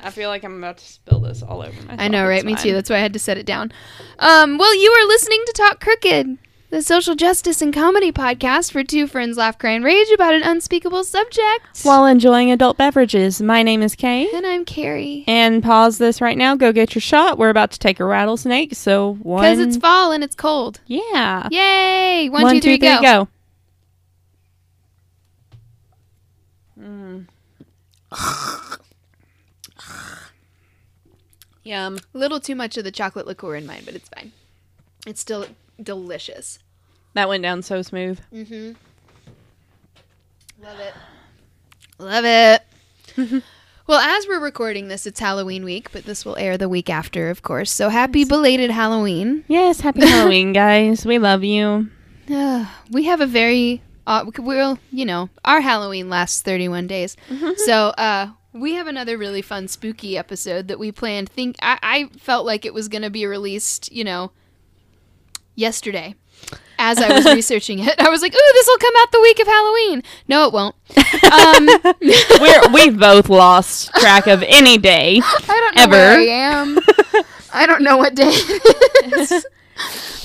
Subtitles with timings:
[0.04, 2.00] I feel like I'm about to spill this all over myself.
[2.00, 2.36] I know, right?
[2.36, 2.62] It's Me fine.
[2.62, 2.72] too.
[2.72, 3.72] That's why I had to set it down.
[4.18, 6.38] Um, well, you are listening to Talk Crooked,
[6.70, 10.42] the social justice and comedy podcast for two friends laugh, cry, and rage about an
[10.42, 11.80] unspeakable subject.
[11.82, 14.26] While enjoying adult beverages, my name is Kay.
[14.34, 15.24] and I'm Carrie.
[15.26, 16.54] And pause this right now.
[16.56, 17.36] Go get your shot.
[17.36, 18.74] We're about to take a rattlesnake.
[18.74, 19.42] So one.
[19.42, 20.80] Because it's fall and it's cold.
[20.86, 21.46] yeah.
[21.50, 22.28] Yay!
[22.30, 23.00] One, One, two, three, go.
[23.02, 23.28] go.
[26.80, 27.26] Mm.
[31.64, 31.98] Yum.
[32.14, 34.32] A little too much of the chocolate liqueur in mine, but it's fine.
[35.06, 35.46] It's still
[35.82, 36.58] delicious.
[37.14, 38.20] That went down so smooth.
[38.32, 38.72] Mm-hmm.
[40.62, 40.94] Love it.
[41.98, 42.62] Love it.
[43.86, 47.30] well, as we're recording this, it's Halloween week, but this will air the week after,
[47.30, 47.70] of course.
[47.70, 49.44] So happy belated Halloween.
[49.48, 51.04] Yes, happy Halloween, guys.
[51.04, 51.90] We love you.
[52.30, 57.16] Uh, we have a very uh, well, you know, our Halloween lasts 31 days.
[57.56, 61.28] so, uh we have another really fun spooky episode that we planned.
[61.28, 64.32] Think I, I felt like it was going to be released, you know,
[65.54, 66.14] yesterday.
[66.78, 69.38] As I was researching it, I was like, "Ooh, this will come out the week
[69.38, 70.74] of Halloween." No, it won't.
[71.30, 71.68] Um,
[72.40, 75.20] We're we've both lost track of any day.
[75.24, 75.90] I don't know Ever.
[75.92, 76.78] where I am.
[77.54, 79.46] I don't know what day it is.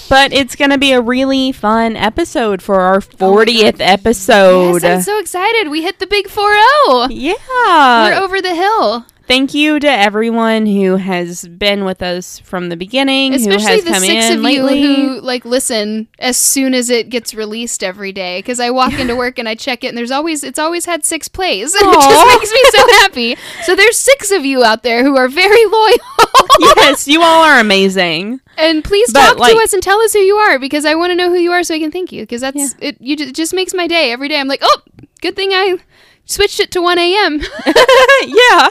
[0.09, 4.81] But it's gonna be a really fun episode for our Oh fortieth episode.
[4.81, 5.69] Yes, I'm so excited.
[5.69, 7.07] We hit the big 4-0.
[7.11, 8.09] yeah.
[8.09, 9.05] We're over the hill.
[9.27, 13.83] Thank you to everyone who has been with us from the beginning, Especially who has
[13.83, 14.79] the come six in of lately.
[14.81, 18.39] you who like listen as soon as it gets released every day.
[18.39, 21.03] Because I walk into work and I check it, and there's always it's always had
[21.03, 21.75] six plays.
[21.81, 21.93] Aw.
[22.09, 23.37] just makes me so happy.
[23.63, 25.97] So there's six of you out there who are very loyal.
[26.59, 28.39] yes, you all are amazing.
[28.57, 30.95] And please But, talk like- to us and tell us who you are because I
[30.95, 32.23] want to know who you are so I can thank you.
[32.23, 32.67] Because that's Yeah.
[32.79, 32.97] it.
[33.01, 34.39] You it just makes my day every day.
[34.39, 34.81] I'm like, oh,
[35.21, 35.77] good thing I
[36.27, 37.41] switched it to 1 a.m.
[38.27, 38.69] yeah.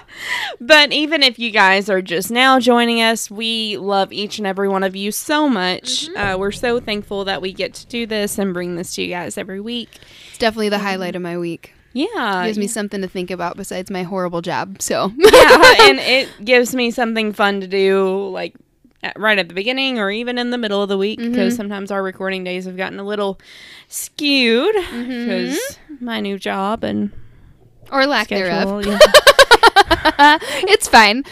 [0.61, 4.69] But even if you guys are just now joining us, we love each and every
[4.69, 6.09] one of you so much.
[6.09, 6.16] Mm-hmm.
[6.16, 9.09] Uh, we're so thankful that we get to do this and bring this to you
[9.09, 9.89] guys every week.
[10.28, 11.72] it's definitely the highlight of my week.
[11.93, 12.43] Yeah.
[12.43, 14.83] It gives me something to think about besides my horrible job.
[14.83, 18.55] So yeah, and it gives me something fun to do, like
[19.03, 21.56] at, right at the beginning or even in the middle of the week, because Mm-hmm.
[21.56, 23.41] sometimes our recording days have gotten a little
[23.89, 26.05] skewed because Mm-hmm.
[26.05, 27.12] my new job and
[27.92, 28.84] or lack thereof.
[30.19, 30.38] Yeah.
[30.69, 31.24] it's fine.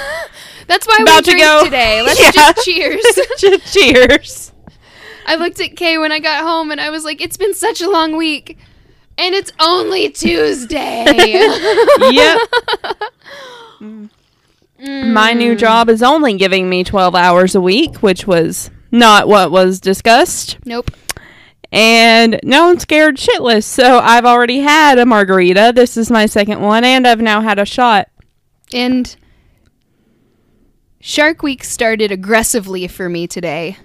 [0.66, 1.64] That's why About we to drink go.
[1.64, 2.02] today.
[2.06, 2.30] Let's Yeah.
[2.32, 3.02] just cheers.
[3.72, 4.52] Cheers.
[5.26, 7.80] I looked at Kay when I got home and I was like, it's been such
[7.80, 8.58] a long week.
[9.16, 11.04] And it's only Tuesday.
[12.10, 12.40] yep.
[13.80, 15.58] My new Mm.
[15.58, 20.56] job is only giving me 12 hours a week, which was not what was discussed.
[20.64, 20.90] nope.
[21.70, 23.64] And now I'm scared shitless.
[23.64, 25.72] So I've already had a margarita.
[25.74, 28.08] This is my second one, and I've now had a shot.
[28.72, 29.14] And
[31.00, 33.76] Shark Week started aggressively for me today.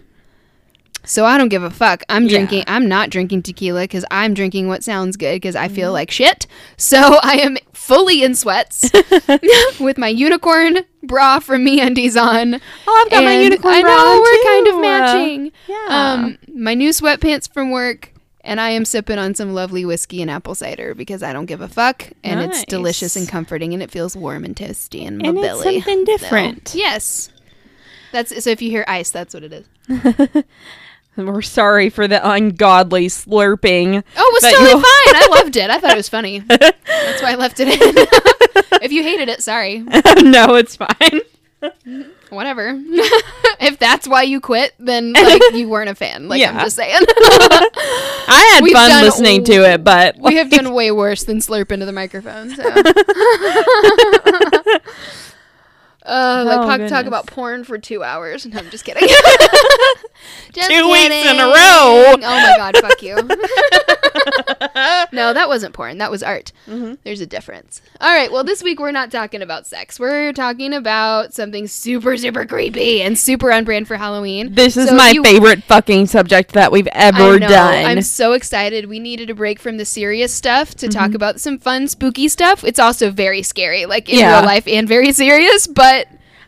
[1.05, 2.03] So I don't give a fuck.
[2.07, 2.29] I'm Yeah.
[2.37, 2.63] drinking.
[2.67, 5.75] I'm not drinking tequila because I'm drinking what sounds good because I Mm-hmm.
[5.75, 6.47] feel like shit.
[6.77, 8.89] So I am fully in sweats
[9.79, 12.55] with my unicorn bra from MeUndies on.
[12.87, 15.51] Oh, I've got my And unicorn I bra know on, we're kind of matching.
[15.67, 15.85] yeah.
[15.89, 20.29] Um, my new sweatpants from work, and I am sipping on some lovely whiskey and
[20.31, 23.91] apple cider because I don't give a fuck, and it's delicious and comforting, and it
[23.91, 25.81] feels warm and toasty in my And it's belly.
[25.81, 26.67] something different.
[26.69, 27.29] So, yes,
[28.11, 28.49] that's so.
[28.49, 30.43] If you hear ice, that's what it is.
[31.15, 34.03] We're sorry for the ungodly slurping.
[34.17, 34.81] Oh, it was totally fine.
[34.83, 35.69] I loved it.
[35.69, 36.39] I thought it was funny.
[36.47, 38.05] That's why I left it in.
[38.81, 39.79] If you hated it, sorry.
[40.21, 41.21] no, it's fine.
[42.29, 42.73] Whatever.
[43.59, 46.27] if that's why you quit, then like you weren't a fan.
[46.27, 46.91] Like I'm just saying.
[48.27, 51.71] I had We've fun listening to it, but we have done way worse than slurp
[51.71, 52.49] into the microphone.
[52.49, 52.63] So.
[56.05, 58.45] Uh, like Oh, talk, talk about porn for two hours.
[58.45, 59.07] No, I'm just kidding.
[60.53, 62.13] Just Two weeks in a row.
[62.15, 63.15] Oh my god, fuck you.
[65.11, 65.97] no, that wasn't porn.
[65.97, 66.51] That was art.
[66.67, 66.97] Mhm.
[67.03, 67.81] There's a difference.
[67.99, 68.31] All right.
[68.31, 69.99] Well, this week we're not talking about sex.
[69.99, 74.53] We're talking about something super, super creepy and super on brand for Halloween.
[74.53, 77.47] This is So my you- favorite fucking subject that we've I ever know.
[77.47, 77.85] done.
[77.85, 78.87] I'm so excited.
[78.87, 80.99] We needed a break from the serious stuff to Mm-hmm.
[80.99, 82.63] talk about some fun, spooky stuff.
[82.63, 84.37] It's also very scary, like in Yeah.
[84.37, 85.67] real life, and very serious.
[85.67, 85.92] But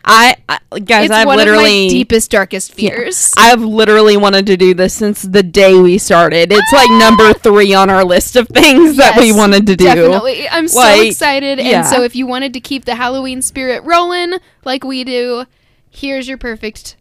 [0.08, 3.34] I, I guys, it's I've literally deepest, darkest fears.
[3.38, 6.52] I've literally wanted to do this since the day we started.
[6.52, 9.86] It's like number three on our list of things that we wanted to do.
[9.86, 10.48] Definitely.
[10.48, 11.58] I'm so excited.
[11.58, 11.80] yeah.
[11.80, 15.46] And so if you wanted to keep the Halloween spirit rolling like we do,
[15.90, 16.98] here's your perfect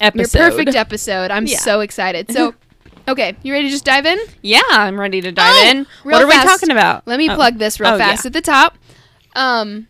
[0.00, 0.38] Episode.
[0.38, 1.32] your perfect episode.
[1.32, 1.58] I'm Yeah.
[1.58, 2.30] so excited.
[2.30, 2.54] So
[3.08, 4.16] okay, you ready to just dive in?
[4.42, 5.86] Yeah, I'm ready to dive Oh, in.
[6.04, 6.44] What are fast.
[6.44, 7.04] we talking about?
[7.04, 7.34] Let me Oh.
[7.34, 8.28] plug this real Oh, fast yeah.
[8.28, 8.78] at the top.
[9.34, 9.88] Um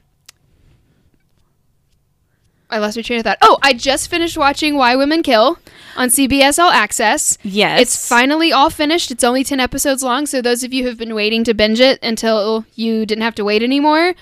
[2.70, 3.38] I lost my train of thought.
[3.40, 5.58] Oh, I just finished watching Why Women Kill
[5.96, 7.38] on CBS All Access.
[7.42, 7.80] Yes.
[7.80, 9.10] It's finally all finished.
[9.10, 11.98] It's only 10 episodes long, so those of you who've been waiting to binge it
[12.02, 14.14] until you didn't have to wait anymore,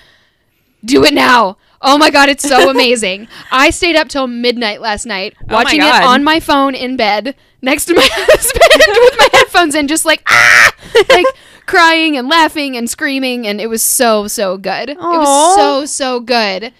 [0.85, 1.57] do it now.
[1.81, 3.27] Oh my god, it's so amazing.
[3.51, 7.35] I stayed up till midnight last night Oh watching it on my phone in bed
[7.61, 10.71] next to my husband with my headphones in just like ah
[11.09, 11.25] like
[11.65, 14.89] crying and laughing and screaming and it was so so good.
[14.91, 16.73] It was so so good.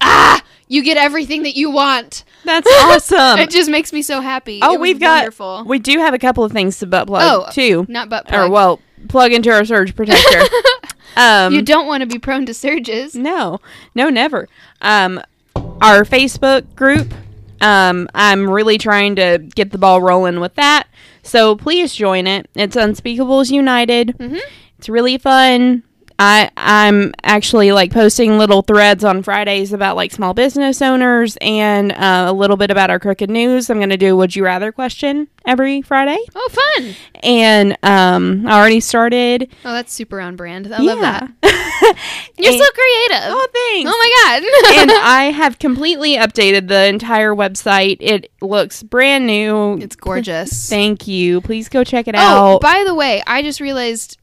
[0.00, 2.24] Ah, you get everything that you want.
[2.44, 3.38] That's awesome.
[3.38, 4.60] it just makes me so happy.
[4.62, 5.18] oh, we've got.
[5.20, 5.64] wonderful.
[5.66, 7.86] We do have a couple of things to butt plug Oh, too.
[7.88, 8.50] not butt Or plug.
[8.52, 10.42] well, plug into our surge protector.
[11.16, 13.14] um, you don't want to be prone to surges.
[13.14, 13.60] No,
[13.94, 14.48] no, never.
[14.80, 15.20] Um,
[15.54, 17.12] our Facebook group.
[17.60, 20.88] Um, I'm really trying to get the ball rolling with that.
[21.22, 22.48] So please join it.
[22.54, 24.14] It's Unspeakables United.
[24.18, 24.40] Mhm.
[24.78, 25.82] It's really fun.
[26.18, 31.92] I I'm actually like posting little threads on Fridays about like small business owners and
[31.92, 33.68] uh, a little bit about our crooked news.
[33.68, 36.94] I'm gonna do a would you rather question every Friday, Oh, fun.
[37.22, 39.50] and um, I already started.
[39.64, 40.72] Oh, that's super on brand.
[40.72, 41.30] I love that.
[42.38, 43.24] You're And- so creative.
[43.28, 43.90] Oh, thanks.
[43.94, 44.78] Oh my god.
[44.80, 47.98] and I have completely updated the entire website.
[48.00, 49.78] It looks brand new.
[49.78, 50.68] it's gorgeous.
[50.70, 51.40] Thank you.
[51.42, 52.36] Please go check it out.
[52.38, 52.60] Oh, out.
[52.62, 54.16] by the way, I just realized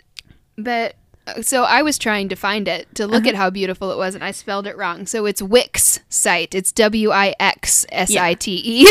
[0.58, 0.96] that.
[1.42, 3.14] So I was trying to find it to Uh-huh.
[3.14, 5.06] look at how beautiful it was, and I spelled it wrong.
[5.06, 6.54] So it's Wix site.
[6.54, 8.88] It's W I X S I T E.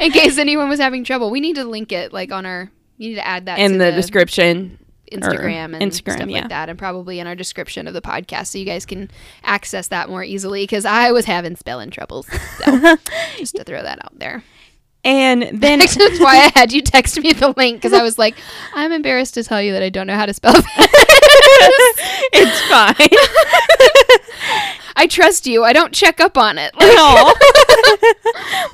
[0.00, 2.70] In case anyone was having trouble, we need to link it like on our.
[2.98, 4.78] You need to add that in to the, description.
[5.10, 6.40] Instagram and Instagram, stuff yeah.
[6.40, 9.10] like that, and probably in our description of the podcast, so you guys can
[9.44, 10.62] access that more easily.
[10.62, 12.26] Because I was having spelling troubles,
[12.58, 12.96] so
[13.36, 14.42] just to throw that out there.
[15.04, 18.36] And then That's why I had you text me the link because I was like,
[18.74, 20.54] I'm embarrassed to tell you that I don't know how to spell.
[22.32, 23.08] it's fine.
[24.96, 25.64] I trust you.
[25.64, 26.72] I don't check up on it.
[26.78, 27.34] No.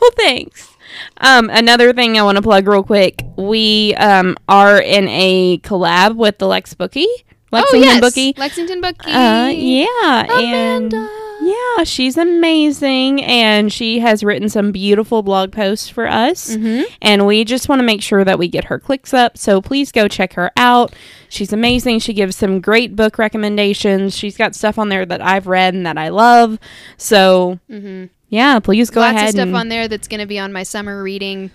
[0.01, 0.75] well, thanks.
[1.19, 3.23] Um, another thing I want to plug real quick.
[3.37, 7.07] We um are in a collab with the Lex Bookie.
[7.51, 8.35] Lexington oh yes, Bookie.
[8.37, 9.11] Lexington Bookie.
[9.11, 11.28] Uh, yeah, and Amanda.
[11.41, 16.57] Yeah, she's amazing, and she has written some beautiful blog posts for us.
[16.57, 16.85] Mhm.
[17.01, 19.39] And we just want to make sure that we get her clicks up.
[19.39, 20.95] So please go check her out.
[21.29, 22.01] She's amazing.
[22.01, 24.17] She gives some great book recommendations.
[24.17, 26.59] She's got stuff on there that I've read and that I love.
[26.97, 28.09] So Mhm.
[28.29, 30.63] yeah, please go Lots ahead of stuff on there that's going to be on my
[30.65, 31.51] summer reading.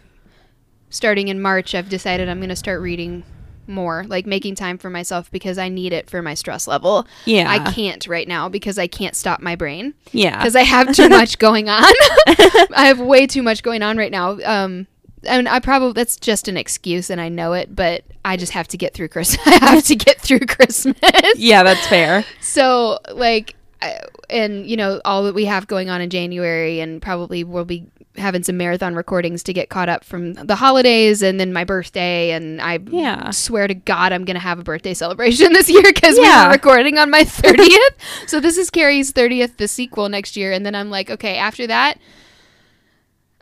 [0.90, 3.24] Starting in March, I've decided I'm going to start reading
[3.68, 7.08] more, like making time for myself because I need it for my stress level.
[7.26, 9.94] yeah, I can't right now because I can't stop my brain.
[10.12, 11.84] yeah, because I have too much going on.
[12.28, 14.40] I have way too much going on right now.
[14.44, 14.88] Um,
[15.26, 18.68] and I probably that's just an excuse, and I know it, but I just have
[18.70, 19.46] to get through Christmas.
[19.48, 20.98] I have to get through Christmas.
[21.38, 22.26] yeah, that's fair.
[22.42, 24.00] So like, I,
[24.30, 27.86] and you know all that we have going on in January, and probably we'll be
[28.16, 32.30] having some marathon recordings to get caught up from the holidays and then my birthday
[32.32, 33.32] and I Yeah.
[33.32, 36.46] swear to God I'm gonna have a birthday celebration this year because we Yeah.
[36.46, 37.96] were recording on my 30th.
[38.28, 41.66] so this is Carrie's 30th, the sequel next year, and then I'm like, okay, after
[41.68, 41.98] that,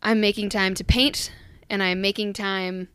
[0.01, 1.31] I'm making time to paint
[1.69, 2.87] and I'm making time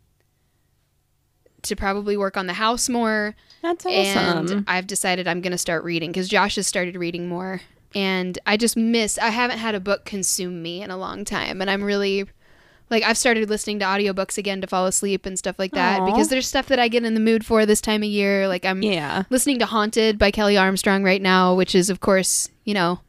[1.62, 3.92] to probably work on the house more That's awesome.
[4.58, 7.60] and I've decided I'm going to start reading because Josh has started reading more,
[7.94, 9.18] and I just miss.
[9.18, 12.26] I haven't had a book consume me in a long time, and I'm really
[12.90, 16.06] like I've started listening to audiobooks again to fall asleep and stuff like that Aw.
[16.06, 18.48] because there's stuff that I get in the mood for this time of year.
[18.48, 22.48] Like I'm yeah, listening to Haunted by Kelley Armstrong right now, which is of course
[22.64, 23.00] you know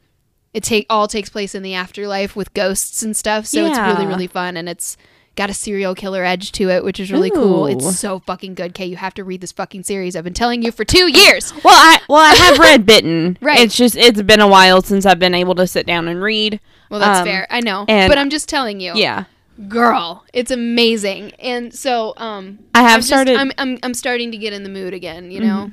[0.54, 4.06] it take all takes place in the afterlife with ghosts and stuff, so it's really
[4.06, 4.98] really fun and it's.
[5.38, 7.68] Got a serial killer edge to it, which is really cool.
[7.68, 8.74] It's so fucking good.
[8.74, 10.16] Kay, you have to read this fucking series.
[10.16, 11.54] I've been telling you for two years.
[11.64, 13.38] Well, I well I have read Bitten.
[13.42, 13.60] Right.
[13.60, 16.60] It's just it's been a while since I've been able to sit down and read.
[16.90, 17.46] Well, that's Um, fair.
[17.52, 17.86] I know.
[17.88, 18.94] But I'm just telling you.
[18.96, 19.26] Yeah.
[19.68, 21.32] Girl, it's amazing.
[21.40, 24.64] And so um I have I'm just- started I'm, I'm I'm starting to get in
[24.64, 25.72] the mood again, you know.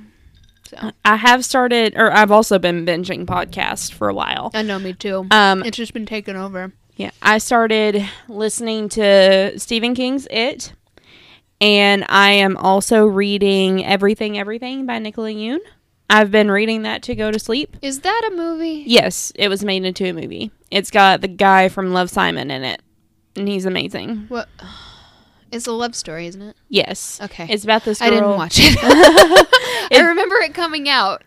[0.73, 0.89] Mm-hmm.
[1.05, 4.51] I have started or I've also been binging podcasts for a while.
[4.55, 5.27] I know me too.
[5.31, 6.73] Um it's just been taken over.
[6.97, 10.73] Yeah, I started listening to Stephen King's It
[11.61, 15.59] and I am also reading Everything Everything by Nicola Yoon.
[16.11, 17.77] I've been reading that to go to sleep.
[17.81, 18.85] Is that a movie?
[18.87, 20.51] Yes, it was made into a movie.
[20.71, 22.83] It's got the guy from Love Simon in it.
[23.37, 24.27] And he's amazing.
[24.29, 24.49] What
[25.51, 26.57] It's a love story, isn't it?
[26.69, 27.19] Yes.
[27.23, 27.47] Okay.
[27.49, 28.09] It's about this girl.
[28.09, 28.79] I didn't watch it.
[29.93, 31.23] I remember it coming out,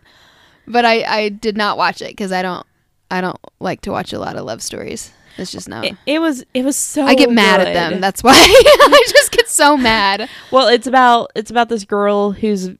[0.66, 2.66] but I I did not watch it cuz I don't
[3.10, 5.10] I don't like to watch a lot of love stories.
[5.38, 5.84] It's just not.
[5.84, 8.00] It, it was it was so I get mad at them.
[8.00, 10.28] That's why I just get so mad.
[10.50, 12.70] Well, it's about it's about this girl who's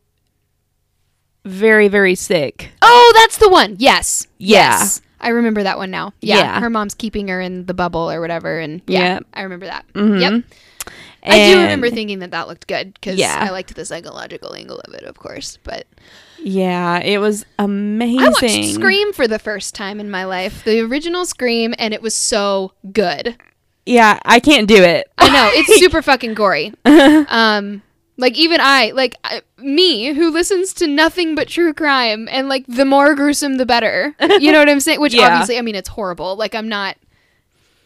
[1.45, 2.71] very very sick.
[2.83, 3.77] Oh, that's the one.
[3.79, 4.27] Yes.
[4.39, 4.79] Yeah.
[4.79, 5.01] Yes.
[5.21, 6.13] I remember that one now.
[6.21, 6.61] Yeah, Yeah.
[6.61, 9.27] her mom's keeping her in the bubble or whatever, and yeah, Yep.
[9.35, 9.85] I remember that.
[9.93, 10.21] Mhm.
[10.21, 10.45] Yep,
[11.25, 13.37] I do remember thinking that that looked good because Yeah.
[13.41, 15.59] I liked the psychological angle of it, of course.
[15.65, 15.87] But
[16.41, 18.21] Yeah, it was amazing.
[18.21, 22.03] I watched Scream for the first time in my life, the original Scream, and it
[22.03, 23.37] was so good.
[23.87, 25.11] Yeah, I can't do it.
[25.19, 26.73] I know it's super fucking gory.
[26.87, 27.83] Um,
[28.21, 32.67] like even I, like I, me, who listens to nothing but true crime, and like
[32.67, 34.15] the more gruesome, the better.
[34.41, 35.01] You know what I'm saying?
[35.01, 35.29] Which Yeah.
[35.29, 36.35] obviously, I mean, it's horrible.
[36.37, 36.97] Like I'm not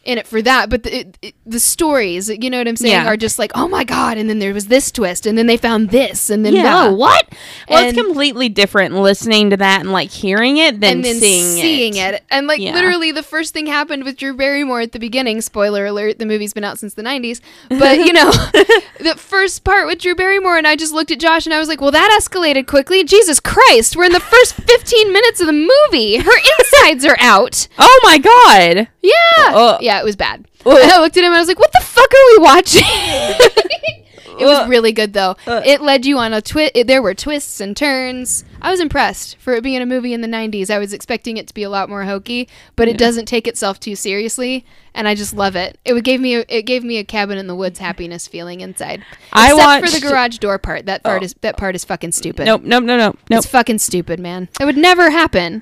[0.03, 2.93] in it for that, but the it, it- the stories, you know what I'm saying,
[2.93, 3.05] Yeah.
[3.07, 5.57] are just like, oh my god, and then there was this twist, and then they
[5.57, 6.87] found this, and then Yeah.
[6.87, 7.27] whoa, what?
[7.69, 11.19] Well, and, it's completely different listening to that and like hearing it than, and then
[11.19, 12.15] seeing, seeing it.
[12.15, 12.23] it.
[12.31, 12.73] And like Yeah.
[12.73, 15.41] literally the first thing happened with Drew Barrymore at the beginning.
[15.41, 17.41] Spoiler alert, the movie's been out since the 90s.
[17.69, 18.31] But you know,
[18.99, 21.67] the first part with Drew Barrymore and I just looked at Josh and I was
[21.67, 23.03] like, "Well, that escalated quickly.
[23.03, 23.95] Jesus Christ.
[23.95, 26.17] We're in the first 15 minutes of the movie.
[26.17, 28.87] Her insides are out." Oh my god!
[29.01, 29.11] Yeah.
[29.53, 29.81] Ugh.
[29.81, 30.45] yeah, it was bad.
[30.65, 32.83] And I looked at him and I was like, "What the fuck are we watching?"
[34.39, 35.35] It was really good though.
[35.45, 35.63] Ugh.
[35.65, 36.73] It led you on a twist.
[36.87, 38.43] There were twists and turns.
[38.63, 40.71] I was impressed for it being a movie in the '90s.
[40.71, 43.79] I was expecting it to be a lot more hokey, but it doesn't take itself
[43.79, 45.77] too seriously, and I just love it.
[45.85, 49.05] It gave me a, it gave me a cabin in the woods happiness feeling inside.
[49.31, 50.87] I Except for the garage door part.
[50.87, 51.25] That part Oh.
[51.25, 52.45] is that part is fucking stupid.
[52.45, 53.19] Nope, nope, no, no, nope.
[53.29, 54.49] It's fucking stupid, man.
[54.59, 55.61] It would never happen.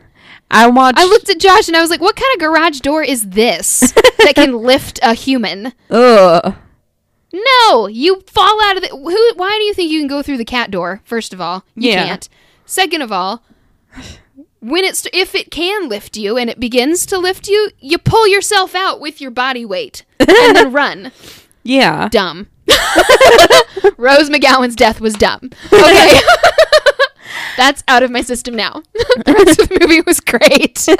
[0.51, 0.99] I watched.
[0.99, 3.79] I looked at Josh and I was like, "What kind of garage door is this
[4.19, 6.55] that can lift a human?" Ugh.
[7.33, 8.89] No, you fall out of the.
[8.89, 9.31] Who?
[9.37, 11.01] Why do you think you can go through the cat door?
[11.05, 12.05] First of all, you Yeah.
[12.05, 12.29] can't.
[12.65, 13.43] Second of all,
[14.59, 18.27] when it's if it can lift you and it begins to lift you, you pull
[18.27, 21.11] yourself out with your body weight and then run.
[21.63, 22.09] Yeah.
[22.09, 22.47] Dumb.
[23.97, 25.49] Rose McGowan's death was dumb.
[25.71, 26.19] Okay.
[27.57, 28.81] That's out of my system now.
[28.93, 30.87] the rest of the movie was great.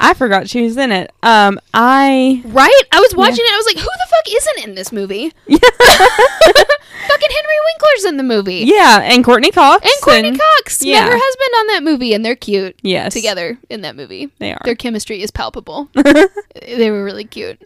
[0.00, 1.12] I forgot she was in it.
[1.22, 2.82] Um, I Right?
[2.92, 3.52] I was watching it.
[3.52, 5.32] I was like, who the fuck isn't in this movie?
[5.48, 8.64] Fucking Henry Winkler's in the movie.
[8.66, 11.04] yeah, and Courteney Cox And Courteney Cox yeah.
[11.04, 14.30] met her husband on that movie, and they're cute Yes, together in that movie.
[14.38, 14.60] they are.
[14.64, 15.88] Their chemistry is palpable.
[15.94, 17.62] they were really cute.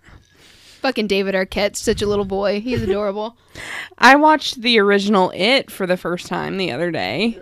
[0.80, 2.60] Fucking David Arquette, such a little boy.
[2.60, 3.36] He's adorable.
[3.98, 7.38] I watched the original It for the first time the other day,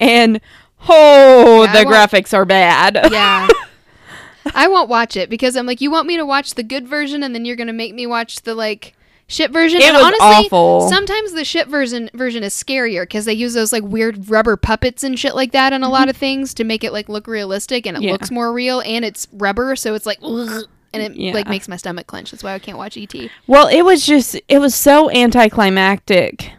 [0.00, 0.40] and
[0.88, 2.98] oh, Yeah, the graphics are bad.
[3.12, 3.48] Yeah.
[4.54, 7.22] I won't watch it because I'm like, you want me to watch the good version,
[7.22, 8.94] and then you're gonna make me watch the like
[9.26, 9.82] shit version.
[9.82, 10.88] It and was honestly, awful.
[10.88, 15.04] sometimes the shit version version is scarier because they use those like weird rubber puppets
[15.04, 17.84] and shit like that in a lot of things to make it like look realistic,
[17.86, 18.06] and it Mm-hmm.
[18.06, 18.12] Yeah.
[18.12, 20.18] looks more real, and it's rubber, so it's like.
[20.22, 21.32] ugh, and it Yeah.
[21.32, 22.30] like makes my stomach clench.
[22.30, 23.14] That's why I can't watch ET.
[23.46, 26.52] Well, it was just it was so anticlimactic.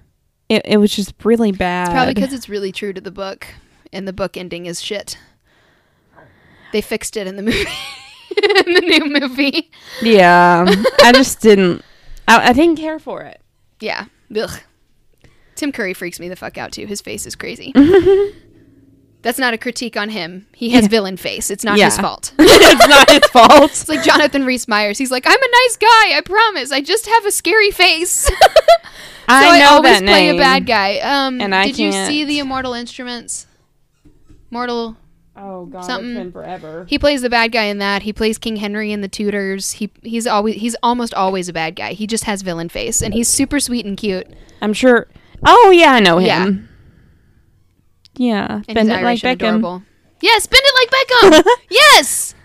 [0.50, 1.92] It it was just really bad.
[1.92, 3.48] Probably because it's really true to the book,
[3.94, 5.18] and the book ending is shit.
[6.72, 7.60] They fixed it in the movie,
[8.44, 9.72] in the new movie.
[10.02, 10.66] yeah,
[11.02, 11.84] I just didn't.
[12.28, 13.42] I, I didn't care for it.
[13.80, 14.06] Yeah.
[14.36, 14.60] Ugh.
[15.56, 16.86] Tim Curry freaks me the fuck out too.
[16.86, 17.74] His face is crazy.
[19.22, 20.48] That's not a critique on him.
[20.54, 20.90] He has Yeah.
[20.90, 21.50] villain face.
[21.50, 21.86] It's not Yeah.
[21.86, 22.32] his fault.
[22.40, 23.64] it's not his fault.
[23.72, 24.98] It's like Jonathan Rhys Meyers.
[24.98, 26.18] He's like, I'm a nice guy.
[26.18, 26.72] I promise.
[26.72, 28.12] I just have a scary face.
[28.28, 28.34] so
[29.28, 30.36] I know always that play name.
[30.36, 31.00] a bad guy.
[31.00, 33.46] Um, And I did you can't- see the Immortal Instruments?
[34.52, 34.96] Mortal.
[35.36, 36.86] Oh god, Something- it's been forever.
[36.90, 38.02] He plays the bad guy in that.
[38.04, 39.72] He plays King Henry in the Tudors.
[39.74, 41.94] He he's always he's almost always a bad guy.
[41.94, 44.28] He just has villain face, and he's super sweet and cute.
[44.62, 45.08] I'm sure.
[45.46, 46.26] Oh yeah, I know him.
[46.26, 46.50] Yeah,
[48.20, 49.48] And bend it Irish like Beckham.
[49.58, 49.84] adorable.
[50.22, 51.52] Yes, bend it like Beckham.
[51.70, 52.36] yes.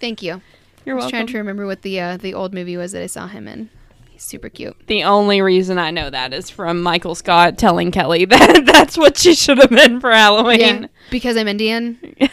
[0.00, 0.42] Thank you.
[0.84, 1.10] You're I was welcome.
[1.18, 3.70] trying to remember what the uh, the old movie was that I saw him in.
[4.10, 4.76] He's super cute.
[4.86, 9.16] The only reason I know that is from Michael Scott telling Kelly that that's what
[9.16, 10.58] she should have been for Halloween.
[10.82, 11.98] Yeah, Because I'm Indian.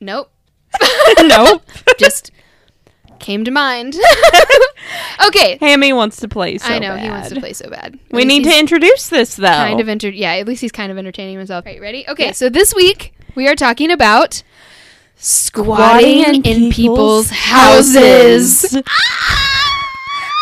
[0.00, 0.30] nope.
[1.20, 1.62] nope.
[1.98, 2.30] Just
[3.22, 3.96] came to mind.
[5.26, 5.56] okay.
[5.60, 7.94] Hammy wants to play so I know he wants to play so bad.
[7.94, 9.46] At We need to introduce this though.
[9.46, 11.64] kind of enter- yeah, at least he's kind of entertaining himself.
[11.64, 12.04] Right, ready?
[12.08, 14.42] Okay, so this week we are talking about
[15.16, 18.76] squatting in, people's, houses.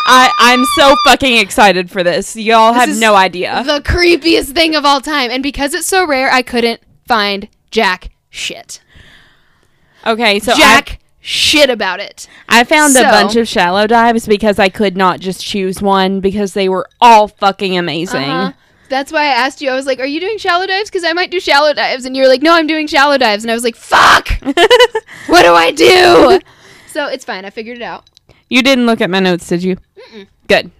[0.07, 2.35] I I'm so fucking excited for this.
[2.35, 3.63] Y'all This have no idea.
[3.65, 5.29] The creepiest thing of all time.
[5.29, 8.81] And because it's so rare, I couldn't find jack shit.
[10.05, 12.27] Okay, so jack shit about it.
[12.49, 16.53] I, found a bunch of shallow dives because I could not just choose one because
[16.53, 18.23] they were all fucking amazing.
[18.23, 18.53] Uh-huh.
[18.89, 19.69] That's why I asked you.
[19.69, 20.89] I was like, "Are you doing shallow dives?
[20.89, 23.45] Because I might do shallow dives." And you were like, "No, I'm doing shallow dives."
[23.45, 24.27] And I was like, "Fuck!
[25.27, 26.41] what do I do?"
[26.87, 27.45] so it's fine.
[27.45, 28.09] I figured it out.
[28.49, 29.77] You didn't look at my notes, did you?
[30.47, 30.71] Good.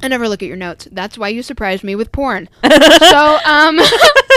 [0.00, 0.86] I never look at your notes.
[0.92, 2.48] That's why you surprised me with porn.
[2.64, 3.80] so, um,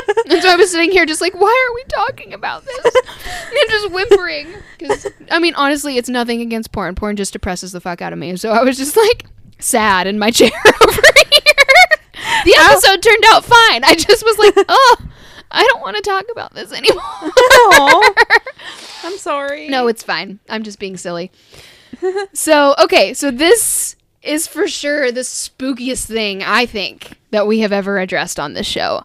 [0.30, 2.86] and so I was sitting here just like, why are we talking about this?
[2.86, 4.48] and just whimpering.
[4.78, 6.96] Because, I mean, honestly, it's nothing against porn.
[6.96, 8.36] Porn just depresses the fuck out of me.
[8.36, 9.26] So I was just like
[9.60, 12.42] sad in my chair over here.
[12.46, 13.84] The episode turned out fine.
[13.84, 14.98] I just was like, oh,
[15.52, 17.04] I don't want to talk about this anymore.
[19.04, 19.68] I'm sorry.
[19.68, 20.40] No, it's fine.
[20.50, 21.32] I'm just being silly.
[22.34, 27.72] so, okay, so this is for sure the spookiest thing I think that we have
[27.72, 29.04] ever addressed on this show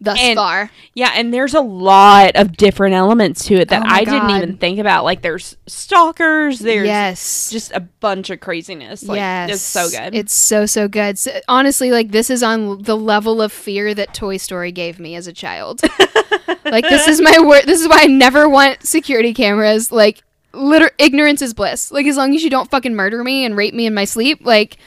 [0.00, 0.70] thus And- far.
[0.94, 4.56] Yeah, and there's a lot of different elements to it that Oh I didn't even
[4.58, 5.04] think about.
[5.04, 7.50] Like there's stalkers, there's yes.
[7.50, 9.04] just a bunch of craziness.
[9.04, 9.50] Like yes.
[9.50, 10.14] it's so good.
[10.14, 11.18] It's so so good.
[11.18, 15.14] So, honestly, like this is on the level of fear that Toy Story gave me
[15.14, 15.82] as a child.
[16.64, 17.64] like this is my word.
[17.64, 19.92] This is why I never want security cameras.
[19.92, 21.90] Like liter- ignorance is bliss.
[21.90, 24.40] Like as long as you don't fucking murder me and rape me in my sleep,
[24.44, 24.78] like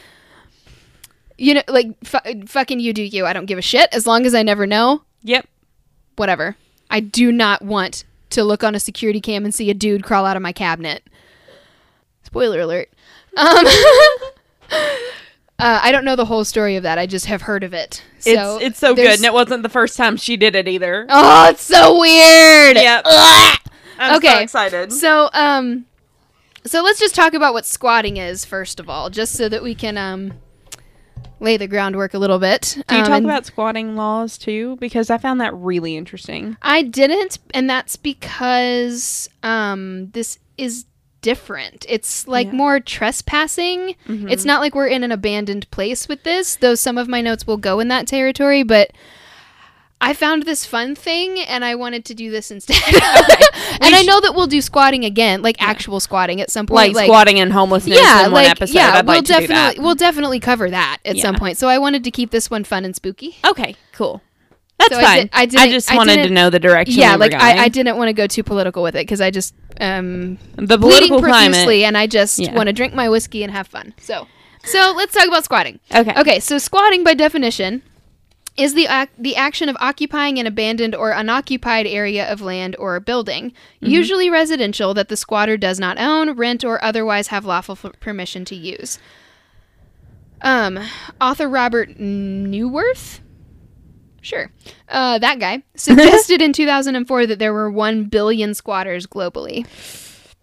[1.41, 3.25] you know, like fu- fucking you do you.
[3.25, 5.01] I don't give a shit as long as I never know.
[5.23, 5.47] yep.
[6.15, 6.55] Whatever.
[6.89, 10.25] I do not want to look on a security cam and see a dude crawl
[10.25, 11.03] out of my cabinet.
[12.23, 12.89] Spoiler alert.
[13.35, 13.47] Um,
[14.71, 14.89] uh,
[15.57, 16.99] I don't know the whole story of that.
[16.99, 18.03] I just have heard of it.
[18.19, 21.07] So it's it's so good, and it wasn't the first time she did it either.
[21.09, 22.75] Oh, it's so weird.
[22.75, 23.03] Yep.
[23.05, 23.57] Ugh.
[23.97, 24.35] I'm okay.
[24.35, 24.93] so excited.
[24.93, 25.85] So, um,
[26.65, 29.73] so let's just talk about what squatting is first of all, just so that we
[29.73, 30.33] can um
[31.39, 32.77] lay the groundwork a little bit.
[32.87, 34.77] Do you Um, talk about squatting laws too?
[34.79, 36.55] Because I found that really interesting.
[36.61, 40.85] I didn't, and that's because um this is
[41.21, 41.85] different.
[41.87, 42.53] It's like Yeah.
[42.53, 43.95] more trespassing.
[44.07, 44.31] Mhm.
[44.31, 47.45] It's not like we're in an abandoned place with this, though some of my notes
[47.45, 48.91] will go in that territory, but
[50.03, 52.75] I found this fun thing and I wanted to do this instead.
[53.81, 56.93] and I know that we'll do squatting again, like actual squatting at some point.
[56.95, 58.73] like, squatting and homelessness yeah, in one like episode.
[58.75, 61.57] yeah, I'd we'll like to definitely we'll definitely cover that at some point.
[61.57, 63.37] So I wanted to keep this one fun and spooky.
[63.45, 64.21] Okay, cool.
[64.79, 65.17] That's So I fine.
[65.21, 66.99] did- I I, didn't- just I wanted to didn't- know the direction.
[66.99, 69.29] yeah, we like I, I didn't want to go too political with it because I
[69.29, 71.51] just um the political climate.
[71.51, 72.55] profusely and I just Yeah.
[72.55, 73.93] want to drink my whiskey and have fun.
[73.99, 74.27] So
[74.63, 75.79] so let's talk about squatting.
[75.93, 76.19] Okay.
[76.19, 77.83] Okay, so squatting by definition
[78.57, 82.99] is the ac- the action of occupying an abandoned or unoccupied area of land or
[82.99, 87.93] building, usually residential that the squatter does not own, rent, or otherwise have lawful f-
[87.99, 88.99] permission to use.
[90.41, 90.79] Um,
[91.19, 93.19] author Robert Neuwirth,
[94.21, 94.51] sure,
[94.89, 99.65] uh, that guy suggested in 2004 that there were one billion squatters globally,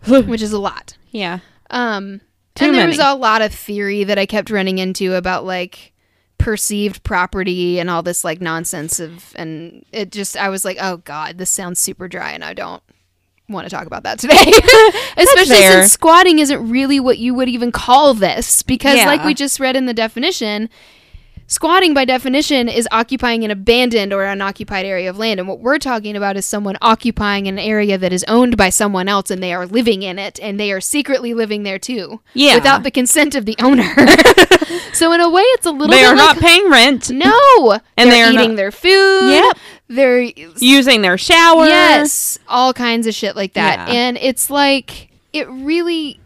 [0.27, 0.97] which is a lot.
[1.11, 1.41] Yeah.
[1.71, 2.21] Um,
[2.55, 5.93] Too and there was a lot of theory that I kept running into about like
[6.39, 10.99] perceived property and all this like nonsense of, and it just I was like, oh
[10.99, 12.83] god, this sounds super dry, and I don't
[13.49, 14.35] want to talk about that today.
[15.17, 19.61] Especially since squatting isn't really what you would even call this, because like we just
[19.61, 20.71] read in the definition.
[21.51, 25.41] Squatting, by definition, is occupying an abandoned or unoccupied area of land.
[25.41, 29.09] And what we're talking about is someone occupying an area that is owned by someone
[29.09, 32.21] else and they are living in it and they are secretly living there too.
[32.35, 32.57] Yeah.
[32.57, 33.83] Without the consent of the owner.
[34.93, 37.79] so, in a way, it's a little They bit are not paying rent, No.
[37.97, 39.31] And they're they eating not- their food.
[39.31, 39.57] Yep.
[39.89, 40.21] They're.
[40.61, 41.65] using their shower.
[41.65, 42.39] Yes.
[42.47, 43.89] All kinds of shit like that.
[43.89, 43.95] Yeah.
[43.95, 46.21] And it's like, it really.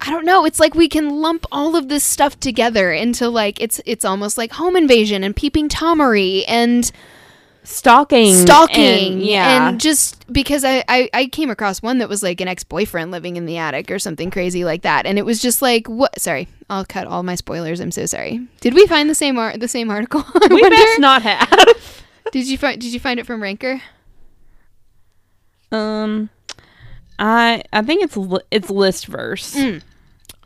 [0.00, 0.44] I don't know.
[0.44, 4.38] It's like we can lump all of this stuff together into like it's it's almost
[4.38, 6.90] like home invasion and peeping tomery and
[7.64, 8.34] Stalking.
[8.34, 9.68] stalking and- yeah.
[9.68, 13.36] and just because I, I I came across one that was like an ex-boyfriend living
[13.36, 16.48] in the attic or something crazy like that and it was just like what sorry
[16.70, 19.68] I'll cut all my spoilers I'm so sorry did we find the same ar- the
[19.68, 20.70] same article we wonder?
[20.70, 21.94] best not have.
[22.32, 23.82] did you find did you find it from Ranker
[25.70, 26.30] Um,
[27.18, 29.54] I I think it's li- it's Listverse.
[29.56, 29.82] Mm.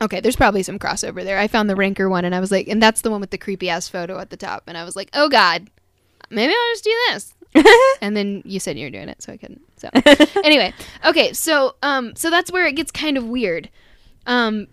[0.03, 1.37] Okay there's probably some crossover there.
[1.39, 3.37] I found the Ranker one and I was like and that's the one with the
[3.37, 4.63] creepy ass photo at the top.
[4.67, 5.69] And I was like oh god
[6.29, 7.33] maybe I'll just do this.
[8.01, 9.61] And then you said you were doing it so i couldn't.
[9.77, 9.89] So
[10.43, 10.73] anyway
[11.05, 13.69] okay so um so that's where it gets kind of weird.
[14.25, 14.67] Um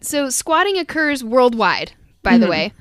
[0.00, 2.50] so squatting occurs worldwide by the Mhm.
[2.50, 2.72] way.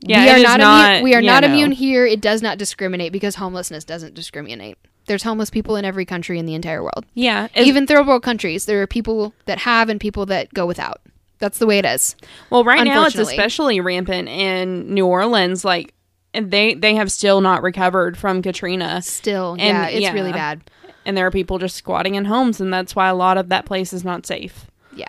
[0.00, 1.48] Yeah, we are not, not- immune we are not no.
[1.48, 2.06] immune here.
[2.06, 4.78] It does not discriminate because homelessness doesn't discriminate.
[5.06, 7.04] There's homeless people in every country in the entire world.
[7.14, 11.00] Yeah, even third world countries there are people that have and people that go without
[11.38, 12.16] that's the way it is
[12.50, 15.64] well, right now it's especially rampant in New Orleans.
[15.64, 15.94] Like,
[16.34, 20.12] and they they have still not recovered from Katrina, still And, yeah it's yeah.
[20.12, 20.62] really bad
[21.08, 23.64] and there are people just squatting in homes, and that's why a lot of that
[23.64, 24.66] place is not safe.
[24.94, 25.08] Yeah.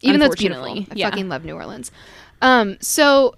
[0.00, 0.64] Even though it's beautiful.
[0.64, 1.10] I yeah.
[1.10, 1.92] fucking love New Orleans.
[2.40, 3.34] Um, so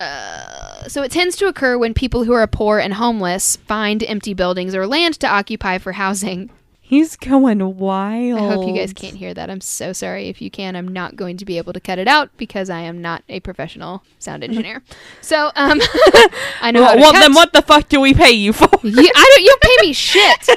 [0.00, 4.34] uh, so it tends to occur when people who are poor and homeless find empty
[4.34, 6.50] buildings or land to occupy for housing.
[6.90, 8.40] He's going wild.
[8.40, 9.48] I hope you guys can't hear that.
[9.48, 10.28] I'm so sorry.
[10.28, 12.80] If you can, I'm not going to be able to cut it out because I
[12.80, 14.82] am not a professional sound engineer.
[15.20, 15.80] So, um,
[16.60, 16.80] I know.
[16.80, 18.68] Well, well, then what the fuck do we pay you for?
[18.82, 19.44] You, I don't.
[19.44, 20.48] You don't pay me shit.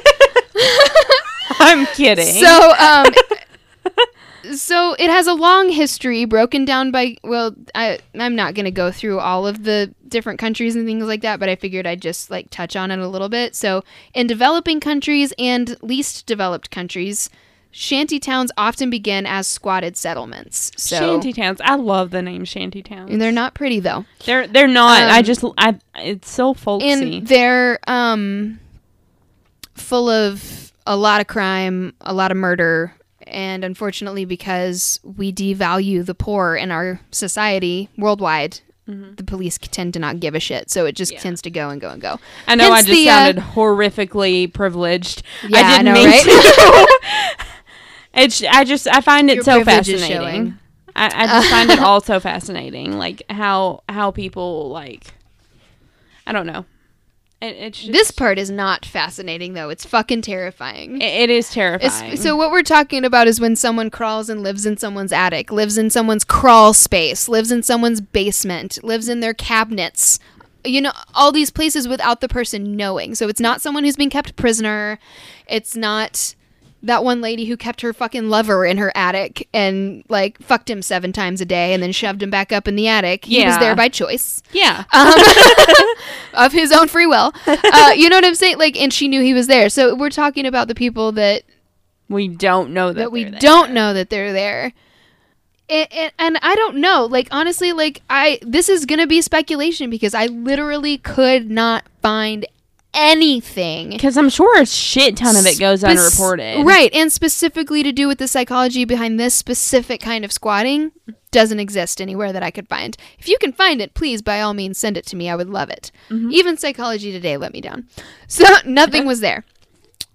[1.60, 2.44] I'm kidding.
[2.44, 3.06] So, um,
[4.56, 7.16] so it has a long history broken down by.
[7.24, 11.22] Well, I I'm not gonna go through all of the different countries and things like
[11.22, 13.56] that, but I figured I'd just like touch on it a little bit.
[13.56, 17.30] So, in developing countries and least developed countries.
[17.76, 20.72] Shanty towns often begin as squatted settlements.
[20.78, 21.60] So shanty towns.
[21.64, 23.10] I love the name shanty towns.
[23.10, 24.06] and they're not pretty though.
[24.26, 25.02] They're they're not.
[25.02, 26.92] I Um, just I it's so folksy.
[26.92, 28.60] and they're um
[29.74, 32.94] full of a lot of crime, a lot of murder,
[33.34, 40.00] and unfortunately because we devalue the poor in our society worldwide, the police tend to
[40.00, 40.70] not give a shit.
[40.70, 41.20] So it just Yeah.
[41.20, 42.20] tends to go and go and go.
[42.48, 45.24] I know I just the, uh, sounded horrifically privileged.
[45.48, 46.24] Yeah, I I didn't know, mean right?
[46.24, 47.00] to.
[48.14, 50.58] it's I just I find it Your so fascinating.
[50.96, 55.14] I, I just find it all so fascinating, like how how people like.
[56.28, 56.66] I don't know.
[57.44, 59.70] It, it's just, This part is not fascinating though.
[59.70, 61.02] It's fucking terrifying.
[61.02, 62.18] it, it is It's- terrifying.
[62.18, 65.78] so what we're talking about is when someone crawls and lives in someone's attic, lives
[65.78, 70.20] in someone's crawl space, lives in someone's basement, lives in their cabinets.
[70.66, 73.16] You know, all these places without the person knowing.
[73.16, 74.98] So it's not someone who's been kept prisoner.
[75.48, 76.36] It's not
[76.84, 80.82] that one lady who kept her fucking lover in her attic and like fucked him
[80.82, 83.26] seven times a day and then shoved him back up in the attic.
[83.26, 85.14] He was there by choice yeah, um,
[86.46, 87.34] of his own free will.
[87.48, 88.58] Uh, you know what I'm saying?
[88.58, 89.70] Like, and she knew he was there.
[89.70, 91.44] So we're talking about the people that
[92.10, 93.40] we don't know that, that we they're there.
[93.40, 94.74] don't know that they're there.
[95.70, 97.06] And, and, and I don't know.
[97.06, 102.46] Like honestly, like I this is gonna be speculation because I literally could not find
[102.94, 103.90] anything.
[103.92, 106.66] because I'm sure a shit ton of it goes Spec- unreported.
[106.66, 110.92] Right, and specifically to do with the psychology behind this specific kind of squatting
[111.32, 112.96] doesn't exist anywhere that I could find.
[113.18, 115.30] If you can find it, please by all means send it to me.
[115.30, 115.92] I would love it.
[116.10, 116.32] Mm-hmm.
[116.32, 117.88] Even Psychology Today let me down.
[118.28, 119.44] So nothing was there.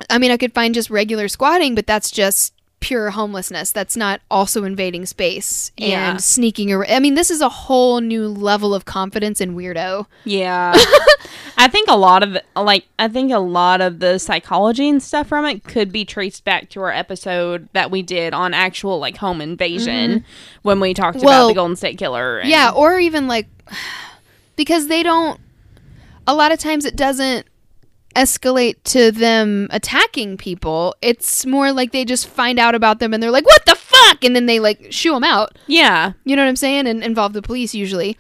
[0.09, 3.73] I mean, I could find just regular squatting, but that's just pure homelessness.
[3.73, 6.17] That's not also invading space and Yeah.
[6.19, 6.93] sneaking around.
[6.93, 10.07] I mean, this is a whole new level of confidence and weirdo.
[10.25, 10.75] Yeah.
[11.57, 15.27] I think a lot of like I think a lot of the psychology and stuff
[15.27, 19.17] from it could be traced back to our episode that we did on actual like
[19.17, 20.25] home invasion
[20.63, 21.27] when we talked Mm-hmm.
[21.27, 22.39] Well, about the Golden State Killer.
[22.39, 23.49] and- Yeah, or even like
[24.57, 25.41] because they don't
[26.29, 27.47] a lot of times it doesn't
[28.17, 30.95] escalate to them attacking people.
[31.03, 34.25] It's more like they just find out about them and they're like, "What the fuck?"
[34.25, 35.59] and then they like shoo them out.
[35.67, 36.13] Yeah.
[36.25, 36.87] You know what I'm saying?
[36.87, 38.17] And involve the police usually.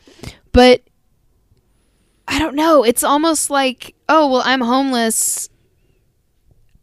[0.53, 0.83] But
[2.27, 2.85] I don't know.
[2.85, 5.48] It's almost like, "Oh, well, I'm homeless.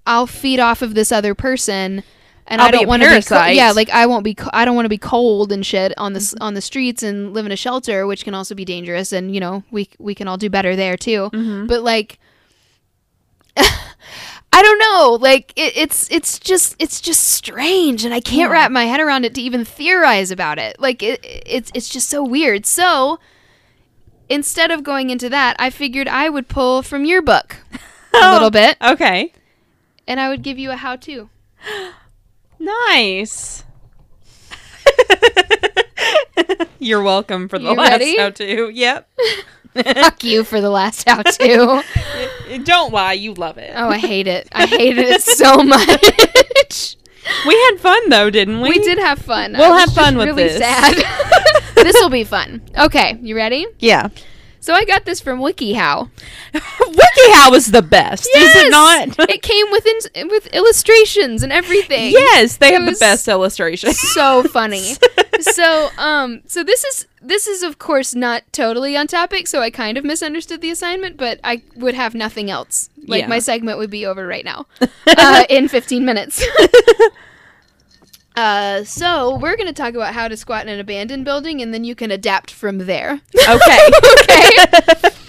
[0.07, 2.03] I'll feed off of this other person."
[2.47, 4.65] And I'll I don't want to be co- yeah, like I won't be co- I
[4.65, 7.47] don't want to be cold and shit on the s on the streets and live
[7.47, 9.11] in a shelter, which can also be dangerous.
[9.11, 11.29] And you know we we can all do better there too.
[11.65, 12.19] But like,
[13.57, 15.17] I don't know.
[15.21, 18.53] Like it, it's it's just it's just strange, and I can't Yeah.
[18.53, 20.79] wrap my head around it to even theorize about it.
[20.79, 22.65] Like it, it's it's just so weird.
[22.65, 23.19] So
[24.29, 27.57] instead of going into that, I figured I would pull from your book
[28.13, 29.33] a little bit, Okay.
[30.07, 31.29] and I would give you a how-to.
[32.57, 33.63] Nice.
[36.79, 38.17] You're welcome for the You last ready?
[38.17, 38.69] how to.
[38.69, 39.09] Yep.
[39.83, 41.83] Fuck you for the last how-to.
[42.63, 43.73] Don't lie, you love it.
[43.75, 44.47] Oh, I hate it.
[44.51, 46.97] I hated it so much.
[47.47, 48.69] We had fun though, didn't we?
[48.69, 49.53] We did have fun.
[49.53, 50.59] We'll have fun with really this.
[50.59, 50.95] Sad.
[51.75, 52.61] this will be fun.
[52.77, 53.65] Okay, you ready?
[53.79, 54.09] Yeah.
[54.65, 56.09] So I got this from WikiHow.
[56.55, 59.09] WikiHow is the best, is it not?
[59.29, 62.09] it came with in- with illustrations and everything.
[62.11, 63.99] yes, they It have the best illustrations.
[63.99, 64.95] so funny.
[65.39, 69.69] so um so this is this is of course not totally on topic, so I
[69.69, 72.89] kind of misunderstood the assignment, but I would have nothing else.
[73.07, 73.27] Like Yeah.
[73.27, 74.65] my segment would be over right now.
[75.05, 76.43] Uh, in 15 minutes.
[78.35, 81.83] Uh, so we're gonna talk about how to squat in an abandoned building, and then
[81.83, 83.21] you can adapt from there.
[83.47, 83.89] Okay.
[84.23, 85.09] okay.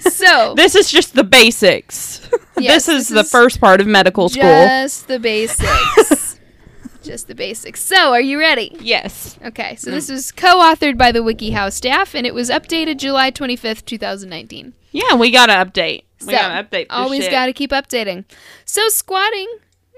[0.00, 2.28] So this is just the basics.
[2.58, 4.42] Yes, this is this the is first part of medical school.
[4.42, 6.40] just the basics.
[7.02, 7.80] just the basics.
[7.82, 8.76] So, are you ready?
[8.80, 9.38] Yes.
[9.44, 13.84] Okay, so this was co-authored by the WikiHow staff, and it was updated July 25th,
[13.84, 14.72] 2019.
[14.92, 16.02] Yeah, we gotta update.
[16.20, 16.88] We So, gotta update.
[16.88, 18.24] This Always got to keep updating.
[18.64, 19.48] So, squatting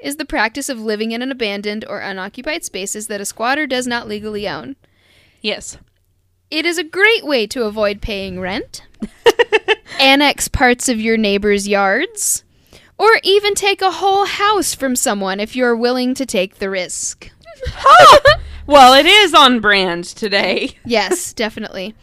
[0.03, 3.87] is the practice of living in an abandoned or unoccupied spaces that a squatter does
[3.87, 4.77] not legally own.
[5.41, 5.79] Yes.
[6.51, 8.83] It is a great way to avoid paying rent,
[10.01, 12.45] annex parts of your neighbor's yards,
[12.99, 17.31] or even take a whole house from someone if you're willing to take the risk.
[18.71, 20.77] Well, it is on brand today.
[20.85, 21.97] Yes, definitely.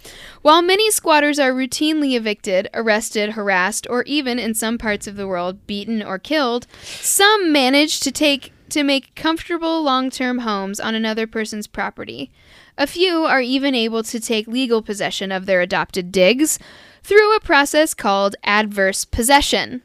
[0.47, 5.27] While many squatters are routinely evicted, arrested, harassed, or even in some parts of the
[5.27, 11.27] world beaten or killed, some manage to take to make comfortable long-term homes on another
[11.27, 12.31] person's property.
[12.77, 16.59] A few are even able to take legal possession of their adopted digs
[17.03, 19.81] through a process called adverse possession.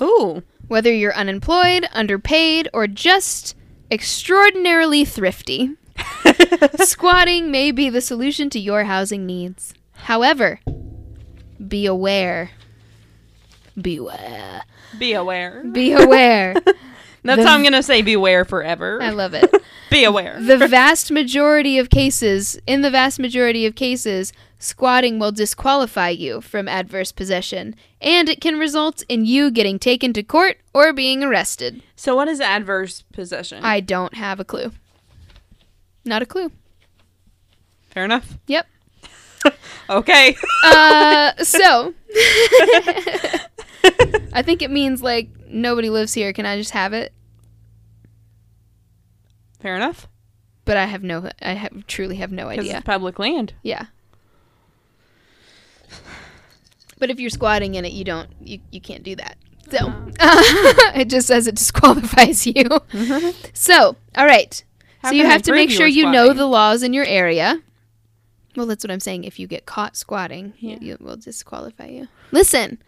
[0.00, 0.44] Ooh.
[0.68, 3.56] Whether you're unemployed, underpaid, or just
[3.90, 5.76] extraordinarily thrifty,
[6.80, 9.74] squatting may be the solution to your housing needs.
[9.92, 10.60] However,
[11.66, 12.50] be aware.
[13.80, 14.62] Beware.
[14.98, 15.64] Be aware.
[15.72, 16.54] Be aware.
[17.24, 18.98] That's The- how I'm gonna say beware forever.
[19.00, 19.50] I love it.
[19.90, 20.40] Be aware.
[20.40, 26.40] The vast majority of cases, in the vast majority of cases, squatting will disqualify you
[26.40, 31.22] from adverse possession, and it can result in you getting taken to court or being
[31.22, 31.82] arrested.
[31.94, 33.62] so what is adverse possession?
[33.62, 34.72] I don't have a clue.
[36.04, 36.50] Not a clue.
[37.90, 38.38] Fair enough.
[38.46, 38.66] Yep.
[39.90, 40.36] Okay.
[40.64, 41.92] Uh, so
[44.32, 46.32] I think it means like nobody lives here.
[46.32, 47.12] Can I just have it?
[49.60, 50.06] Fair enough.
[50.64, 51.28] But I have no.
[51.42, 52.76] I have, truly have no idea.
[52.76, 53.54] it's public land.
[53.64, 53.86] Yeah.
[56.98, 58.30] But if you're squatting in it, you don't.
[58.40, 59.36] You you can't do that.
[59.70, 59.92] So
[60.94, 62.64] it just says it disqualifies you.
[63.52, 64.62] So all right.
[65.02, 67.60] How so you have to make sure you know the laws in your area.
[68.56, 69.24] Well, that's what I'm saying.
[69.24, 70.76] If you get caught squatting, Yeah.
[70.80, 72.08] you, will disqualify you.
[72.30, 72.78] Listen.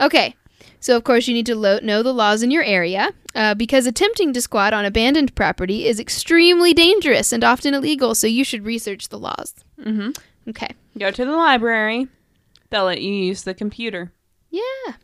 [0.00, 0.36] Okay.
[0.78, 3.86] So, of course, you need to lo- know the laws in your area uh, because
[3.86, 8.64] attempting to squat on abandoned property is extremely dangerous and often illegal, so you should
[8.64, 9.54] research the laws.
[9.80, 10.10] Mm-hmm.
[10.50, 10.68] Okay.
[10.98, 12.08] Go to the library.
[12.70, 14.12] They'll let you use the computer.
[14.50, 14.94] Yeah.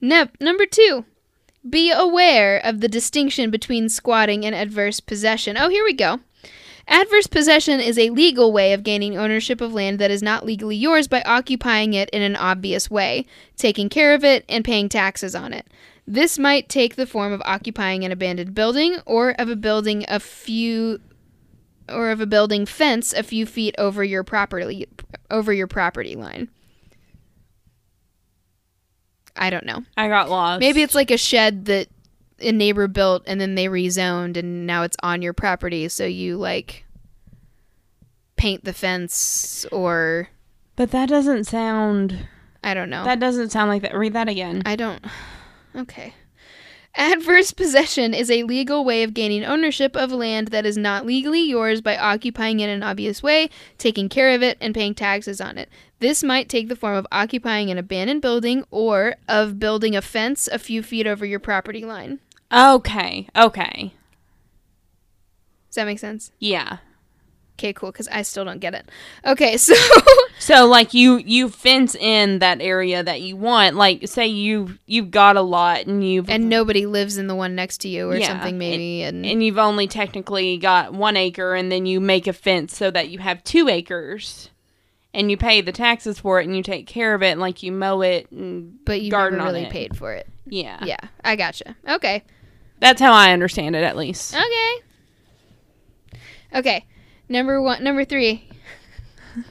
[0.00, 1.04] No, number two,
[1.68, 5.56] be aware of the distinction between squatting and adverse possession.
[5.56, 6.20] Oh, here we go.
[6.88, 10.76] Adverse possession is a legal way of gaining ownership of land that is not legally
[10.76, 13.24] yours by occupying it in an obvious way,
[13.56, 15.66] taking care of it, and paying taxes on it.
[16.06, 20.18] This might take the form of occupying an abandoned building or of a building a
[20.18, 21.00] few
[21.88, 24.88] or of a building fence a few feet over your property
[25.30, 26.48] over your property line.
[29.36, 29.82] I don't know.
[29.96, 30.60] I got lost.
[30.60, 31.88] Maybe it's like a shed that
[32.40, 36.36] a neighbor built and then they rezoned and now it's on your property so you
[36.36, 36.84] like
[38.36, 40.28] paint the fence or
[40.76, 42.26] But that doesn't sound.
[42.64, 43.04] I don't know.
[43.04, 43.94] That doesn't sound like that.
[43.94, 44.62] Read that again.
[44.66, 45.04] I don't
[45.76, 46.14] Okay.
[46.94, 51.40] Adverse possession is a legal way of gaining ownership of land that is not legally
[51.40, 55.40] yours by occupying it in an obvious way, taking care of it, and paying taxes
[55.40, 55.70] on it.
[56.00, 60.48] This might take the form of occupying an abandoned building or of building a fence
[60.48, 62.20] a few feet over your property line.
[62.52, 63.26] Okay.
[63.34, 63.94] Okay.
[65.68, 66.30] Does that make sense?
[66.38, 66.78] Yeah.
[67.58, 68.88] Okay, cool, because I still don't get it.
[69.24, 69.74] Okay, so
[70.38, 73.76] So like you you fence in that area that you want.
[73.76, 77.54] Like say you you've got a lot and you've and nobody lives in the one
[77.54, 81.54] next to you or Yeah, something maybe and, and you've only technically got one acre
[81.54, 84.50] and then you make a fence so that you have two acres
[85.14, 87.62] and you pay the taxes for it and you take care of it and like
[87.62, 90.26] you mow it and but you garden never really paid for it.
[90.46, 90.82] yeah.
[90.84, 91.76] Yeah, I gotcha.
[91.88, 92.24] Okay.
[92.80, 94.34] That's how I understand it at least.
[94.34, 94.74] Okay.
[96.54, 96.84] Okay.
[97.32, 98.46] Number one number three.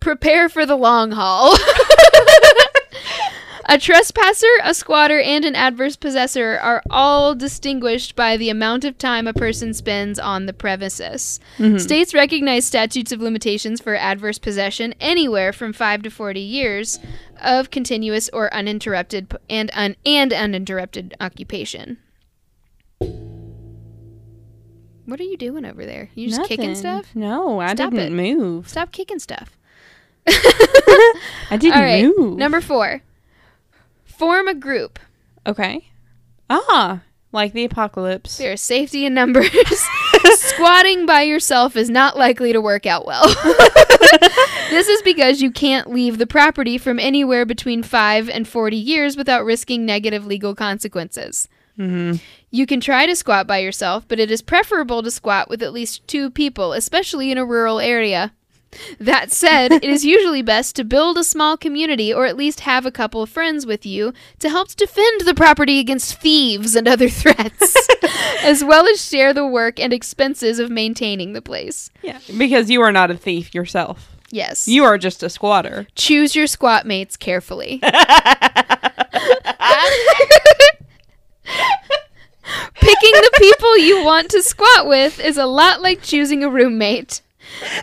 [0.00, 1.56] Prepare for the long haul.
[3.68, 8.96] a trespasser, a squatter, and an adverse possessor are all distinguished by the amount of
[8.96, 11.40] time a person spends on the premises.
[11.58, 11.78] Mm-hmm.
[11.78, 17.00] States recognize statutes of limitations for adverse possession anywhere from 5 to 40 years
[17.42, 21.98] of continuous or uninterrupted and un- and uninterrupted occupation.
[25.12, 26.08] What are you doing over there?
[26.14, 27.14] You just kicking stuff?
[27.14, 28.38] No, I Stop didn't it.
[28.38, 28.66] move.
[28.66, 29.58] Stop kicking stuff.
[30.26, 32.02] I didn't All right.
[32.16, 32.38] move.
[32.38, 33.02] Number 4.
[34.06, 34.98] Form a group.
[35.46, 35.90] okay.
[36.48, 38.38] Ah, like the apocalypse.
[38.38, 39.50] There is safety in numbers.
[40.24, 43.26] Squatting by yourself is not likely to work out well.
[44.70, 49.18] this is because you can't leave the property from anywhere between 5 and 40 years
[49.18, 51.48] without risking negative legal consequences.
[51.76, 52.14] Hmm
[52.50, 55.72] You can try to squat by yourself, but it is preferable to squat with at
[55.72, 58.32] least two people, especially in a rural area.
[58.98, 62.86] That said, it is usually best to build a small community or at least have
[62.86, 67.10] a couple of friends with you to help defend the property against thieves and other
[67.10, 67.76] threats,
[68.42, 71.90] as well as share the work and expenses of maintaining the place.
[72.02, 74.08] Yeah, because you are not a thief yourself.
[74.30, 74.66] Yes.
[74.66, 75.86] You are just a squatter.
[75.94, 77.82] choose your squat mates carefully.
[82.74, 87.22] Picking the people you want to squat with is a lot like choosing a roommate.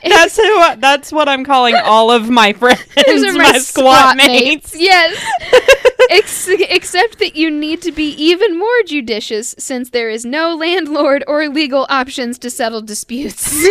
[0.03, 0.75] That's who.
[0.77, 2.82] That's what I'm calling all of my friends.
[2.97, 4.75] Are my, squat mates.
[4.77, 5.23] Yes.
[6.10, 11.23] Ex- except that you need to be even more judicious since there is no landlord
[11.27, 13.53] or legal options to settle disputes.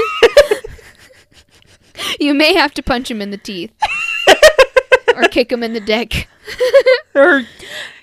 [2.21, 3.73] you may have to punch him in the teeth
[5.17, 6.29] or kick him in the dick.
[7.15, 7.43] or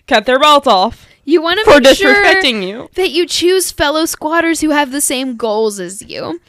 [0.05, 2.89] cut their balls off You want to for make sure disrespecting you.
[2.93, 6.23] that you choose fellow squatters who have the same goals as you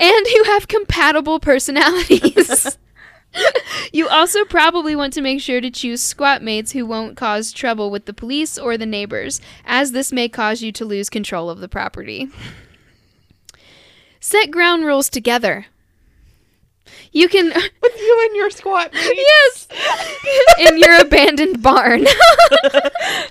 [0.00, 2.78] and who have compatible personalities.
[3.92, 7.90] you also probably want to make sure to choose squat mates who won't cause trouble
[7.90, 11.60] with the police or the neighbors, as this may cause you to lose control of
[11.60, 12.28] the property.
[14.20, 15.66] Set ground rules together.
[17.12, 17.46] You can,
[17.82, 19.06] With you and your squat mates.
[19.16, 19.68] yes,
[20.68, 22.06] in your abandoned barn.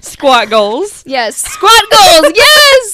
[0.01, 1.03] Squat goals.
[1.05, 2.33] Yes, squat goals.
[2.35, 2.93] Yes.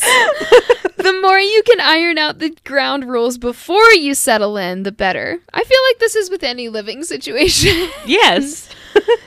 [0.98, 5.40] the more you can iron out the ground rules before you settle in, the better.
[5.54, 7.90] I feel like this is with any living situation.
[8.06, 8.70] Yes.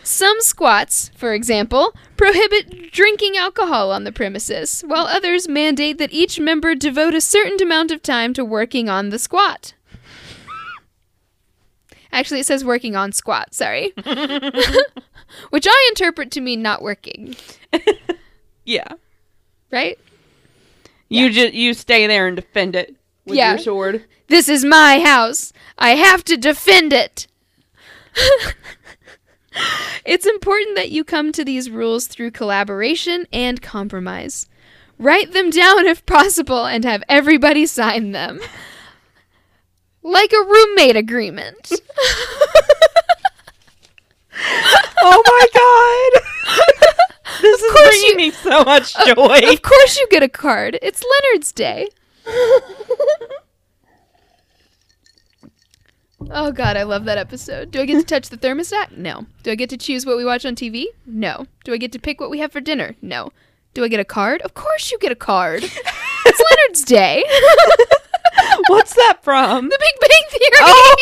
[0.04, 6.38] Some squats, for example, prohibit drinking alcohol on the premises, while others mandate that each
[6.38, 9.74] member devote a certain amount of time to working on the squat.
[12.16, 13.92] Actually, it says working on squat, sorry.
[15.50, 17.36] Which I interpret to mean not working,
[18.64, 18.88] yeah.
[19.70, 19.98] right?
[21.10, 23.50] You just you stay there and defend it with Yeah.
[23.50, 24.04] your sword.
[24.28, 25.52] This is my house.
[25.78, 27.26] I have to defend it.
[30.06, 34.46] it's important that you come to these rules through collaboration and compromise.
[34.98, 38.40] Write them down if possible and have everybody sign them.
[40.06, 41.70] Like a roommate agreement.
[45.08, 46.92] Oh my god.
[47.42, 49.40] this is course bringing you- me so much joy.
[49.52, 50.78] of course, you get a card.
[50.82, 51.88] It's Leonard's Day.
[56.30, 57.70] Oh god, I love that episode.
[57.70, 58.96] Do I get to touch the thermostat?
[58.96, 59.26] No.
[59.42, 60.86] Do I get to choose what we watch on TV?
[61.06, 61.46] No.
[61.64, 62.94] Do I get to pick what we have for dinner?
[63.00, 63.30] No.
[63.74, 64.40] Do I get a card?
[64.42, 65.62] Of course you get a card.
[65.62, 67.24] it's Leonard's Day.
[68.68, 69.68] What's that from?
[69.68, 70.50] the Big Bang Theory.
[70.60, 70.96] Oh.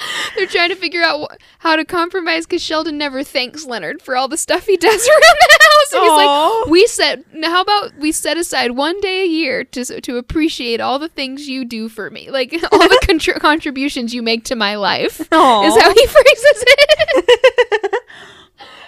[0.36, 4.16] They're trying to figure out wh- how to compromise because Sheldon never thanks Leonard for
[4.16, 5.92] all the stuff he does around the house.
[5.92, 9.64] And he's like, "We said, now how about we set aside one day a year
[9.64, 14.14] to to appreciate all the things you do for me, like all the contr- contributions
[14.14, 15.64] you make to my life." Aw.
[15.66, 18.02] Is how he phrases it.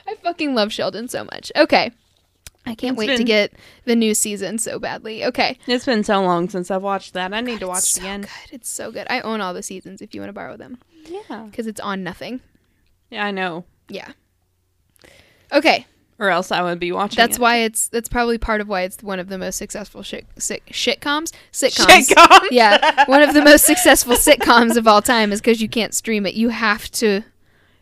[0.07, 1.51] I fucking love Sheldon so much.
[1.57, 1.91] Okay.
[2.67, 3.53] I can't It's wait to get
[3.87, 5.25] the new season so badly.
[5.25, 5.59] Okay.
[5.67, 7.33] It's been so long since I've watched that.
[7.33, 8.21] I need to watch It's it so again.
[8.23, 8.29] good.
[8.53, 9.07] It's so good.
[9.09, 11.47] I own all the seasons if you want to borrow them Yeah.
[11.51, 12.41] because it's on nothing.
[13.11, 13.65] Yeah, I know.
[13.89, 14.13] Yeah.
[15.53, 15.87] Okay.
[16.19, 17.41] Or else I would be watching That's it.
[17.41, 20.63] why it's that's probably part of why it's one of the most successful shit sit,
[20.67, 22.09] shitcoms sitcoms.
[22.11, 22.49] Sitcoms.
[22.51, 26.27] yeah, one of the most successful sitcoms of all time is because you can't stream
[26.27, 26.35] it.
[26.35, 27.23] You have to,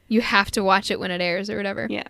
[0.07, 1.88] you have to watch it when it airs or whatever.
[1.91, 2.05] Yeah.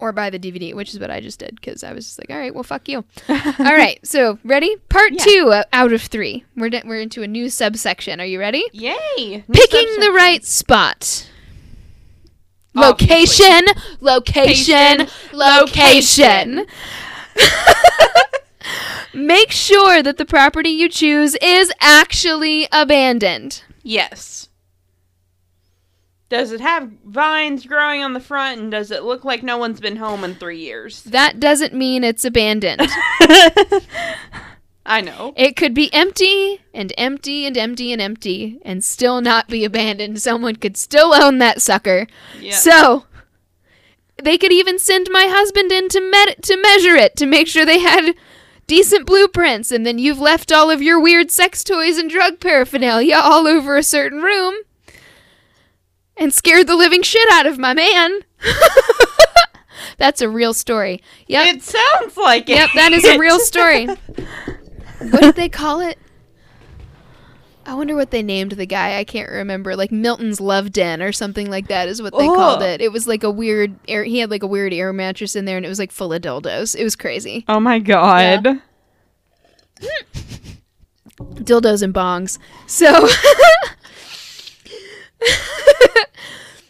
[0.00, 2.30] Or buy the DVD, which is what I just did because I was just like,
[2.30, 3.04] all right, well, fuck you.
[3.28, 4.76] all right, so ready?
[4.88, 5.24] Part Yeah.
[5.24, 6.44] two uh, out of three.
[6.56, 8.18] We're d- we're into a new subsection.
[8.20, 8.64] Are you ready?
[8.72, 8.96] Yay.
[9.18, 11.28] New Picking the right spot.
[12.74, 13.16] Obviously.
[13.16, 13.66] Location,
[14.00, 16.66] location, location.
[19.14, 23.64] Make sure that the property you choose is actually abandoned.
[23.82, 24.48] Yes.
[26.30, 29.80] Does it have vines growing on the front and does it look like no one's
[29.80, 31.02] been home in three years?
[31.10, 32.80] That doesn't mean it's abandoned.
[34.86, 35.34] I know.
[35.36, 40.22] it could be empty and empty and empty and empty and still not be abandoned.
[40.22, 42.06] Someone could still own that sucker.
[42.40, 42.54] Yeah.
[42.54, 43.04] So
[44.22, 47.66] they could even send my husband in to med- to measure it to make sure
[47.66, 48.14] they had
[48.68, 53.16] decent blueprints and then you've left all of your weird sex toys and drug paraphernalia
[53.16, 54.54] all over a certain room
[56.20, 58.20] and scared the living shit out of my man.
[59.98, 61.02] That's a real story.
[61.26, 61.46] Yep.
[61.56, 62.56] it sounds like it.
[62.56, 63.86] Yep, that is a real story.
[63.86, 65.98] what did they call it?
[67.66, 68.98] I wonder what they named the guy.
[68.98, 69.76] I can't remember.
[69.76, 72.34] Like Milton's Love Den or something like that is what they oh.
[72.34, 72.80] called it.
[72.80, 74.04] It was like a weird air.
[74.04, 76.22] He had like a weird air mattress in there, and it was like full of
[76.22, 76.74] dildos.
[76.74, 77.44] It was crazy.
[77.48, 78.60] Oh my god.
[81.18, 82.38] dildos and bongs.
[82.66, 83.08] So,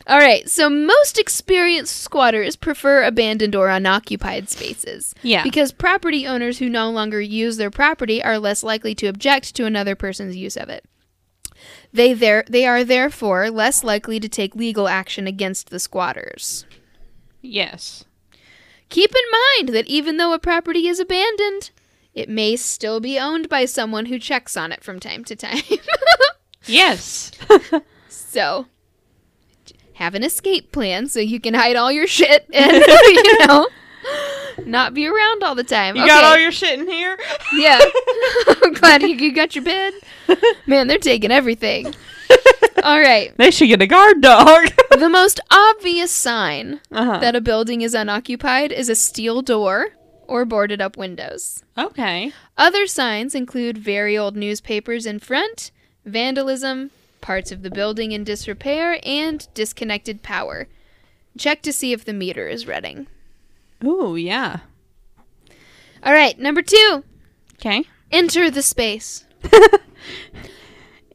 [0.06, 0.48] all right.
[0.48, 5.14] So most experienced squatters prefer abandoned or unoccupied spaces.
[5.22, 5.42] Yeah.
[5.42, 9.66] Because property owners who no longer use their property are less likely to object to
[9.66, 10.84] another person's use of it.
[11.92, 16.64] They there they are therefore less likely to take legal action against the squatters.
[17.42, 18.04] Yes.
[18.88, 21.70] Keep in mind that even though a property is abandoned,
[22.12, 25.62] it may still be owned by someone who checks on it from time to time.
[26.66, 27.32] Yes.
[28.30, 28.66] so,
[29.94, 33.66] have an escape plan so you can hide all your shit and, you know,
[34.64, 35.96] not be around all the time.
[35.96, 37.18] You got all your shit in here?
[37.54, 37.80] Yeah.
[38.62, 39.94] I'm glad you, you got your bed.
[40.64, 41.92] Man, they're taking everything.
[42.84, 43.36] All right.
[43.36, 44.68] They should get a guard dog.
[44.96, 47.18] The most obvious sign uh-huh.
[47.18, 49.88] that a building is unoccupied is a steel door
[50.28, 51.64] or boarded up windows.
[51.76, 52.32] okay.
[52.56, 55.72] Other signs include very old newspapers in front,
[56.04, 60.68] vandalism, parts of the building in disrepair, and disconnected power.
[61.38, 63.06] Check to see if the meter is running.
[63.84, 64.60] Ooh, yeah.
[66.02, 67.04] All right, number two
[67.56, 67.84] Okay.
[68.10, 69.24] enter the space.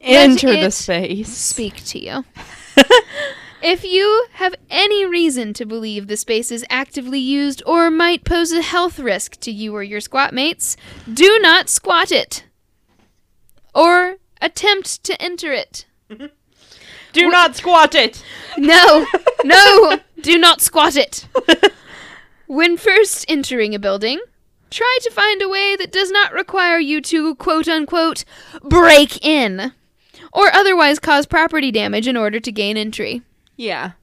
[0.02, 1.30] Enter the it space.
[1.30, 2.26] Speak to you.
[3.68, 8.52] If you have any reason to believe the space is actively used or might pose
[8.52, 10.78] a health risk to you or your squat mates,
[11.12, 12.46] do not squat it.
[13.74, 15.88] Or attempt to enter it.
[16.08, 18.24] Do not squat it.
[18.58, 19.06] No,
[19.44, 21.28] no, do not squat it.
[22.48, 24.20] When first entering a building,
[24.70, 28.24] try to find a way that does not require you to quote unquote
[28.62, 29.72] break in
[30.32, 33.24] or otherwise cause property damage in order to gain entry.
[33.58, 33.94] Yeah.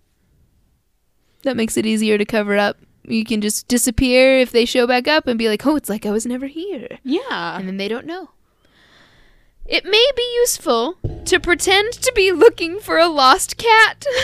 [1.42, 2.78] That makes it easier to cover up.
[3.04, 6.06] You can just disappear if they show back up and be like, oh, it's like
[6.06, 6.98] I was never here.
[7.04, 7.58] Yeah.
[7.58, 8.30] And then they don't know.
[9.72, 14.04] It may be useful to pretend to be looking for a lost cat.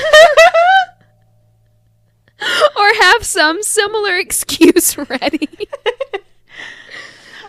[2.77, 5.49] or have some similar excuse ready.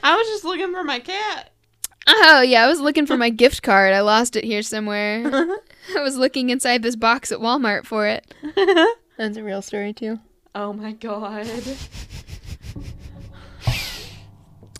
[0.01, 1.51] I was just looking for my cat.
[2.07, 3.91] Oh, yeah, I was looking for my gift card.
[3.91, 5.29] I lost it here somewhere.
[5.93, 8.33] I was looking inside this box at Walmart for it.
[9.17, 10.21] That's a real story, too.
[10.55, 11.49] oh my god.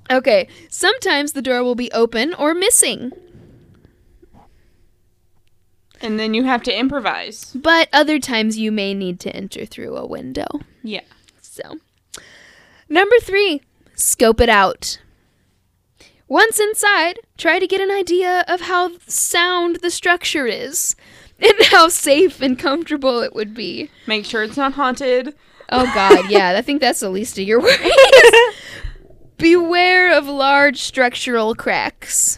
[0.10, 3.12] Okay, sometimes the door will be open or missing,
[6.01, 7.51] And then you have to improvise.
[7.53, 10.47] but other times you may need to enter through a window.
[10.82, 11.01] Yeah.
[11.41, 11.78] So,
[12.88, 13.62] number three,
[13.95, 14.99] scope it out.
[16.28, 20.95] Once inside, try to get an idea of how sound the structure is
[21.39, 23.89] and how safe and comfortable it would be.
[24.07, 25.36] Make sure it's not haunted.
[25.72, 27.91] Oh, God, yeah, I think that's the least of your worries.
[29.40, 32.38] Beware of large structural cracks,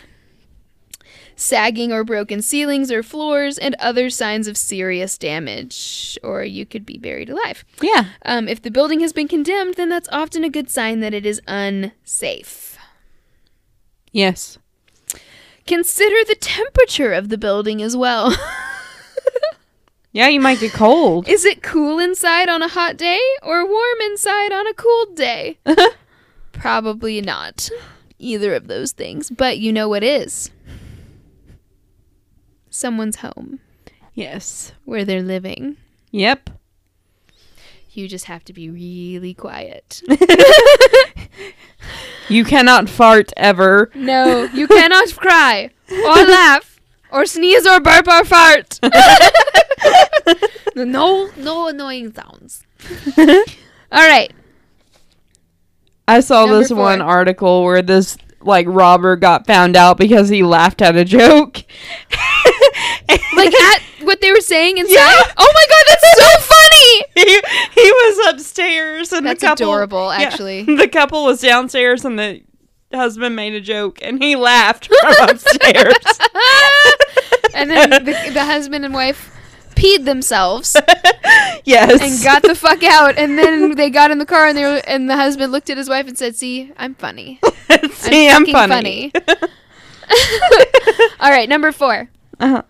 [1.36, 6.86] sagging or broken ceilings or floors, and other signs of serious damage, or you could
[6.86, 7.66] be buried alive.
[7.82, 8.06] Yeah.
[8.24, 11.26] Um, if the building has been condemned, then that's often a good sign that it
[11.26, 12.78] is unsafe.
[14.12, 14.60] Yes.
[15.66, 18.36] Consider the temperature of the building as well.
[20.14, 21.30] Yeah, you might get cold.
[21.30, 25.58] is it cool inside on a hot day or warm inside on a cold day?
[26.62, 27.70] Probably not
[28.20, 30.52] either of those things, but you know what is
[32.70, 33.60] someone's home
[34.14, 34.72] yes.
[34.86, 35.78] where they're living.
[36.12, 36.50] Yep.
[37.92, 40.02] You just have to be really quiet.
[42.30, 43.92] You cannot fart ever.
[43.94, 46.80] No, you cannot cry or laugh
[47.12, 48.80] or sneeze or burp or fart.
[50.76, 52.64] no, no annoying sounds.
[53.18, 54.32] All right.
[56.12, 56.78] I saw Number this four.
[56.78, 61.64] one article where this like robber got found out because he laughed at a joke.
[63.36, 64.94] Like at what they were saying inside.
[64.94, 65.34] Yeah.
[65.38, 67.04] Oh my god, that's so funny.
[67.16, 70.64] he, he was upstairs and That's the couple adorable, yeah, actually.
[70.78, 72.42] the couple was downstairs and the
[72.94, 75.96] husband made a joke and he laughed from upstairs.
[77.54, 79.36] and then the, the husband and wife
[79.82, 80.76] peed themselves
[81.66, 82.02] yes.
[82.02, 83.18] and got the fuck out.
[83.18, 85.78] And then they got in the car and they were, and the husband looked at
[85.78, 87.40] his wife and said, "See, I'm funny.
[87.92, 89.12] See, I'm, fucking funny.
[91.20, 92.10] All right, number four.
[92.40, 92.64] uh-huh.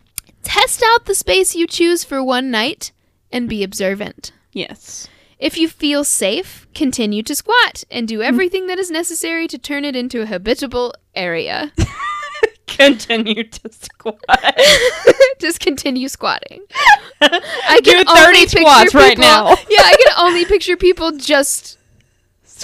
[0.43, 2.91] Test out the space you choose for one night
[3.31, 4.31] and be observant.
[4.53, 5.07] Yes.
[5.37, 9.85] If you feel safe, continue to squat and do everything that is necessary to turn
[9.85, 11.71] it into a habitable area.
[12.77, 14.19] Continue to squat.
[15.39, 16.61] Just continue squatting.
[17.21, 19.49] I Do can 30 only picture squats right now.
[19.69, 21.77] yeah, I can only picture people just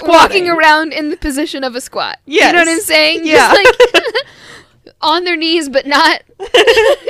[0.02, 2.18] walking around in the position of a squat.
[2.24, 3.26] You know what I'm saying?
[3.26, 3.52] Yeah.
[3.54, 4.14] Just like
[5.00, 6.22] on their knees, but not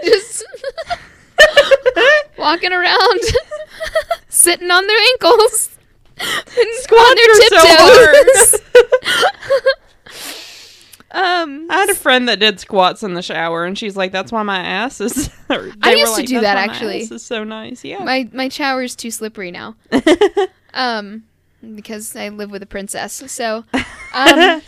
[0.05, 0.45] just
[2.39, 3.21] walking around,
[4.29, 5.79] sitting on their ankles,
[6.19, 8.61] and on their are so tiptoes.
[11.11, 14.31] Um, I had a friend that did squats in the shower, and she's like, "That's
[14.31, 17.85] why my ass is." I used to do that, actually." ass is so nice.
[17.85, 18.05] Yeah.
[18.05, 19.77] my my shower's too slippery now.
[20.75, 21.25] Um,
[21.75, 23.15] because I live with a princess.
[23.33, 23.65] So,
[24.15, 24.63] um,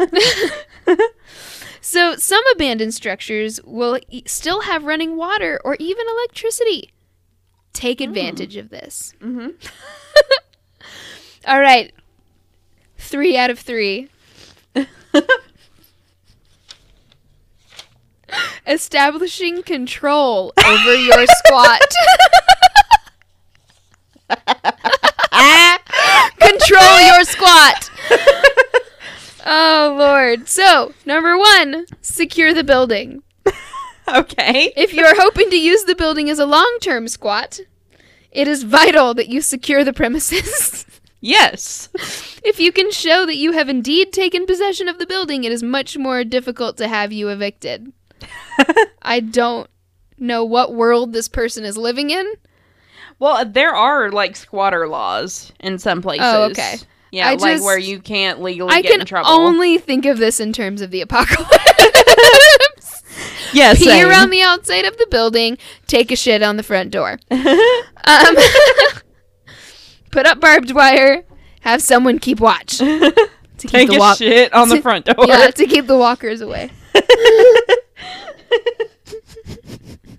[1.81, 6.91] so some abandoned structures will e- still have running water or even electricity.
[7.73, 9.15] Take advantage of this.
[9.21, 9.51] Mm-hmm.
[11.47, 11.93] All right,
[12.99, 14.09] three out of three.
[18.67, 21.81] Establishing control over your squat.
[26.39, 27.91] control your squat.
[29.47, 30.49] oh lord.
[30.49, 33.23] So, number 1, secure the building.
[34.09, 34.73] Okay.
[34.77, 37.61] If you are hoping to use the building as a long-term squat,
[38.33, 40.85] it is vital that you secure the premises.
[41.23, 41.91] Yes.
[42.43, 45.63] if you can show that you have indeed taken possession of the building, it is
[45.63, 47.93] much more difficult to have you evicted.
[49.03, 49.69] I don't
[50.19, 52.27] know what world this person is living in.
[53.19, 56.25] Well, there are like squatter laws in some places.
[56.27, 56.77] Oh, okay.
[57.13, 59.31] Yeah, I like just- where you can't legally I get can in trouble.
[59.31, 61.59] only think of this in terms of the apocalypse.
[63.53, 65.59] yes, Pee around the outside of the building,
[65.89, 67.19] take a shit on the front door.
[68.03, 68.35] Um,
[70.11, 71.25] put up barbed wire,
[71.61, 73.13] have someone keep watch to
[73.59, 75.27] keep Take the a walk- shit on the front door.
[75.27, 76.71] Yeah, to keep the walkers away.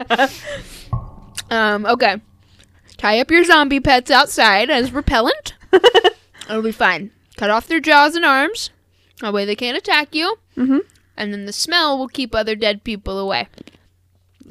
[1.52, 2.22] Um, okay.
[2.98, 5.54] Tie up your zombie pets outside as repellent.
[6.50, 7.12] It'll be fine.
[7.36, 8.70] Cut off their jaws and arms.
[9.20, 10.38] That way they can't attack you.
[10.56, 10.80] Mhm.
[11.18, 13.50] And then the smell will keep other dead people away.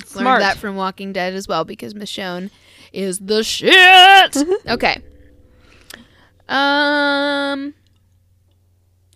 [0.04, 0.24] Smart.
[0.26, 2.50] Learned that from Walking Dead as well because Michonne
[2.92, 4.36] is the shit.
[4.68, 5.00] okay.
[6.48, 7.72] Um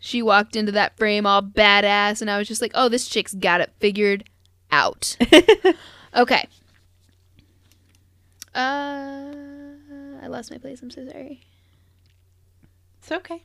[0.05, 3.33] she walked into that frame all badass and I was just like, "Oh, this chick's
[3.33, 4.25] got it figured
[4.71, 5.17] out."
[6.15, 6.47] okay.
[8.55, 9.33] Uh
[10.23, 10.83] I lost my place.
[10.83, 11.41] I'm so sorry.
[12.99, 13.43] it's okay.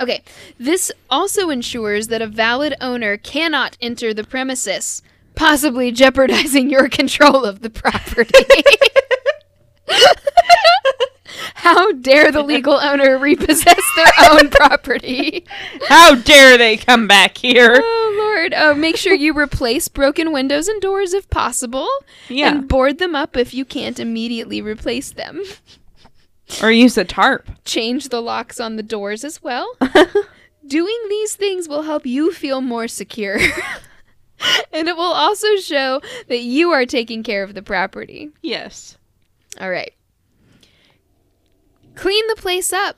[0.00, 0.24] Okay.
[0.58, 5.02] This also ensures that a valid owner cannot enter the premises,
[5.36, 8.44] possibly jeopardizing your control of the property.
[11.54, 15.44] How dare the legal owner repossess their own property?
[15.88, 17.80] How dare they come back here?
[17.82, 18.54] Oh lord!
[18.56, 21.88] Oh, make sure you replace broken windows and doors if possible,
[22.28, 22.50] Yeah.
[22.52, 25.42] and board them up if you can't immediately replace them.
[26.62, 27.48] or use a tarp.
[27.64, 29.72] Change the locks on the doors as well.
[30.66, 33.38] Doing these things will help you feel more secure.
[34.72, 38.30] and it will also show that you are taking care of the property.
[38.42, 38.96] yes.
[39.60, 39.92] All right.
[42.00, 42.96] Clean the place up.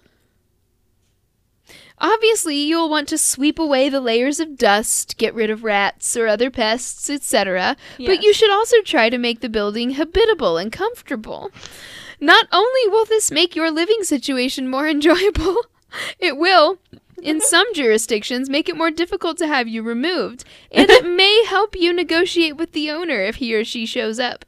[1.98, 6.28] Obviously, you'll want to sweep away the layers of dust, get rid of rats or
[6.28, 7.76] other pests, etc.
[7.98, 11.50] But you should also try to make the building habitable and comfortable.
[12.20, 15.56] Not only will this make your living situation more enjoyable,
[16.20, 16.78] it will,
[17.20, 21.74] in some jurisdictions, make it more difficult to have you removed, and it may help
[21.74, 24.44] you negotiate with the owner if he or she shows up.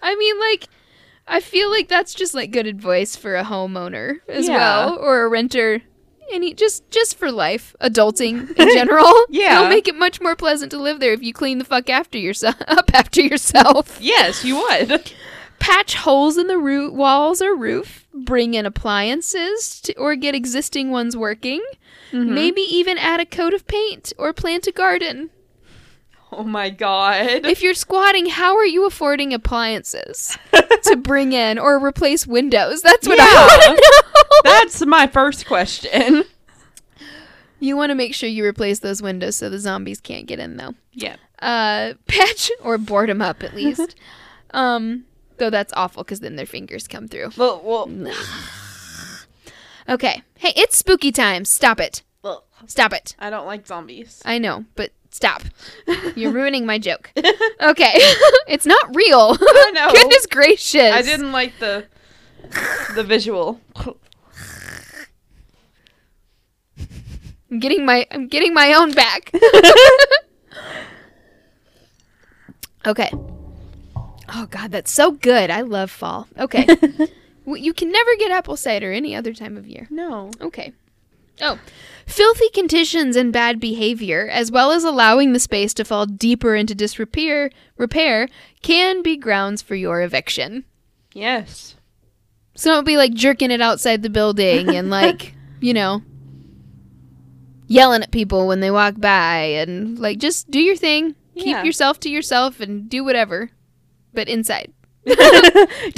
[0.00, 0.68] I mean, like,
[1.26, 4.56] I feel like that's just like good advice for a homeowner as Yeah.
[4.56, 5.82] well, or a renter.
[6.32, 9.12] Any just just for life, adulting in general.
[9.28, 9.58] Yeah.
[9.58, 12.18] it'll make it much more pleasant to live there if you clean the fuck after
[12.18, 13.98] yourself up after yourself.
[14.00, 15.12] Yes, you would.
[15.58, 18.06] Patch holes in the root walls or roof.
[18.12, 21.62] Bring in appliances to, or get existing ones working.
[22.12, 22.34] Mm-hmm.
[22.34, 25.30] Maybe even add a coat of paint or plant a garden.
[26.38, 27.44] Oh my god.
[27.46, 30.36] If you're squatting, how are you affording appliances
[30.82, 32.82] to bring in or replace windows?
[32.82, 33.46] That's what I Yeah.
[33.46, 34.40] want to know.
[34.44, 36.24] That's my first question.
[37.60, 40.56] you want to make sure you replace those windows so the zombies can't get in,
[40.56, 40.74] though.
[40.92, 41.16] Yeah.
[41.40, 43.94] Uh, patch or board them up at least.
[44.52, 45.04] um,
[45.38, 47.30] though that's awful because then their fingers come through.
[47.36, 47.88] Well, well,
[49.88, 50.22] Okay.
[50.38, 51.44] Hey, it's spooky time.
[51.44, 52.02] Stop it.
[52.66, 53.14] Stop it.
[53.18, 54.22] I don't like zombies.
[54.24, 55.42] I know, but stop.
[56.16, 57.10] You're ruining my joke.
[57.60, 57.92] Okay.
[58.46, 59.36] it's not real.
[59.40, 59.90] I know.
[59.90, 60.92] Goodness gracious.
[60.92, 61.86] I didn't like the
[62.94, 63.58] the visual.
[67.50, 69.32] I'm getting my I'm getting my own back.
[72.86, 73.10] okay.
[74.34, 75.48] Oh god, that's so good.
[75.48, 76.28] I love fall.
[76.38, 76.66] Okay.
[77.46, 79.86] You can never get apple cider any other time of year.
[79.90, 80.32] No.
[80.40, 80.74] Okay.
[81.40, 81.58] Oh,
[82.06, 86.74] filthy conditions and bad behavior, as well as allowing the space to fall deeper into
[86.74, 88.28] disrepair, repair,
[88.62, 90.64] can be grounds for your eviction.
[91.12, 91.76] Yes.
[92.54, 96.02] So don't be like jerking it outside the building and like, you know,
[97.66, 101.14] yelling at people when they walk by and like just do your thing.
[101.34, 101.42] Yeah.
[101.58, 103.50] Keep yourself to yourself and do whatever,
[104.12, 104.72] but inside.
[105.04, 105.28] Do Don't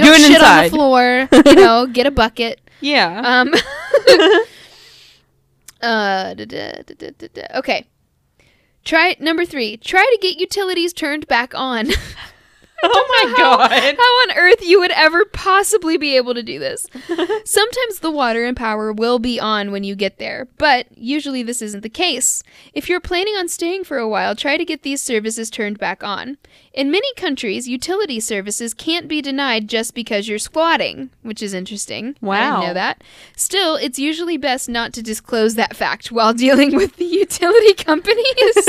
[0.00, 0.58] it shit inside.
[0.58, 1.28] on the floor.
[1.44, 2.60] You know, get a bucket.
[2.80, 3.20] Yeah.
[3.22, 3.52] Um.
[5.80, 6.34] Uh.
[6.34, 7.58] da- da- da- da- da- da.
[7.58, 7.86] Okay.
[8.84, 9.76] Try number three.
[9.76, 11.88] Try to get utilities turned back on.
[12.82, 13.70] oh my how, god.
[13.72, 16.86] How on earth you would ever possibly be able to do this?
[17.44, 21.62] Sometimes the water and power will be on when you get there, but usually this
[21.62, 22.42] isn't the case.
[22.74, 26.04] If you're planning on staying for a while, try to get these services turned back
[26.04, 26.38] on.
[26.76, 32.16] In many countries, utility services can't be denied just because you're squatting, which is interesting.
[32.22, 32.50] I Wow.
[32.60, 33.02] didn't know that.
[33.34, 38.68] Still, it's usually best not to disclose that fact while dealing with the utility companies.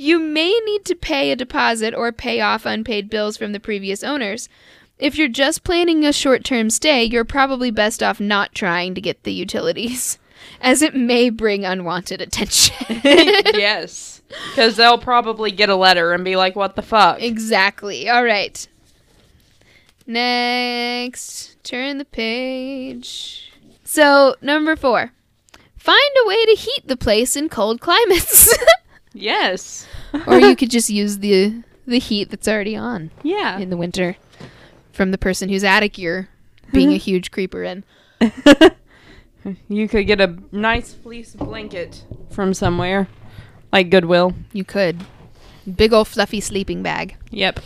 [0.00, 4.04] You may need to pay a deposit or pay off unpaid bills from the previous
[4.04, 4.48] owners.
[4.96, 9.00] If you're just planning a short term stay, you're probably best off not trying to
[9.00, 10.20] get the utilities,
[10.60, 12.76] as it may bring unwanted attention.
[13.02, 14.17] yes.
[14.28, 17.20] Because they'll probably get a letter and be like, what the fuck?
[17.22, 18.08] exactly.
[18.08, 18.66] All right.
[20.06, 23.52] Next, turn the page.
[23.84, 25.12] So, number four
[25.76, 28.54] find a way to heat the place in cold climates.
[29.14, 29.86] Yes.
[30.26, 33.10] or you could just use the the heat that's already on.
[33.22, 33.58] Yeah.
[33.58, 34.16] in the winter
[34.92, 36.28] from the person whose attic you're
[36.72, 37.84] being a huge creeper in.
[39.68, 43.08] You could get a nice fleece blanket from somewhere.
[43.72, 44.34] Like Goodwill.
[44.52, 45.04] You could.
[45.76, 47.16] Big old fluffy sleeping bag.
[47.30, 47.60] Yep.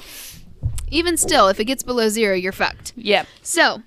[0.91, 2.93] Even still, if it gets below zero, you're fucked.
[2.97, 3.27] Yep.
[3.43, 3.83] So,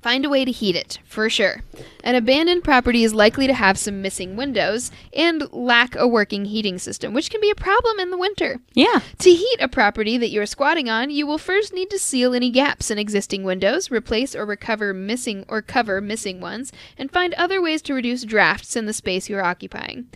[0.00, 1.62] find a way to heat it, for sure.
[2.02, 6.78] An abandoned property is likely to have some missing windows and lack a working heating
[6.78, 8.60] system, which can be a problem in the winter.
[8.74, 9.00] Yeah.
[9.18, 12.34] To heat a property that you are squatting on, you will first need to seal
[12.34, 17.34] any gaps in existing windows, replace or recover missing or cover missing ones, and find
[17.34, 20.06] other ways to reduce drafts in the space you are occupying.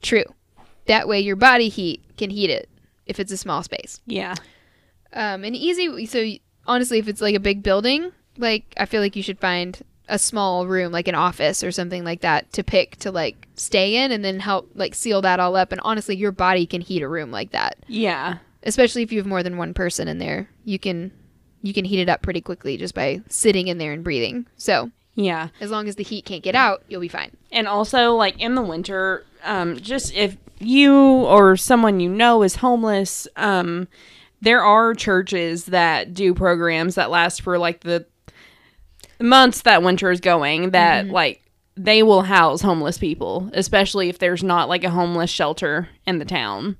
[0.00, 0.24] True.
[0.88, 2.68] That way your body heat can heat it
[3.06, 4.00] if it's a small space.
[4.06, 4.34] Yeah.
[5.12, 6.26] Um, and easy so
[6.66, 9.80] honestly if it's like a big building, like I feel like you should find
[10.10, 13.96] a small room like an office or something like that to pick to like stay
[14.02, 17.02] in and then help like seal that all up and honestly your body can heat
[17.02, 18.38] a room like that Yeah.
[18.62, 21.12] especially if you have more than one person in there you can
[21.60, 24.90] you can heat it up pretty quickly just by sitting in there and breathing so
[25.14, 25.48] Yeah.
[25.60, 28.54] as long as the heat can't get out you'll be fine And also, like in
[28.54, 33.88] the winter, um, just if you or someone you know is homeless, um,
[34.40, 38.06] there are churches that do programs that last for like the
[39.20, 41.42] months that winter is going that like
[41.76, 46.24] they will house homeless people, especially if there's not like a homeless shelter in the
[46.24, 46.76] town.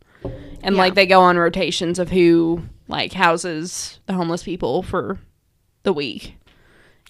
[0.62, 0.82] And Yeah.
[0.82, 5.18] like they go on rotations of who like houses the homeless people for
[5.84, 6.34] the week.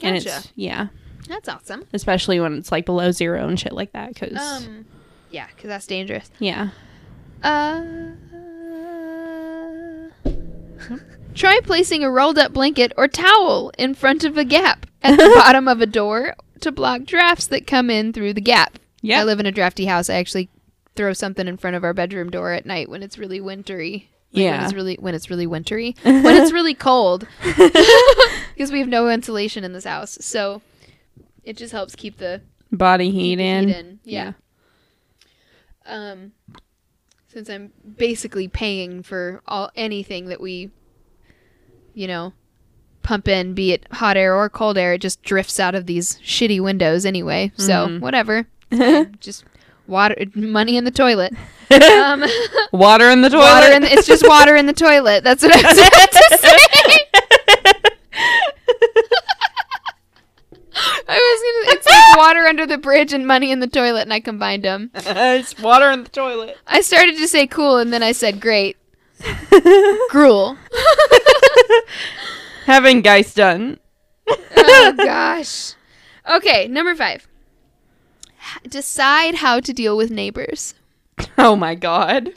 [0.03, 0.37] And Gotcha.
[0.39, 0.89] it's yeah,
[1.29, 4.87] that's awesome especially when it's like below zero and shit like that cuz um
[5.31, 6.71] yeah because that's dangerous yeah.
[7.43, 7.83] Uh,
[11.35, 15.33] try placing a rolled up blanket or towel in front of a gap at the
[15.37, 18.79] bottom of a door to block drafts that come in through the gap.
[19.03, 19.21] Yeah.
[19.21, 20.11] I live in a drafty house.
[20.11, 20.49] I actually
[20.97, 24.11] throw something in front of our bedroom door at night when it's really wintry.
[24.33, 24.57] Like, Yeah.
[24.57, 25.95] When it's really when it's really wintry.
[26.03, 27.27] when it's really cold.
[28.55, 30.19] Because we have no insulation in this house.
[30.21, 30.63] So
[31.45, 32.41] it just helps keep the
[32.73, 33.69] Body heat the in.
[33.69, 34.01] heat in.
[34.03, 34.33] Yeah.
[35.89, 36.33] Um,
[37.29, 40.71] since I'm basically paying for all anything that we,
[41.95, 42.33] you know,
[43.03, 46.19] pump in, be it hot air or cold air, it just drifts out of these
[46.19, 47.51] shitty windows anyway.
[47.57, 48.01] So Mhm.
[48.01, 48.47] whatever,
[49.21, 49.45] just
[49.87, 51.33] water, money in the toilet.
[51.71, 52.25] Um,
[52.73, 53.43] Water in the toilet.
[53.45, 55.23] water in the, it's just water in the toilet.
[55.23, 56.57] That's what I was about to say.
[61.09, 61.77] I was gonna.
[61.77, 61.87] It's
[62.17, 64.91] like water under the bridge and money in the toilet, and I combined them.
[64.95, 66.57] it's water in the toilet.
[66.67, 68.77] I started to say cool, and then I said great.
[70.11, 70.57] Gruel.
[72.67, 73.79] Having Geist done.
[74.29, 75.75] oh gosh.
[76.31, 77.27] Okay, number five.
[78.69, 80.75] Decide how to deal with neighbors.
[81.37, 82.33] Oh my god.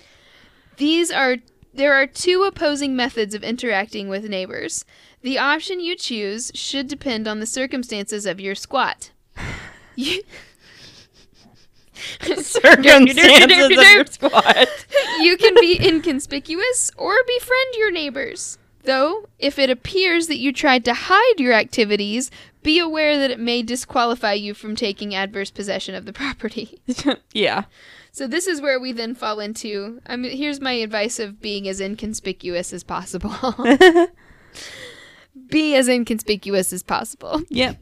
[0.77, 1.37] These are
[1.73, 4.85] there are two opposing methods of interacting with neighbors.
[5.21, 9.11] The option you choose should depend on the circumstances of your squat.
[9.95, 10.23] You,
[12.37, 14.67] Circumstances of your squad.
[15.19, 18.57] you can be inconspicuous or befriend your neighbors.
[18.83, 22.31] Though, if it appears that you tried to hide your activities,
[22.63, 26.79] be aware that it may disqualify you from taking adverse possession of the property.
[27.33, 27.65] yeah.
[28.11, 30.01] So this is where we then fall into.
[30.05, 33.35] I mean, here's my advice of being as inconspicuous as possible.
[35.51, 37.43] Be as inconspicuous as possible.
[37.49, 37.77] Yep.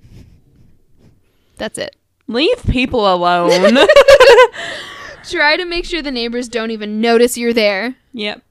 [1.58, 1.96] That's it.
[2.28, 3.78] Leave people alone.
[5.24, 7.96] Try to make sure the neighbors don't even notice you're there.
[8.14, 8.44] yep.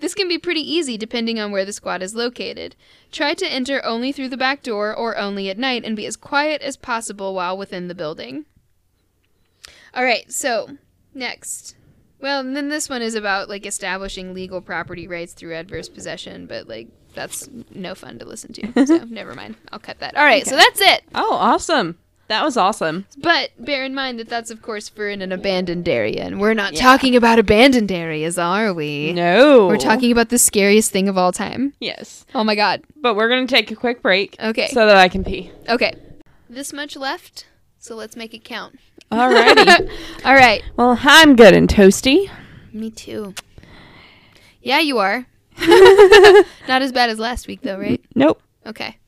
[0.00, 2.74] This can be pretty easy depending on where the squad is located.
[3.12, 6.16] Try to enter only through the back door or only at night and be as
[6.16, 8.46] quiet as possible while within the building.
[9.92, 10.78] All right, so
[11.12, 11.76] next.
[12.18, 16.66] Well, then this one is about like establishing legal property rights through adverse possession, but
[16.66, 18.86] like that's no fun to listen to.
[18.86, 19.56] So never mind.
[19.72, 20.16] I'll cut that.
[20.16, 21.02] All right, so that's it.
[21.14, 21.98] Oh, awesome.
[22.28, 23.06] That was awesome.
[23.18, 26.54] But bear in mind that that's of course for in an abandoned area, and we're
[26.54, 26.82] not Yeah.
[26.82, 29.12] talking about abandoned areas, are we?
[29.12, 29.66] No.
[29.66, 31.72] We're talking about the scariest thing of all time.
[31.80, 32.24] Yes.
[32.32, 32.82] Oh my god.
[32.96, 34.36] But we're going to take a quick break.
[34.38, 34.68] Okay.
[34.68, 35.50] So that I can pee.
[35.68, 35.92] Okay.
[36.48, 37.46] This much left,
[37.80, 38.78] so let's make it count.
[39.10, 39.90] Alrighty.
[40.24, 40.62] all right.
[40.76, 42.30] well, I'm good and toasty.
[42.72, 43.34] Me too.
[44.62, 45.26] Yeah, you are.
[46.68, 48.02] Not as bad as last week, though, right?
[48.14, 48.42] Nope.
[48.66, 48.98] Okay.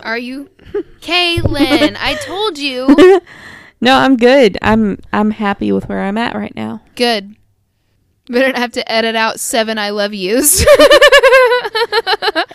[0.00, 0.50] Are you?
[1.00, 3.20] Kaylin, I told you.
[3.80, 4.58] No, I'm good.
[4.60, 6.82] I'm I'm happy with where I'm at right now.
[6.96, 7.36] Good.
[8.28, 10.66] We don't have to edit out seven I love yous.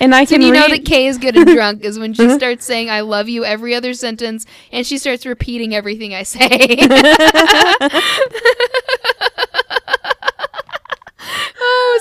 [0.04, 2.26] And I can and you know that Kay is good and drunk is when she
[2.26, 2.38] uh-huh.
[2.38, 6.78] starts saying I love you every other sentence and she starts repeating everything I say.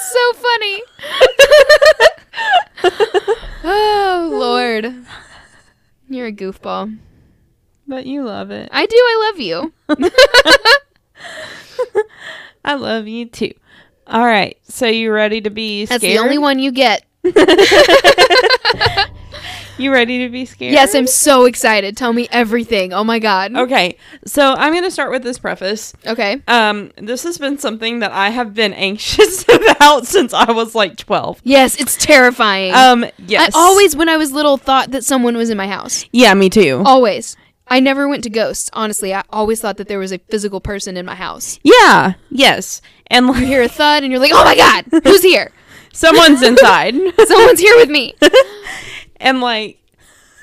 [0.03, 0.83] It's so funny.
[3.65, 4.95] oh, Lord.
[6.09, 6.99] You're a goofball.
[7.87, 8.69] but you love it.
[8.73, 8.97] I do.
[8.97, 9.73] I love you.
[12.65, 13.53] I love you too.
[14.07, 14.57] All right.
[14.65, 16.01] So you ready to be scared?
[16.01, 17.05] That's the only one you get.
[19.79, 20.73] You ready to be scared?
[20.73, 21.97] Yes, I'm so excited.
[21.97, 22.93] Tell me everything.
[22.93, 23.55] Oh my god.
[23.57, 23.97] Okay.
[24.27, 25.95] So I'm going to start with this preface.
[26.07, 26.43] Okay.
[26.47, 30.97] Um, this has been something that I have been anxious about since I was like
[30.97, 31.41] 12.
[31.45, 32.75] Yes, it's terrifying.
[32.75, 33.55] Um, yes.
[33.55, 36.05] I always, when I was little, thought that someone was in my house.
[36.13, 36.83] Yeah, me too.
[36.85, 37.37] Always.
[37.69, 38.69] I never went to ghosts.
[38.75, 41.59] Honestly, I always thought that there was a physical person in my house.
[41.63, 42.15] Yeah.
[42.31, 42.83] Yes.
[43.07, 45.53] And You like hear a thud, and you're like, "Oh my god, who's here?
[45.93, 46.95] someone's inside.
[47.27, 48.15] Someone's here with me."
[49.23, 49.79] And like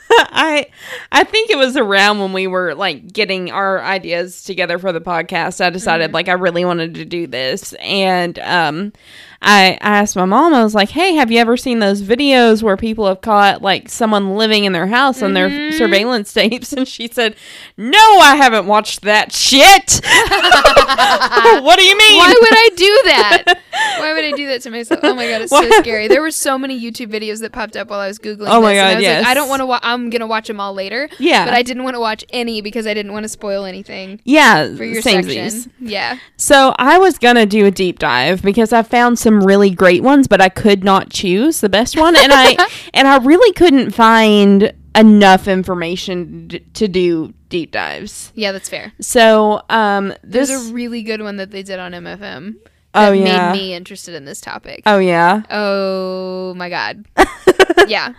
[0.11, 0.67] I
[1.11, 5.01] I think it was around when we were like getting our ideas together for the
[5.01, 5.63] podcast.
[5.63, 8.93] I decided like I really wanted to do this and um
[9.41, 12.61] I, I asked my mom, I was like, Hey, have you ever seen those videos
[12.61, 15.77] where people have caught like someone living in their house on their mm-hmm.
[15.77, 16.73] surveillance tapes?
[16.73, 17.35] And she said,
[17.77, 20.01] No, I haven't watched that shit.
[21.63, 22.17] what do you mean?
[22.17, 23.43] Why would I do that?
[23.99, 24.99] Why would I do that to myself?
[25.03, 26.07] Oh my god, it's so scary.
[26.07, 28.47] There were so many YouTube videos that popped up while I was googling.
[28.49, 29.23] Oh my this, and I God, was yes.
[29.23, 29.65] Like, I don't want to.
[29.65, 31.09] Wa- I'm gonna watch them all later.
[31.17, 31.45] Yeah.
[31.45, 34.75] but I didn't want to watch any because I didn't want to spoil anything yeah,
[34.75, 35.71] for your section.
[35.79, 36.19] Yeah.
[36.35, 40.27] So I was gonna do a deep dive because I found some really great ones,
[40.27, 44.73] but I could not choose the best one, and I and I really couldn't find
[44.95, 48.31] enough information d- to do deep dives.
[48.33, 48.91] Yeah, that's fair.
[48.99, 52.55] So um, this There's a really good one that they did on MFM.
[52.95, 53.51] Oh, that yeah.
[53.51, 54.81] made me interested in this topic.
[54.87, 57.05] oh yeah, Oh my god.
[57.87, 58.13] yeah.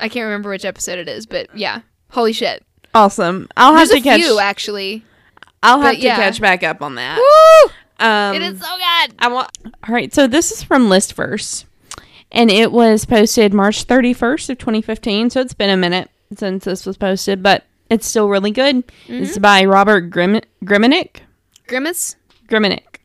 [0.00, 1.80] I can't remember which episode it is, but yeah.
[2.10, 2.64] Holy shit.
[2.94, 3.48] awesome.
[3.56, 4.20] I'll have to catch.
[4.20, 5.04] you actually.
[5.64, 6.16] I'll have but to yeah.
[6.16, 7.18] catch back up on that.
[7.18, 7.72] Woo!
[8.04, 9.14] Um, it is so good.
[9.18, 9.50] I want.
[9.64, 11.64] All right, so this is from Listverse,
[12.30, 15.30] and it was posted March 31st of 2015.
[15.30, 18.86] So it's been a minute since this was posted, but it's still really good.
[18.86, 19.22] Mm-hmm.
[19.24, 21.20] It's by Robert Grim- Griminick.
[21.66, 22.16] Grimace?
[22.48, 22.96] Griminick.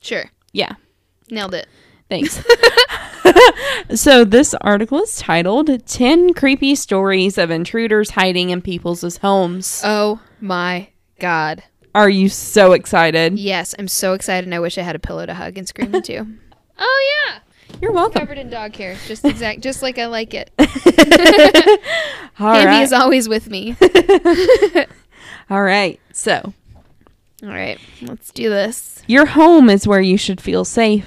[0.00, 0.24] Sure.
[0.52, 0.74] Yeah,
[1.30, 1.66] Nailed it.
[2.10, 2.42] thanks.
[3.94, 9.80] so this article is titled 10 Creepy Stories of Intruders Hiding in People's Homes.
[9.84, 10.88] Oh my
[11.20, 11.62] god.
[11.94, 13.38] Are you so excited?
[13.38, 15.94] Yes, I'm so excited and I wish I had a pillow to hug and scream
[15.94, 16.26] into.
[16.78, 17.38] oh yeah.
[17.80, 18.20] You're welcome.
[18.20, 18.96] Covered in dog hair.
[19.06, 20.50] Just exact just like I like it.
[22.38, 22.82] All Andy right.
[22.82, 23.76] is always with me.
[25.50, 25.98] All right.
[26.12, 26.52] So,
[27.42, 29.02] All right, let's do this.
[29.06, 31.06] Your home is where you should feel safe.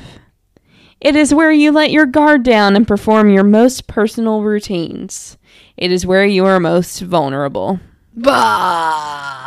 [0.99, 5.37] It is where you let your guard down and perform your most personal routines.
[5.77, 7.79] It is where you are most vulnerable.
[8.15, 9.43] Bah.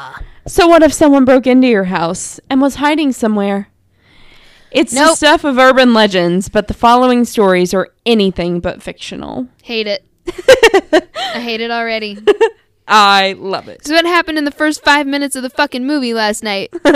[0.48, 3.68] So, what if someone broke into your house and was hiding somewhere?
[4.70, 9.48] It's the stuff of urban legends, but the following stories are anything but fictional.
[9.62, 10.04] Hate it.
[11.16, 12.18] I hate it already.
[12.86, 13.86] I love it.
[13.86, 16.70] So what happened in the first five minutes of the fucking movie last night?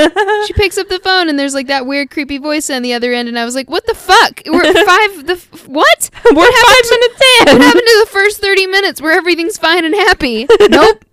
[0.46, 3.12] she picks up the phone and there's like that weird creepy voice on the other
[3.12, 4.42] end, and I was like, "What the fuck?
[4.46, 5.26] We're five.
[5.26, 6.11] The f- what?
[6.24, 6.90] We're what five happened?
[6.90, 7.59] minutes in.
[7.59, 10.46] What happened to the first thirty minutes where everything's fine and happy?
[10.68, 11.05] nope.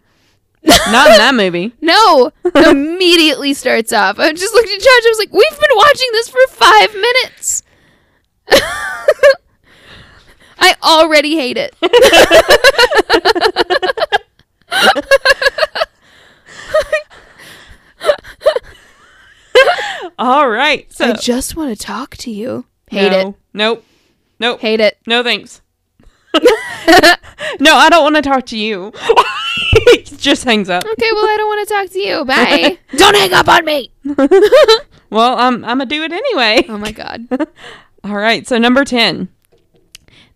[0.91, 1.73] Not in that movie.
[1.81, 2.31] No.
[2.55, 4.19] Immediately starts off.
[4.19, 4.85] I just looked at Josh.
[4.85, 7.63] I was like, "We've been watching this for five minutes."
[10.61, 11.73] I already hate it.
[20.17, 20.91] All right.
[20.91, 22.65] So, I just want to talk to you.
[22.89, 23.35] Hate No.
[23.53, 23.85] Nope.
[24.39, 24.59] Nope.
[24.59, 24.97] Hate it.
[25.05, 25.61] No thanks.
[26.33, 28.91] no, I don't want to talk to you.
[30.23, 30.83] just hangs up.
[30.85, 32.25] Okay, well, I don't want to talk to you.
[32.25, 32.77] Bye.
[32.95, 33.91] don't hang up on me.
[35.11, 36.65] Well, I'm I'm gonna do it anyway.
[36.69, 37.27] Oh my god.
[38.03, 38.45] All right.
[38.45, 39.29] So number ten,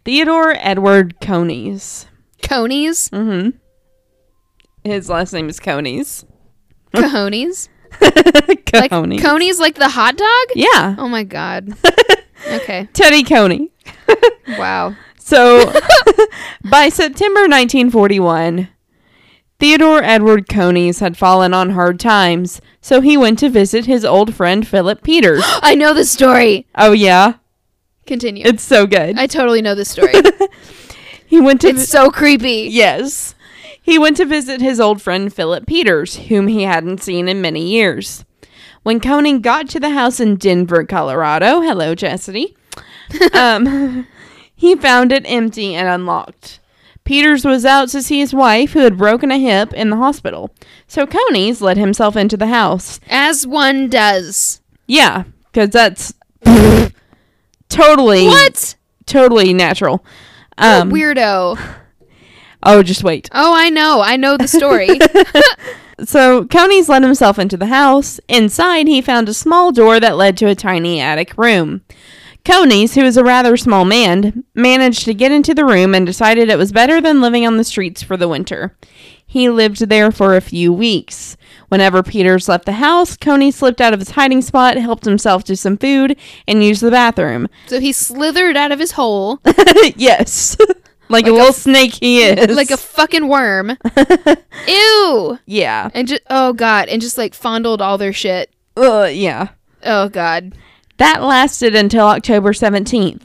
[0.03, 2.07] Theodore Edward Coneys.
[2.41, 3.07] Coneys?
[3.09, 3.49] Mm-hmm.
[4.83, 6.25] His last name is Coneys.
[6.95, 7.69] Cojones?
[8.73, 9.21] Like Coneys.
[9.21, 10.47] conies like the hot dog?
[10.55, 10.95] yeah.
[10.97, 11.73] Oh my god.
[12.51, 12.89] Okay.
[12.93, 13.71] Teddy Coney.
[14.57, 14.95] Wow.
[15.19, 15.71] So,
[16.69, 18.67] by September 1941,
[19.59, 24.33] Theodore Edward Coneys had fallen on hard times, so he went to visit his old
[24.33, 25.43] friend Philip Peters.
[25.61, 26.67] I know the story.
[26.75, 27.35] oh, yeah?
[28.05, 28.43] Continue.
[28.45, 29.17] It's so good.
[29.17, 30.13] I totally know the story.
[31.25, 31.69] he went to.
[31.69, 32.67] it's so creepy.
[32.69, 33.35] yes.
[33.81, 37.67] He went to visit his old friend Philip Peters, whom he hadn't seen in many
[37.67, 38.23] years.
[38.83, 42.55] When Conan got to the house in Denver, Colorado, hello, Chastity,
[43.33, 44.07] um,
[44.55, 46.59] he found it empty and unlocked.
[47.03, 50.53] Peters was out to see his wife, who had broken a hip in the hospital.
[50.87, 52.99] So Coneys let himself into the house.
[53.09, 54.61] As one does.
[54.87, 56.13] Yeah, because that's
[57.69, 58.75] totally What?
[59.05, 60.05] totally natural.
[60.57, 61.59] Um, weirdo.
[62.63, 63.29] oh, just wait.
[63.33, 64.01] Oh, I know.
[64.01, 64.89] I know the story.
[66.05, 68.19] So Coneys let himself into the house.
[68.27, 71.81] Inside, he found a small door that led to a tiny attic room.
[72.45, 76.49] Coneys, who is a rather small man, managed to get into the room and decided
[76.49, 78.75] it was better than living on the streets for the winter.
[79.25, 81.37] He lived there for a few weeks.
[81.69, 85.55] Whenever Peters left the house, Coney slipped out of his hiding spot, helped himself to
[85.55, 87.47] some food, and used the bathroom.
[87.67, 89.39] so he slithered out of his hole
[89.95, 90.57] yes.
[91.07, 92.55] like, Like a little snake he is.
[92.55, 93.77] like a fucking worm.
[94.67, 95.39] Ew.
[95.45, 95.89] yeah.
[95.93, 98.51] And just oh god, and just like fondled all their shit.
[98.75, 99.49] Uh, yeah.
[99.83, 100.55] Oh god.
[101.03, 103.23] That lasted until October 17th.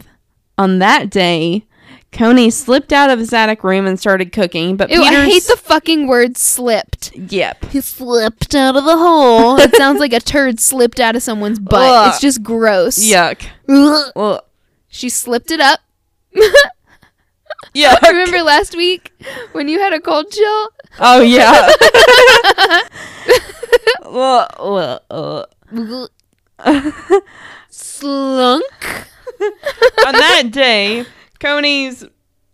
[0.59, 1.65] On that day,
[2.11, 5.45] Coney slipped out of his attic room and started cooking, but Ew, Peters I hate
[5.45, 7.15] the fucking word slipped.
[7.15, 7.67] Yep.
[7.67, 9.57] He slipped out of the hole.
[9.61, 11.81] it sounds like a turd slipped out of someone's butt.
[11.81, 12.09] Ugh.
[12.09, 12.99] It's just gross.
[12.99, 13.47] Yuck.
[13.69, 14.13] Ugh.
[14.17, 14.41] Ugh.
[14.89, 15.79] She slipped it up.
[17.77, 18.03] Yuck.
[18.09, 19.13] Remember last week
[19.53, 20.69] when you had a cold chill?
[20.99, 21.71] Oh yeah.
[27.79, 28.65] Slunk.
[30.07, 31.05] On that day,
[31.39, 32.05] Coneys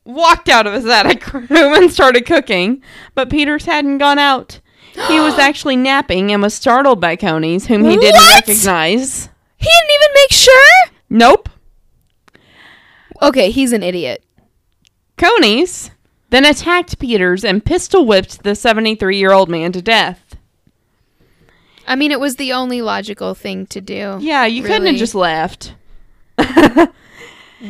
[0.05, 2.83] walked out of his attic room and started cooking,
[3.15, 4.61] but Peters hadn't gone out.
[5.09, 8.47] He was actually napping and was startled by Coneys, whom he didn't What?
[8.47, 9.29] recognize.
[9.57, 10.91] He didn't even make sure?
[11.09, 11.49] Nope.
[13.23, 14.23] Okay, he's an idiot.
[15.17, 15.91] Coneys
[16.31, 20.24] then attacked Peters and pistol whipped the 73 year old man to death.
[21.87, 24.19] I mean, it was the only logical thing to do.
[24.21, 25.75] Yeah, you couldn't have just left.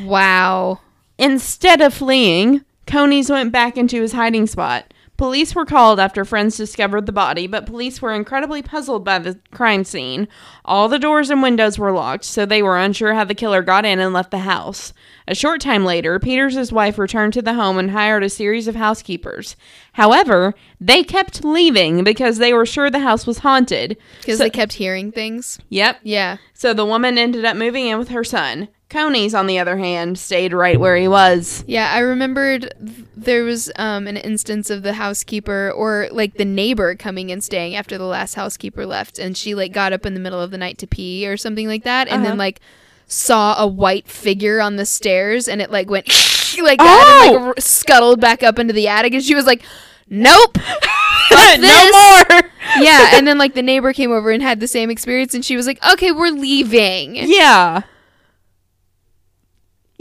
[0.04, 0.80] Wow.
[1.18, 4.92] Instead of fleeing, Coneys went back into his hiding spot.
[5.16, 9.38] Police were called after friends discovered the body, but police were incredibly puzzled by the
[9.52, 10.26] crime scene.
[10.64, 13.84] All the doors and windows were locked, so they were unsure how the killer got
[13.84, 14.92] in and left the house.
[15.28, 18.74] A short time later, Peters' wife returned to the home and hired a series of
[18.74, 19.54] housekeepers.
[19.92, 23.96] However, they kept leaving because they were sure the house was haunted.
[24.20, 25.60] Because So- they kept hearing things.
[25.68, 26.00] Yep.
[26.02, 26.38] Yeah.
[26.54, 28.68] So the woman ended up moving in with her son.
[28.94, 31.64] Coneys, on the other hand, stayed right where he was.
[31.66, 36.44] Yeah, I remembered th- there was um, an instance of the housekeeper or like the
[36.44, 40.14] neighbor coming and staying after the last housekeeper left, and she like got up in
[40.14, 42.30] the middle of the night to pee or something like that, and Uh-huh.
[42.30, 42.60] then like
[43.08, 46.06] saw a white figure on the stairs, and it like went
[46.62, 47.46] like that, and like Oh!
[47.48, 49.62] r- scuttled back up into the attic, and she was like,
[50.08, 50.56] "Nope."
[51.58, 52.42] no more.
[52.78, 55.56] yeah, and then like the neighbor came over and had the same experience, and she
[55.56, 57.82] was like, "Okay, we're leaving." Yeah.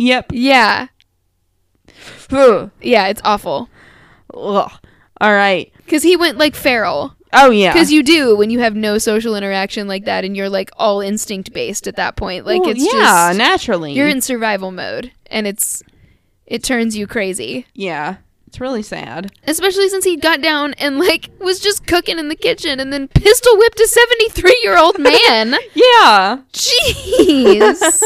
[0.05, 0.31] Yep.
[0.33, 0.87] Yeah,
[2.31, 2.71] Ugh.
[2.81, 3.69] yeah, it's awful
[4.33, 4.71] Ugh.
[5.21, 5.71] All right.
[5.77, 7.15] because he went like feral.
[7.31, 7.71] Oh yeah.
[7.73, 11.01] Because you do when you have no social interaction like that, and you're like all
[11.01, 12.45] instinct based at that point.
[12.45, 13.93] Like Well, it's yeah, just naturally.
[13.93, 15.81] you're in survival mode, and it's
[16.45, 17.65] it turns you crazy.
[17.73, 18.17] yeah.
[18.47, 19.31] It's really sad.
[19.47, 23.07] Especially since he got down and like was just cooking in the kitchen, and then
[23.07, 25.55] pistol whipped a 73 year old man.
[25.73, 26.37] Yeah.
[26.53, 27.81] Jeez.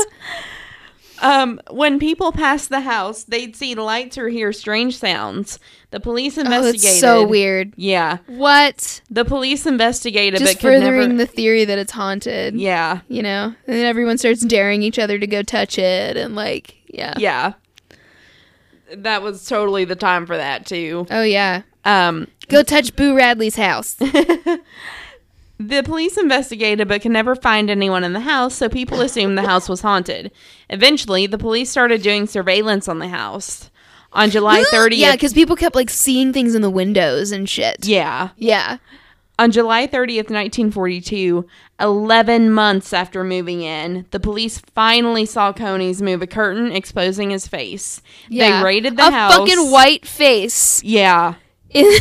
[1.22, 5.59] Um, when people passed the house, they'd see lights or hear strange sounds.
[5.91, 6.86] The police oh, investigated.
[6.89, 7.74] it's so weird.
[7.76, 8.18] Yeah.
[8.28, 9.01] What?
[9.09, 11.18] The police investigated, Just but could furthering never.
[11.18, 12.55] the theory that it's haunted.
[12.55, 13.01] yeah.
[13.07, 16.76] You know, and then everyone starts daring each other to go touch it, and like,
[16.88, 17.13] yeah.
[17.18, 17.53] Yeah.
[18.95, 21.07] That was totally the time for that too.
[21.11, 21.63] Oh yeah.
[21.84, 23.97] Um, Go touch Boo Radley's house.
[25.60, 29.41] The police investigated but could never find anyone in the house, so people assumed the
[29.47, 30.32] house was haunted.
[30.70, 33.70] Eventually, the police started doing surveillance on the house.
[34.14, 34.91] On July 30th.
[34.97, 37.86] Yeah, because people kept like seeing things in the windows and shit.
[37.86, 38.30] yeah.
[38.38, 38.78] Yeah.
[39.39, 41.45] On July 30th, 1942,
[41.80, 47.47] 11 months after moving in, the police finally saw Coneys move a curtain exposing his
[47.47, 48.01] face.
[48.30, 48.60] Yeah.
[48.60, 49.36] They raided the a house.
[49.36, 51.36] fucking white face Yeah.
[51.70, 51.99] in-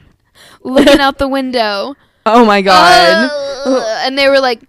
[0.62, 1.94] looking out the window.
[2.26, 3.30] Oh my god.
[3.64, 3.82] Ugh.
[4.04, 4.60] and they were like,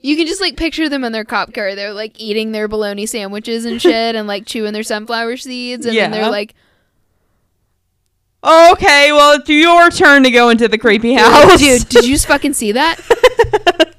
[0.00, 1.74] you can just like picture them in their cop car.
[1.74, 5.96] They're like eating their bologna sandwiches and shit, and like chewing their sunflower seeds, and
[5.96, 6.54] then they're like,
[8.42, 11.58] okay, well, it's your turn to go into the creepy house.
[11.58, 12.98] dude, did you just fucking see that?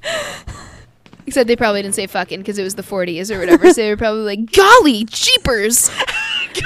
[1.26, 3.68] Except they probably didn't say fucking because it was the 40s or whatever.
[3.72, 5.90] So they were probably like, golly, jeepers!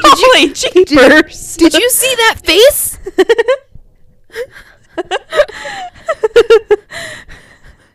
[0.03, 1.57] Golly jeepers.
[1.57, 2.96] Did you see that face?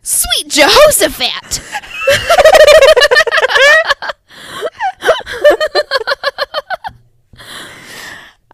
[0.02, 1.60] Sweet Jehoshaphat!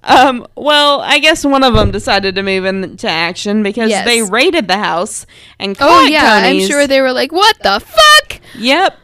[0.04, 4.04] Um, well, I guess one of them decided to move into action because Yes.
[4.04, 5.26] they raided the house
[5.60, 8.98] and caught Oh caught yeah, I'm sure they were like, "What the fuck?" Yep.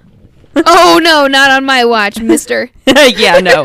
[0.66, 2.70] Oh no, not on my watch, Mister.
[2.86, 3.64] yeah, no.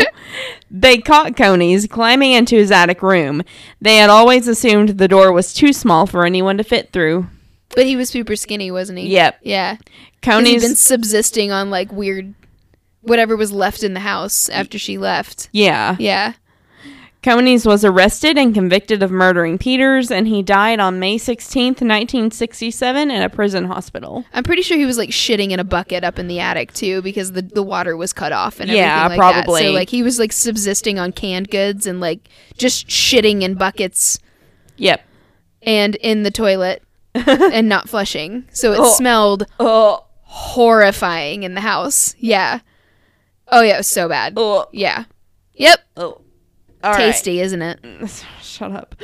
[0.69, 3.43] They caught Coneys climbing into his attic room.
[3.79, 7.27] They had always assumed the door was too small for anyone to fit through.
[7.75, 9.07] But he was super skinny, wasn't he?
[9.09, 9.39] Yep.
[9.43, 9.77] Yeah.
[10.21, 12.33] Coneys been subsisting on like weird,
[13.01, 15.49] whatever was left in the house after she left.
[15.51, 15.95] yeah.
[15.99, 16.33] Yeah.
[17.23, 23.09] Coneys was arrested and convicted of murdering Peters, and he died on May 16th, 1967,
[23.09, 24.25] in a prison hospital.
[24.33, 27.01] I'm pretty sure he was like shitting in a bucket up in the attic too,
[27.01, 29.17] because the the water was cut off and everything Yeah, like that.
[29.45, 29.61] probably.
[29.63, 34.19] So like he was like subsisting on canned goods and like just shitting in buckets
[34.77, 35.01] Yep.
[35.61, 36.83] and in the toilet
[37.15, 38.45] and not flushing.
[38.51, 38.93] So it Oh.
[38.95, 40.05] smelled Oh.
[40.23, 42.15] horrifying in the house.
[42.17, 42.59] Yeah.
[43.47, 44.33] Oh yeah, it was so bad.
[44.35, 44.65] Oh.
[44.73, 45.05] Yeah.
[45.53, 45.79] Yep.
[45.95, 46.19] Oh.
[46.83, 46.97] All right.
[46.97, 48.25] Tasty, isn't it?
[48.41, 48.95] Shut up.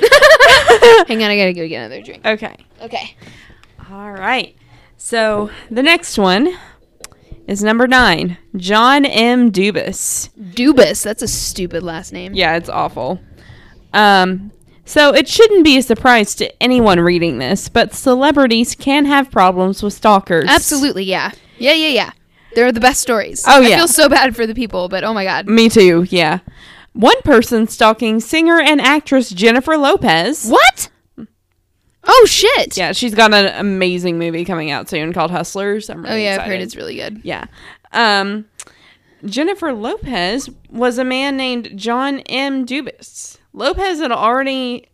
[1.08, 2.24] Hang on, I gotta go get another drink.
[2.26, 2.56] Okay.
[2.82, 3.16] Okay.
[3.90, 4.54] All right.
[4.96, 6.56] So the next one
[7.46, 9.50] is number nine, John M.
[9.50, 10.28] Dubis.
[10.38, 11.02] Dubis.
[11.02, 12.34] That's a stupid last name.
[12.34, 13.18] Yeah, it's awful.
[13.92, 14.52] Um,
[14.84, 19.82] so it shouldn't be a surprise to anyone reading this, but celebrities can have problems
[19.82, 20.48] with stalkers.
[20.48, 21.32] Absolutely, yeah.
[21.58, 22.10] Yeah, yeah, yeah.
[22.54, 23.44] They're the best stories.
[23.46, 23.76] Oh, I yeah.
[23.78, 25.46] feel so bad for the people, but oh my god.
[25.48, 26.06] Me too.
[26.10, 26.40] Yeah.
[27.00, 30.46] One person stalking singer and actress Jennifer Lopez.
[30.46, 30.90] What?
[32.04, 32.76] Oh shit.
[32.76, 35.88] Yeah, she's got an amazing movie coming out soon called Hustlers.
[35.88, 37.22] I'm really Oh yeah, I've heard it's really good.
[37.24, 37.46] Yeah.
[37.92, 38.44] Um,
[39.24, 42.66] Jennifer Lopez was a man named John M.
[42.66, 43.38] Dubis.
[43.54, 44.89] Lopez had already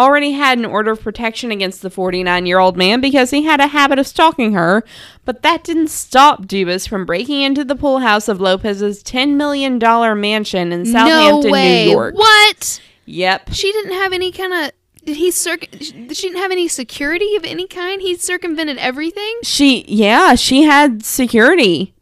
[0.00, 3.60] already had an order of protection against the 49 year old man because he had
[3.60, 4.82] a habit of stalking her,
[5.24, 9.78] but that didn't stop Dubis from breaking into the pool house of Lopez's $10 million
[10.20, 11.56] mansion in Southampton, no.
[11.56, 12.14] New York.
[12.14, 12.80] What?
[13.06, 13.52] Yep.
[13.52, 14.72] She didn't have any kind of.
[15.04, 15.66] Did he circ?
[15.80, 18.02] She didn't have any security of any kind.
[18.02, 19.38] He circumvented everything.
[19.42, 21.94] She yeah, she had security.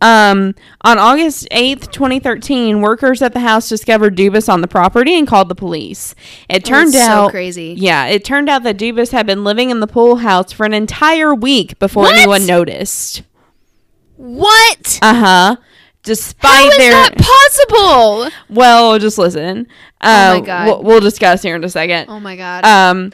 [0.00, 5.26] Um, on August 8th, 2013, workers at the house discovered Dubis on the property and
[5.26, 6.14] called the police.
[6.48, 7.74] It turned That's so out crazy.
[7.76, 10.72] Yeah, it turned out that Dubis had been living in the pool house for an
[10.74, 12.16] entire week before What?
[12.16, 13.22] anyone noticed.
[14.16, 14.98] What?
[15.02, 15.56] Uh-huh.
[16.04, 18.30] Despite How is their that possible?
[18.48, 19.66] well, just listen.
[20.00, 20.66] Uh, Oh my God.
[20.66, 22.06] We'll, we'll discuss here in a second.
[22.08, 22.64] Oh my god.
[22.64, 23.12] Um,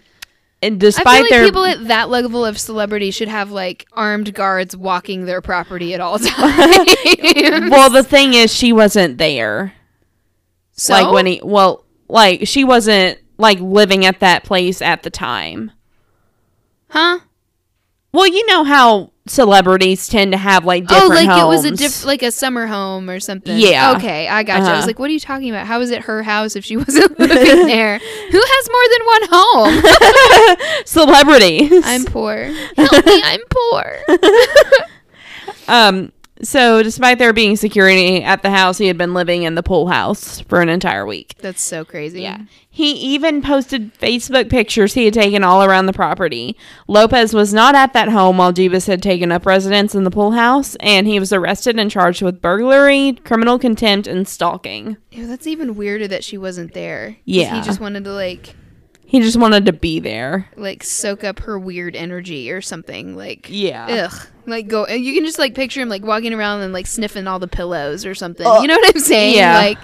[0.65, 3.87] and I despite feel like their people at that level of celebrity should have like
[3.93, 6.31] armed guards walking their property at all times.
[7.71, 9.75] well, the thing is, she wasn't there.
[10.73, 15.11] so like when he well like she wasn't like living at that place at the
[15.11, 15.71] time
[16.89, 17.19] huh?
[18.12, 21.05] well you know how celebrities tend to have like different.
[21.05, 23.59] Oh, different like it was a diff- like a summer home or something.
[23.59, 23.95] Yeah.
[23.97, 24.64] Okay, I got you.
[24.64, 24.87] I was Uh-huh.
[24.89, 25.66] like, what are you talking about?
[25.66, 27.99] How is it her house if she wasn't living there?
[27.99, 30.83] Who has more than one home?
[30.85, 32.37] celebrities I'm poor.
[32.77, 33.99] Help me, I'm poor.
[35.68, 36.12] um
[36.45, 39.88] so despite there being security at the house he had been living in the pool
[39.88, 42.22] house for an entire week That's so crazy.
[42.22, 42.42] Yeah.
[42.74, 46.57] He even posted Facebook pictures he had taken all around the property.
[46.88, 50.32] Lopez was not at that home while Dubis had taken up residence in the pool
[50.32, 54.97] house, and he was arrested and charged with burglary, criminal contempt, and stalking.
[55.12, 57.16] Ew, that's even weirder that she wasn't there.
[57.24, 57.55] Yeah.
[57.55, 58.57] He just wanted to like
[59.15, 60.49] He just wanted to be there.
[60.57, 63.17] like soak up her weird energy or something.
[63.17, 64.09] Like Yeah.
[64.12, 64.27] Ugh.
[64.45, 67.39] Like go you can just like picture him like walking around and like sniffing all
[67.39, 68.45] the pillows or something.
[68.45, 68.62] Ugh.
[68.62, 69.37] you know what I'm saying?
[69.37, 69.55] Yeah.
[69.55, 69.79] Like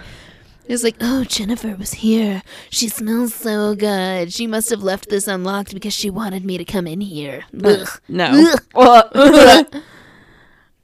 [0.67, 2.43] It's like, oh, Jennifer was here.
[2.71, 4.33] She smells so good.
[4.33, 7.45] She must have left this unlocked because she wanted me to come in here.
[7.65, 7.89] Ugh.
[8.09, 8.53] No.
[8.75, 9.75] Ugh.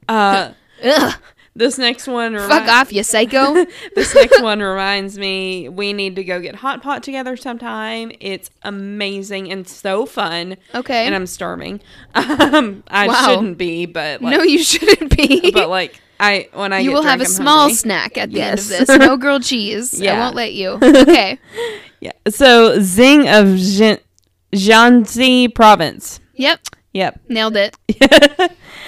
[0.09, 0.53] Uh,
[0.85, 1.13] Ugh.
[1.57, 2.35] This next one.
[2.37, 3.65] Fuck remi- off, you psycho.
[3.95, 8.11] This next one reminds me we need to go get hot pot together sometime.
[8.19, 10.57] It's amazing and so fun.
[10.75, 11.05] Okay.
[11.05, 11.81] And I'm starving.
[12.15, 13.25] Um, I Wow.
[13.25, 15.51] shouldn't be, but like, no, you shouldn't be.
[15.53, 17.75] but like I when I you will drunk, have a I'm small hungry.
[17.75, 18.71] snack at the Yes.
[18.71, 18.97] end of this.
[18.99, 19.99] No grilled cheese.
[19.99, 20.15] yeah.
[20.15, 20.79] I won't let you.
[20.81, 21.39] Okay.
[21.99, 22.11] Yeah.
[22.29, 23.99] So Zing of Jin-
[24.53, 26.19] Jiangxi province.
[26.35, 26.59] Yep.
[26.93, 27.19] Yep.
[27.29, 27.75] Nailed it.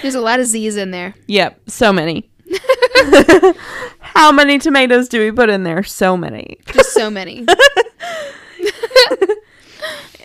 [0.02, 1.14] There's a lot of Z's in there.
[1.26, 1.60] Yep.
[1.70, 2.30] So many.
[4.00, 5.82] How many tomatoes do we put in there?
[5.82, 6.58] So many.
[6.66, 7.40] Just so many.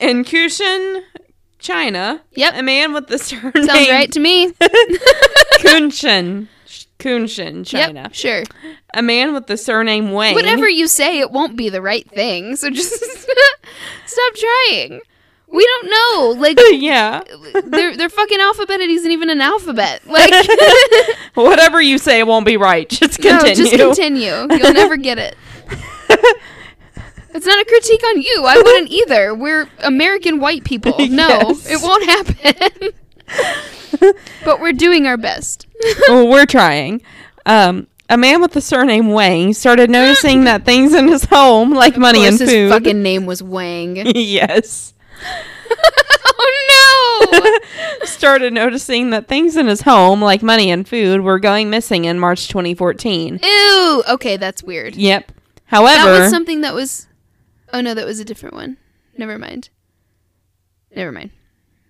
[0.02, 1.04] In Kushan,
[1.60, 2.54] China, Yep.
[2.58, 4.52] a man with the surname Sounds right to me.
[5.60, 6.48] Kunshan,
[7.00, 8.02] Kunshan, China.
[8.04, 8.14] Yep.
[8.14, 8.44] Sure.
[8.94, 10.36] A man with the surname Wang.
[10.36, 12.56] Whatever you say, it won't be the right thing.
[12.58, 12.94] So just
[14.06, 15.00] stop trying.
[15.48, 16.42] We don't know.
[16.42, 17.24] Like yeah.
[17.66, 20.02] their their fucking alphabet isn't even an alphabet.
[20.08, 20.32] Like
[21.36, 22.88] Whatever you say won't be right.
[22.90, 23.56] Just no, continue.
[23.56, 24.48] just continue.
[24.58, 25.36] You'll never get it.
[27.34, 28.46] It's not a critique on you.
[28.48, 29.36] I wouldn't either.
[29.36, 30.94] We're American white people.
[31.10, 31.70] No, Yes.
[31.70, 32.94] it won't happen.
[34.46, 35.68] but we're doing our best.
[36.08, 37.02] well, we're trying.
[37.46, 41.98] Um, a man with the surname Wang started noticing that things in his home, like
[41.98, 43.98] money and food, his fucking name was Wang.
[44.16, 44.94] yes.
[46.38, 48.06] oh no!
[48.06, 52.20] started noticing that things in his home, like money and food, were going missing in
[52.20, 53.40] March 2014.
[53.42, 54.04] no!
[54.08, 54.14] Ew.
[54.14, 54.96] Okay, that's weird.
[54.96, 55.32] Yep.
[55.66, 57.08] However, that was something that was.
[57.74, 58.78] Oh no, that was a different one.
[59.18, 59.70] Never mind.
[60.96, 61.32] Never mind.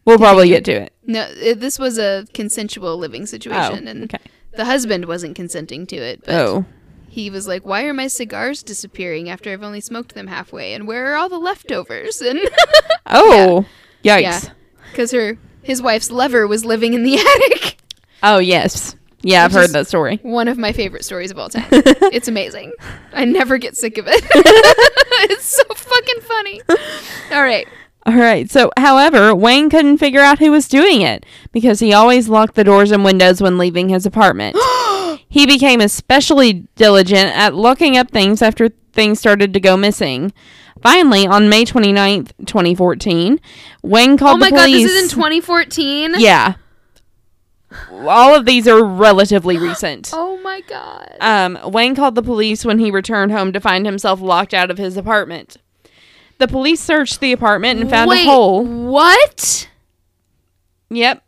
[0.06, 0.94] we'll probably get to it.
[1.06, 4.24] No, it, this was a consensual living situation, Oh, and okay.
[4.56, 6.24] the husband wasn't consenting to it.
[6.26, 6.66] But Oh.
[7.16, 10.74] He was like, "Why are my cigars disappearing after I've only smoked them halfway?
[10.74, 12.42] And where are all the leftovers?" And
[13.06, 13.66] Oh.
[14.04, 14.20] Yeah.
[14.20, 14.52] Yikes.
[14.92, 17.16] because her his wife's lover was living in the
[17.54, 17.78] attic.
[18.22, 18.98] Oh, yes.
[19.22, 20.20] Yeah, I've heard that story.
[20.24, 21.64] One of my favorite stories of all time.
[21.72, 22.74] it's amazing.
[23.14, 24.22] I never get sick of it.
[25.32, 26.62] it's so fucking funny.
[27.32, 27.66] All right.
[28.06, 28.52] All right.
[28.52, 32.66] So, however, Wang couldn't figure out who was doing it because he always locked the
[32.66, 34.58] doors and windows when leaving his apartment.
[35.28, 40.34] he became especially diligent at looking up things after things started to go missing.
[40.82, 43.40] Finally, on May 29th, 2014,
[43.82, 44.52] Wang called the police.
[44.52, 46.14] Oh my god, this is in 2014.
[46.18, 46.56] Yeah.
[47.92, 50.12] All of these are relatively recent.
[50.36, 51.18] Oh my god.
[51.22, 54.78] Um, Wang called the police when he returned home to find himself locked out of
[54.78, 55.58] his apartment.
[56.38, 58.64] The police searched the apartment and found Wait, a hole.
[58.64, 59.68] What?
[60.92, 61.25] Yep.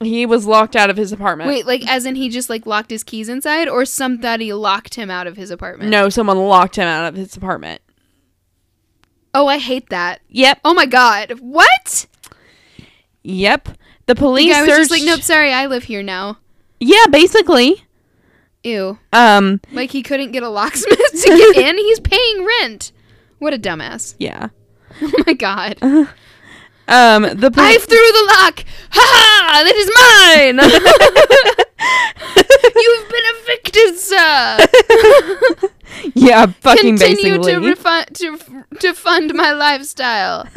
[0.00, 1.48] He was locked out of his apartment.
[1.48, 5.10] Wait, like as in he just like locked his keys inside, or somebody locked him
[5.10, 5.90] out of his apartment?
[5.90, 7.80] No, someone locked him out of his apartment.
[9.32, 10.20] Oh, I hate that.
[10.28, 10.60] Yep.
[10.64, 11.40] Oh my god.
[11.40, 12.06] What?
[13.22, 13.64] Yep.
[13.64, 13.74] The
[14.06, 16.38] The police guy was just like, nope, sorry, I live here now.
[16.78, 17.82] Yeah, basically.
[18.62, 18.98] Ew.
[19.12, 19.60] Um.
[19.72, 21.78] Like he couldn't get a locksmith to get in.
[21.78, 22.92] He's paying rent.
[23.38, 24.14] What a dumbass.
[24.18, 24.48] Yeah.
[25.02, 25.76] Oh my god.
[26.88, 27.22] Um.
[27.22, 28.64] The I threw the lock.
[28.90, 29.62] Ha ha!
[29.64, 30.58] That is mine.
[32.76, 35.68] You've been evicted, sir.
[36.14, 37.74] yeah, fucking Continue to, basically.
[37.74, 38.38] refi- to
[38.80, 40.46] to fund my lifestyle.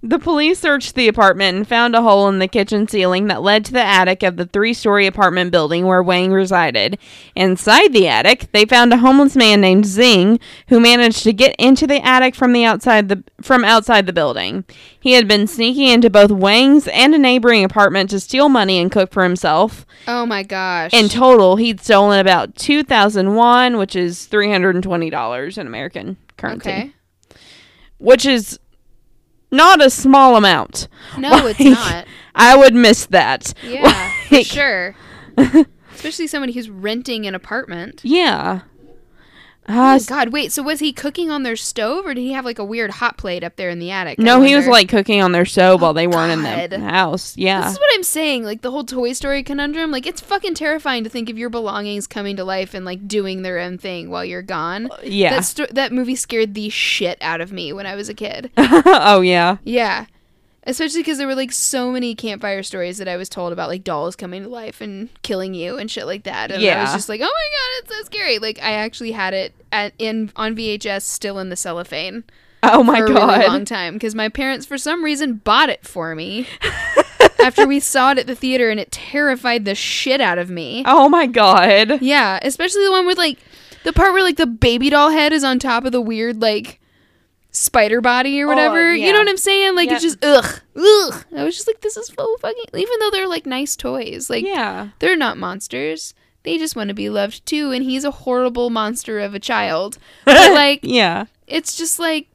[0.00, 3.64] The police searched the apartment and found a hole in the kitchen ceiling that led
[3.64, 6.98] to the attic of the three story apartment building where Wang resided.
[7.34, 10.38] Inside the attic, they found a homeless man named Zing
[10.68, 14.64] who managed to get into the attic from the outside the from outside the building.
[15.00, 18.92] He had been sneaking into both Wang's and a neighboring apartment to steal money and
[18.92, 19.84] cook for himself.
[20.06, 20.94] Oh my gosh.
[20.94, 26.92] In total, he'd stolen about 2000 won, which is $320 in American currency, okay.
[27.98, 28.60] which is
[29.50, 30.88] not a small amount.
[31.16, 32.06] No, it's not.
[32.34, 33.52] I would miss that.
[33.62, 34.94] Yeah, for Like, sure.
[35.94, 38.00] Especially somebody who's renting an apartment.
[38.04, 38.60] Yeah.
[39.70, 42.44] Oh Uh, god, wait, so was he cooking on their stove or did he have
[42.44, 44.18] like a weird hot plate up there in the attic?
[44.18, 47.36] No, he was like cooking on their stove while they weren't in the house.
[47.36, 47.62] Yeah.
[47.62, 48.44] This is what I'm saying.
[48.44, 49.90] Like the whole Toy Story conundrum.
[49.90, 53.42] Like it's fucking terrifying to think of your belongings coming to life and like doing
[53.42, 54.88] their own thing while you're gone.
[55.02, 55.30] yeah.
[55.30, 58.50] That sto- that movie scared the shit out of me when I was a kid.
[58.56, 59.58] oh, yeah.
[59.64, 60.06] yeah.
[60.68, 63.82] Especially because there were like so many campfire stories that I was told about like
[63.82, 66.50] dolls coming to life and killing you and shit like that.
[66.52, 68.38] And I was just like, oh my god, it's so scary.
[68.38, 72.22] Like I actually had it at in on VHS still in the cellophane
[72.62, 73.38] Oh, my for a God.
[73.38, 76.46] really long time because my parents for some reason bought it for me
[77.40, 80.82] after we saw it at the theater and it terrified the shit out of me.
[80.84, 82.02] Oh, my God.
[82.02, 83.38] Yeah, especially the one with like
[83.84, 86.77] The part where like the baby doll head is on top of the weird like
[87.58, 88.94] spider body or oh, whatever.
[88.94, 89.12] You yeah.
[89.12, 89.74] know what I'm saying?
[89.74, 91.24] Like it's just ugh, ugh.
[91.36, 92.64] I was just like, this is so fucking.
[92.74, 94.90] Even though they're like nice toys, like yeah.
[94.98, 96.14] they're not monsters.
[96.44, 99.98] They just want to be loved too, and he's a horrible monster of a child.
[100.24, 101.26] But like, Yeah.
[101.46, 102.28] it's just like,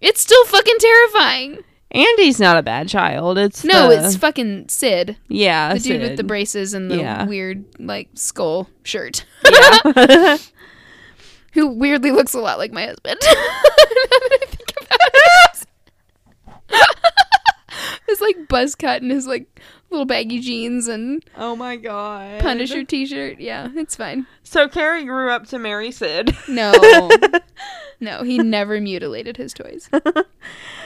[0.00, 1.64] it's still fucking terrifying.
[1.90, 3.38] Andy's not a bad child.
[3.38, 7.24] It's No, the- it's fucking Sid, yeah, the dude with the braces and the Yeah.
[7.24, 9.24] weird like skull shirt.
[9.50, 10.36] Yeah.
[11.56, 13.18] who weirdly looks a lot like my husband.
[13.24, 15.66] now I think about it.
[18.06, 22.42] his like buzz cut and his like little baggy jeans and oh my god.
[22.42, 23.40] Punisher t-shirt.
[23.40, 24.26] Yeah, it's fine.
[24.42, 26.36] So Carrie grew up to marry Sid.
[26.46, 27.10] No,
[28.00, 29.88] no, he never mutilated his toys.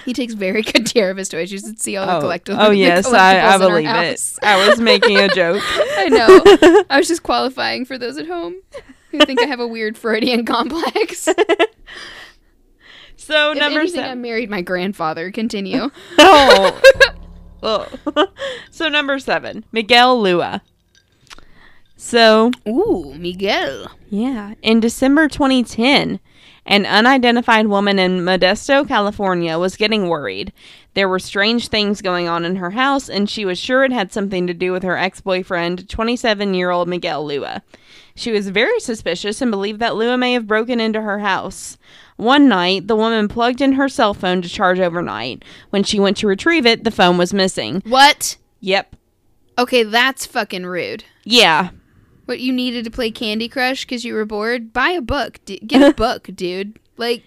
[0.05, 1.51] He takes very good care of his toys.
[1.51, 2.59] You should see all the oh, collectibles.
[2.61, 4.39] oh yes, I, collectibles I our believe it.
[4.45, 5.63] I was making a joke.
[5.65, 6.85] I know.
[6.89, 8.55] I was just qualifying for those at home
[9.11, 11.29] who think I have a weird Freudian complex.
[13.17, 14.23] So if number anything, I seven.
[14.23, 15.31] married my grandfather.
[15.31, 15.91] Continue.
[16.19, 16.81] Oh.
[17.63, 18.27] oh.
[18.71, 20.63] so number seven, Miguel Lua.
[21.97, 23.89] So Ooh, Miguel.
[24.09, 26.19] yeah, in December 2010,
[26.65, 30.53] an unidentified woman in Modesto, California, was getting worried.
[30.95, 34.13] There were strange things going on in her house, and she was sure it had
[34.13, 37.63] something to do with her ex-boyfriend, 27-year-old Miguel Lua.
[38.21, 41.79] She was very suspicious and believed that Lua may have broken into her house.
[42.17, 45.43] One night, the woman plugged in her cell phone to charge overnight.
[45.71, 47.83] When she went to retrieve it, the phone was missing.
[47.87, 48.37] What?
[48.61, 48.95] Yep.
[49.59, 51.05] Okay, that's fucking rude.
[51.25, 51.71] Yeah.
[52.27, 54.71] What you needed to play Candy Crush because you were bored?
[54.75, 55.41] Buy a book.
[55.47, 56.79] D- get a book, dude.
[56.99, 57.23] Like,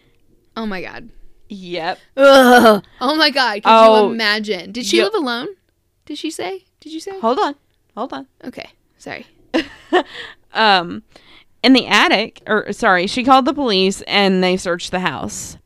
[0.55, 1.09] oh my god.
[1.49, 1.97] Yep.
[2.17, 2.83] Ugh.
[3.01, 3.63] Oh my god.
[3.63, 4.71] Could Oh, you imagine?
[4.71, 5.47] Did she live alone?
[6.05, 6.65] Did she say?
[6.81, 7.19] Did you say?
[7.19, 7.55] Hold on.
[7.97, 8.27] Hold on.
[8.43, 8.69] Okay.
[8.99, 9.25] Sorry.
[10.53, 11.03] um
[11.63, 15.57] in the attic or sorry she called the police and they searched the house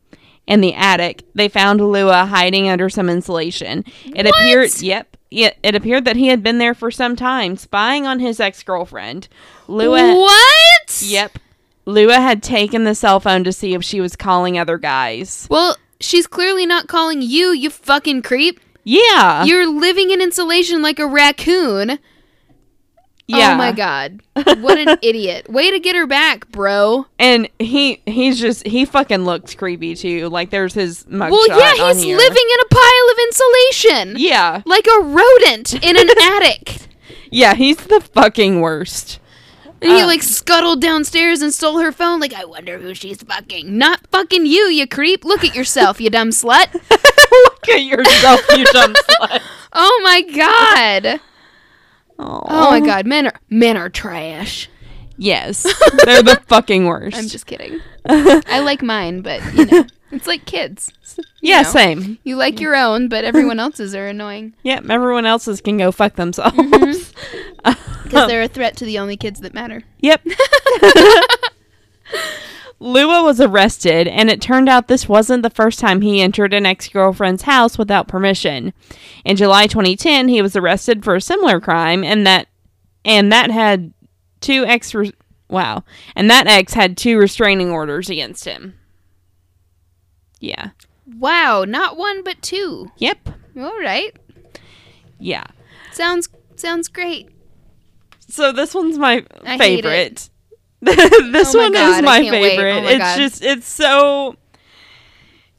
[0.46, 4.36] in the attic they found lua hiding under some insulation it What?
[4.36, 8.20] appeared yep it, it appeared that he had been there for some time spying on
[8.20, 9.28] his ex-girlfriend
[9.68, 11.02] lua What?
[11.04, 11.38] yep
[11.86, 15.76] lua had taken the cell phone to see if she was calling other guys Well,
[16.00, 18.60] she's clearly not calling you, you fucking creep.
[18.84, 22.00] yeah You're living in insulation like a raccoon.
[23.28, 24.22] Yeah Oh my god.
[24.62, 25.50] What an idiot.
[25.50, 27.06] Way to get her back, bro.
[27.20, 31.94] and he he's just he fucking looks creepy too like there's his mugshot Well, yeah,
[31.94, 34.16] he's living in a pile of insulation.
[34.18, 36.88] yeah Like a rodent in an attic.
[37.32, 39.20] yeah he's the fucking worst
[39.82, 40.08] And he Uh.
[40.08, 42.20] like scuttled downstairs and stole her phone.
[42.20, 43.78] Like, I wonder who she's fucking.
[43.78, 45.24] Not fucking you, you creep.
[45.24, 46.74] Look at yourself, you dumb slut.
[47.32, 49.42] Look at yourself, you dumb slut.
[49.74, 51.20] Oh my god.
[52.20, 54.70] Oh, Oh my god, men are men are trash.
[55.18, 55.64] Yes,
[56.06, 57.18] they're the fucking worst.
[57.18, 57.80] I'm just kidding.
[58.06, 60.92] I like mine, but you know, it's like kids.
[61.42, 61.70] yeah, know.
[61.70, 62.20] same.
[62.24, 66.16] You like your own, but everyone else's are annoying Yep, everyone else's can go fuck
[66.16, 66.56] themselves.
[66.56, 68.04] Mm-hmm.
[68.04, 69.84] because they're a threat to the only kids that matter.
[70.00, 70.22] Yep.
[72.80, 76.66] Lua was arrested, and it turned out this wasn't the first time he entered an
[76.66, 78.72] ex girlfriend's house without permission.
[79.26, 82.48] In July 2010, he was arrested for a similar crime, and that
[83.04, 83.94] and that had
[84.42, 84.94] two ex
[85.50, 85.84] wow,
[86.16, 88.76] and that ex had two restraining orders against him.
[90.40, 90.70] Yeah.
[91.18, 92.92] Wow, not one but two.
[92.98, 93.30] Yep.
[93.58, 94.16] All right,
[95.20, 95.46] Yeah.
[95.94, 97.30] sounds sounds great.
[98.28, 100.30] So this one's my I favorite.
[100.82, 102.84] this Oh one God, is my oh favorite.
[102.84, 103.18] Oh it's God.
[103.18, 104.36] just it's so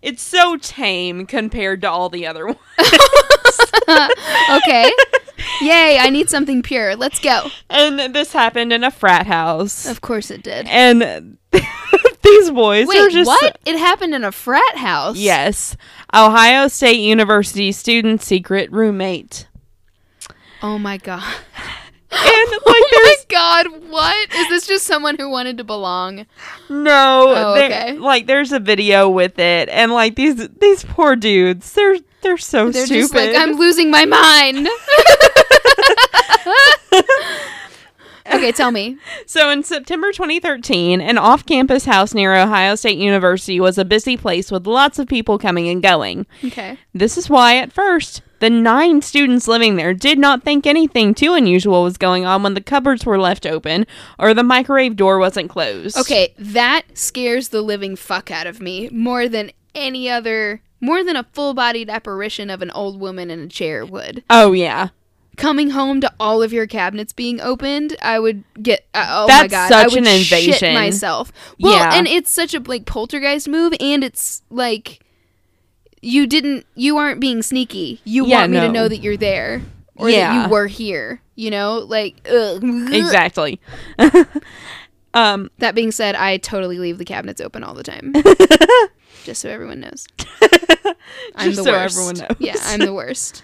[0.00, 2.58] it's so tame compared to all the other ones.
[4.50, 4.90] Okay,
[5.62, 5.98] yay!
[5.98, 6.94] I need something pure.
[6.94, 7.48] Let's go.
[7.70, 9.86] and this happened in a frat house.
[9.86, 10.66] Of course it did.
[10.68, 13.58] And these boys are Wait, just what?
[13.64, 15.16] It happened in a frat house.
[15.16, 15.76] Yes.
[16.14, 19.48] Ohio State University student secret roommate.
[20.62, 21.22] Oh my god.
[22.20, 24.32] And oh like oh my god, what?
[24.34, 26.26] Is this just someone who wanted to belong?
[26.68, 27.92] no Oh, there- okay.
[27.98, 32.70] like there's a video with it and like these these poor dudes they're they're so
[32.70, 33.00] They're stupid.
[33.00, 34.68] just like, I'm losing my mind.
[38.32, 38.98] okay, tell me.
[39.26, 44.50] So in September 2013, an off-campus house near Ohio State University was a busy place
[44.50, 46.26] with lots of people coming and going.
[46.44, 46.78] Okay.
[46.94, 51.34] This is why at first the nine students living there did not think anything too
[51.34, 53.86] unusual was going on when the cupboards were left open
[54.18, 55.96] or the microwave door wasn't closed.
[55.98, 61.16] Okay, that scares the living fuck out of me more than any other, more than
[61.16, 64.22] a full bodied apparition of an old woman in a chair would.
[64.30, 64.88] Oh yeah.
[65.38, 69.46] Coming home to all of your cabinets being opened, I would get uh, oh my
[69.46, 70.74] That's god, such I would an shit invasion.
[70.74, 71.32] myself.
[71.58, 71.94] Well, Yeah.
[71.96, 75.00] and it's such a like poltergeist move, and it's like
[76.02, 78.00] you didn't, you aren't being sneaky.
[78.04, 79.62] You Yeah, want me to know that you're there
[79.96, 80.44] or that Yeah.
[80.44, 81.20] you were here.
[81.34, 82.62] You know, like ugh.
[82.92, 83.60] Exactly.
[85.14, 88.12] um, That being said, I totally leave the cabinets open all the time.
[89.24, 90.06] Just so everyone knows.
[91.34, 91.96] I'm Just the so worst.
[91.96, 92.36] everyone knows.
[92.38, 93.42] Yeah, I'm the worst.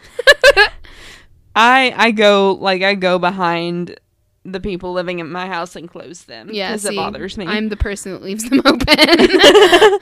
[1.56, 3.98] I I go like I go behind
[4.44, 6.50] the people living in my house and close them.
[6.52, 7.46] Yeah, because it bothers me.
[7.46, 8.78] I'm the person that leaves them open.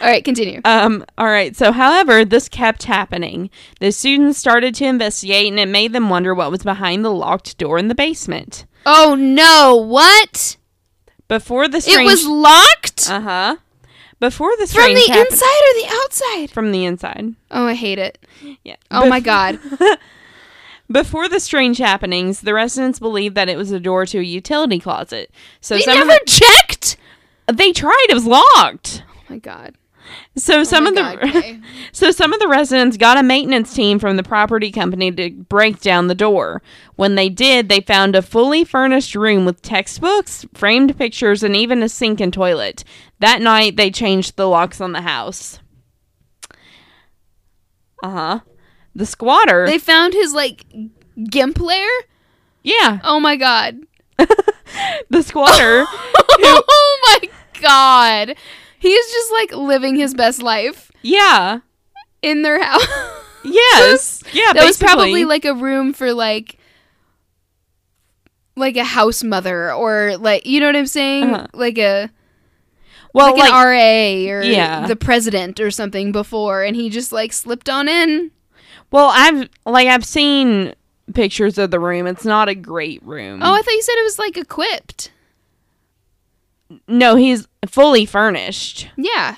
[0.00, 0.60] all right, continue.
[0.64, 1.56] Um, all right.
[1.56, 3.50] So, however, this kept happening.
[3.80, 7.58] The students started to investigate, and it made them wonder what was behind the locked
[7.58, 8.66] door in the basement.
[8.86, 9.74] Oh no!
[9.76, 10.56] What?
[11.26, 13.56] Before the It was locked uh huh.
[14.20, 16.50] Before the from the happened- inside or the outside.
[16.50, 17.34] from the inside.
[17.50, 18.18] Oh, I hate it.
[18.64, 18.76] Yeah.
[18.90, 19.58] Oh Bef- my god.
[20.90, 24.78] Before the strange happenings, the residents believed that it was a door to a utility
[24.80, 25.30] closet.
[25.60, 26.96] So They some never of checked.
[27.52, 28.06] they tried.
[28.08, 29.02] It was locked.
[29.06, 29.74] Oh my god.
[30.36, 31.62] So some oh of my the God,
[31.92, 35.80] So some of the residents got a maintenance team from the property company to break
[35.80, 36.62] down the door.
[36.96, 41.82] When they did, they found a fully furnished room with textbooks, framed pictures, and even
[41.82, 42.84] a sink and toilet.
[43.18, 45.58] That night, they changed the locks on the house.
[48.02, 48.40] Uh huh.
[48.94, 49.66] The squatter.
[49.66, 50.64] they found his like
[51.30, 51.88] gimp lair.
[52.62, 53.78] yeah, Oh my god.
[55.10, 55.84] the squatter.
[55.88, 57.28] oh my
[57.60, 58.36] god.
[58.78, 61.60] He's just like living his best life yeah.
[62.22, 62.86] in their house.
[63.44, 64.22] Yes.
[64.32, 64.52] Yeah.
[64.52, 66.58] that was probably like a room for like
[68.56, 71.24] like a house mother or like you know what I'm saying?
[71.32, 71.46] Uh-huh.
[71.54, 72.10] Like a
[73.14, 74.86] well, like, an RA or Yeah.
[74.86, 78.32] the president or something before and he just like slipped on in.
[78.90, 80.74] Well, I've like I've seen
[81.14, 82.06] pictures of the room.
[82.06, 83.40] It's not a great room.
[83.42, 85.10] Oh, I thought you said it was like equipped.
[86.86, 88.88] No, he's fully furnished.
[88.96, 89.36] Yeah.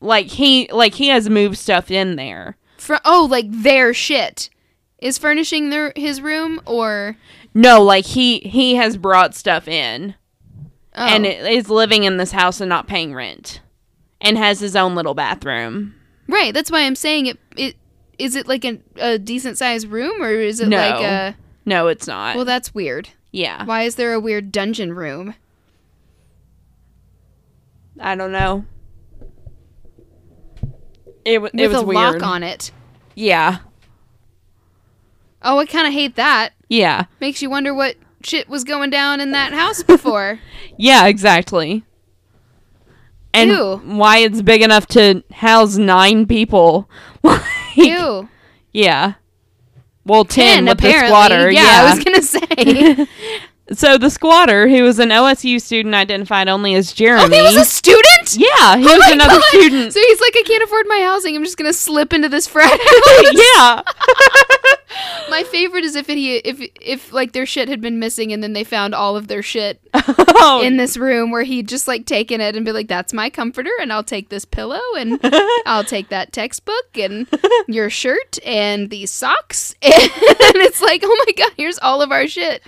[0.00, 2.56] Like he like he has moved stuff in there.
[2.76, 4.50] For oh, like their shit.
[4.98, 7.16] Is furnishing their his room or
[7.54, 10.14] No, like he he has brought stuff in
[10.94, 11.06] oh.
[11.06, 13.60] and is living in this house and not paying rent.
[14.20, 15.94] And has his own little bathroom.
[16.26, 17.76] Right, that's why I'm saying it it
[18.18, 20.76] is it like a, a decent sized room or is it No.
[20.76, 22.36] like a No, it's not.
[22.36, 23.10] Well, that's weird.
[23.32, 23.64] yeah.
[23.64, 25.34] Why is there a weird dungeon room?
[28.00, 28.64] I don't know.
[31.24, 31.96] It, wa- with it was a weird.
[32.20, 32.70] lock on it.
[33.14, 33.58] Yeah.
[35.42, 36.50] Oh, I kind of hate that.
[36.68, 37.04] Yeah.
[37.20, 40.40] Makes you wonder what shit was going down in that house before.
[40.80, 41.82] Yeah, exactly.
[43.34, 43.82] And Ew.
[43.84, 46.88] why it's big enough to house nine people.
[47.84, 48.28] Ew.
[48.72, 49.14] Yeah.
[50.04, 51.08] Well, ten, with the apparently.
[51.08, 51.50] squatter.
[51.50, 51.82] Yeah, Yeah.
[51.82, 53.06] I was gonna say.
[53.74, 57.24] so the squatter, who was an OSU student identified only as Jeremy.
[57.24, 58.36] oh, he was a student.
[58.36, 59.44] yeah, he Oh was another God.
[59.44, 59.92] student.
[59.92, 61.36] So he's like, I can't afford my housing.
[61.36, 63.32] I'm just gonna slip into this frat house.
[63.56, 63.82] yeah.
[65.30, 68.42] My favorite is if it, he if if like their shit had been missing and
[68.42, 72.06] then they found all of their shit oh, in this room where he'd just like
[72.06, 75.20] taken it and be like, "That's my comforter, and I'll take this pillow, and
[75.66, 77.26] I'll take that textbook, and
[77.68, 82.26] your shirt, and these socks." And it's like, "Oh my god, here's all of our
[82.26, 82.62] shit."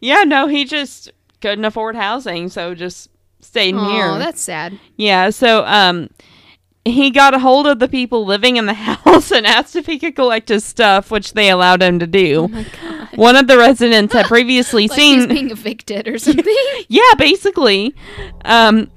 [0.00, 1.10] yeah, no, he just
[1.40, 3.10] couldn't afford housing, so just
[3.40, 4.18] stayed Oh, here.
[4.18, 4.78] that's sad.
[4.96, 6.10] Yeah, so um
[6.86, 9.98] he got a hold of the people living in the house and asked if he
[9.98, 12.44] could collect his stuff, which they allowed him to do.
[12.44, 16.44] Oh my god, One of the residents had previously like seen being evicted or something.
[16.88, 17.94] Yeah, basically.
[18.44, 18.90] Um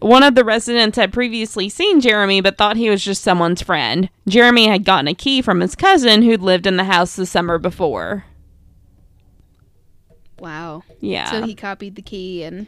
[0.00, 4.08] one of the residents had previously seen Jeremy but thought he was just someone's friend.
[4.28, 7.58] Jeremy had gotten a key from his cousin who'd lived in the house the summer
[7.58, 8.24] before.
[10.38, 10.82] wow.
[11.00, 11.30] Yeah.
[11.30, 12.66] So he copied the key and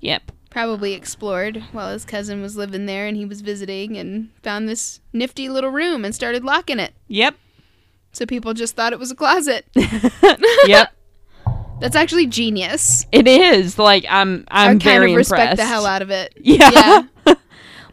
[0.00, 0.32] yep.
[0.56, 5.02] Probably explored while his cousin was living there and he was visiting and found this
[5.12, 6.94] nifty little room and started locking it.
[7.08, 7.34] Yep.
[8.12, 9.66] So people just thought it was a closet.
[10.64, 10.94] yep.
[11.78, 13.04] That's actually genius.
[13.12, 13.78] It is.
[13.78, 15.56] Like I'm I'm I kind of respect impressed.
[15.58, 16.32] the hell out of it.
[16.40, 17.02] Yeah.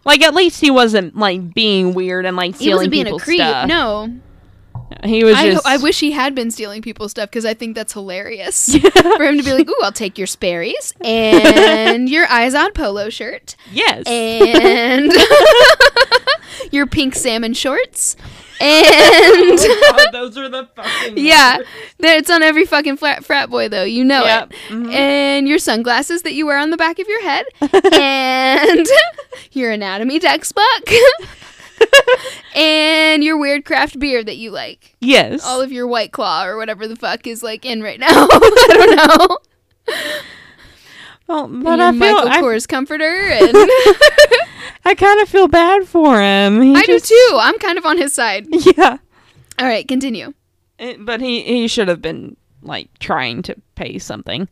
[0.05, 3.19] like at least he wasn't like being weird and like stealing He wasn't being a
[3.19, 3.41] creep.
[3.41, 3.67] stuff.
[3.67, 4.09] No.
[5.03, 7.75] He was I, just I wish he had been stealing people's stuff because I think
[7.75, 8.75] that's hilarious.
[8.77, 13.55] For him to be like, ooh, I'll take your Sperry's and your Izod Polo shirt
[13.71, 14.03] Yes.
[14.07, 15.11] and
[16.71, 18.15] your pink salmon shorts
[18.61, 18.75] and
[19.59, 21.57] Oh, God, those are the fucking yeah,
[21.99, 23.83] there it's on every fucking frat, frat boy though.
[23.83, 24.51] You know Yep.
[24.51, 24.57] it.
[24.73, 24.93] Mhm.
[24.93, 28.87] And your sunglasses that you wear on the back of your head and
[29.51, 30.63] your anatomy textbook
[32.55, 34.95] and your weird craft beer that you like.
[35.01, 35.45] yes.
[35.45, 38.07] All of your White Claw or whatever the fuck is like in right now.
[38.31, 39.37] I don't know.
[41.27, 43.51] well, And but I feel Michael I, Kors comforter, and
[44.85, 46.61] I kind of feel bad for him.
[46.61, 47.37] He I do too.
[47.39, 48.47] I'm kind of on his side.
[48.51, 48.97] Yeah.
[49.59, 50.33] All right, continue.
[50.79, 54.47] It- but he he should have been like trying to pay something.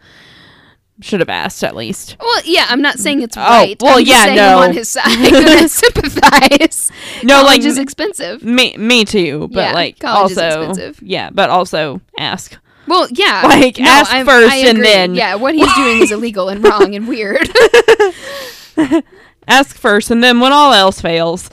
[1.01, 2.15] Should have asked at least.
[2.19, 3.75] Well, yeah, I'm not saying it's Oh, right.
[3.81, 4.57] well, I'm yeah, saying no.
[4.59, 5.03] I'm on his side.
[5.07, 6.91] I sympathize.
[7.23, 8.43] No, College like is expensive.
[8.43, 10.99] me me too, but Yeah, like also expensive.
[11.01, 12.55] yeah, but also ask.
[12.87, 13.41] Well, yeah.
[13.45, 17.07] Like, ask I'm- first and then- Yeah, what he's doing is illegal and wrong and
[17.07, 17.47] weird.
[19.47, 21.49] Ask first, and then when all else fails,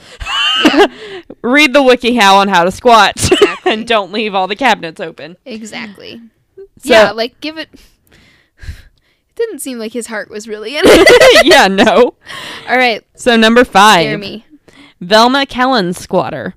[1.41, 3.71] read the WikiHow on how to squat, Exactly.
[3.73, 5.37] and don't leave all the cabinets open.
[5.45, 6.21] exactly.
[6.57, 7.69] So- yeah, like give it.
[9.39, 11.45] Didn't seem like his heart was really in it.
[11.45, 12.15] yeah, no.
[12.67, 14.45] All right, So number five, Jeremy.
[14.99, 16.55] Velma Kellen squatter.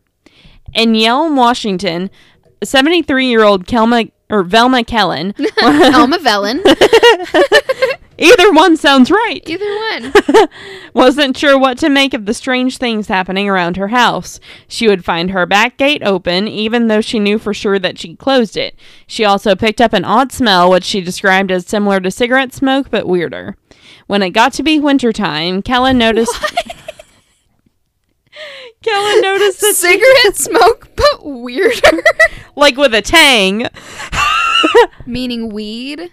[0.75, 2.11] In Yelm, Washington,
[2.65, 5.33] 73-year-old Kelma or Velma Kellen.
[5.63, 6.61] Elma Velen.
[8.23, 9.43] Either one sounds right.
[9.47, 10.13] Either one.
[10.95, 14.39] Wasn't sure what to make of the strange things happening around her house.
[14.69, 18.21] She would find her back gate open, even though she knew for sure that she'd
[18.21, 18.77] closed it.
[19.09, 22.91] She also picked up an odd smell, which she described as similar to cigarette smoke,
[22.91, 23.57] but weirder.
[24.07, 26.33] When it got to be wintertime, Kellen noticed.
[28.83, 32.03] Kellen noticed that, Cigarette smoke, but weirder.
[32.57, 33.67] like with a tang.
[35.07, 36.13] Meaning weed.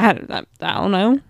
[0.00, 1.20] I, I, I don't know.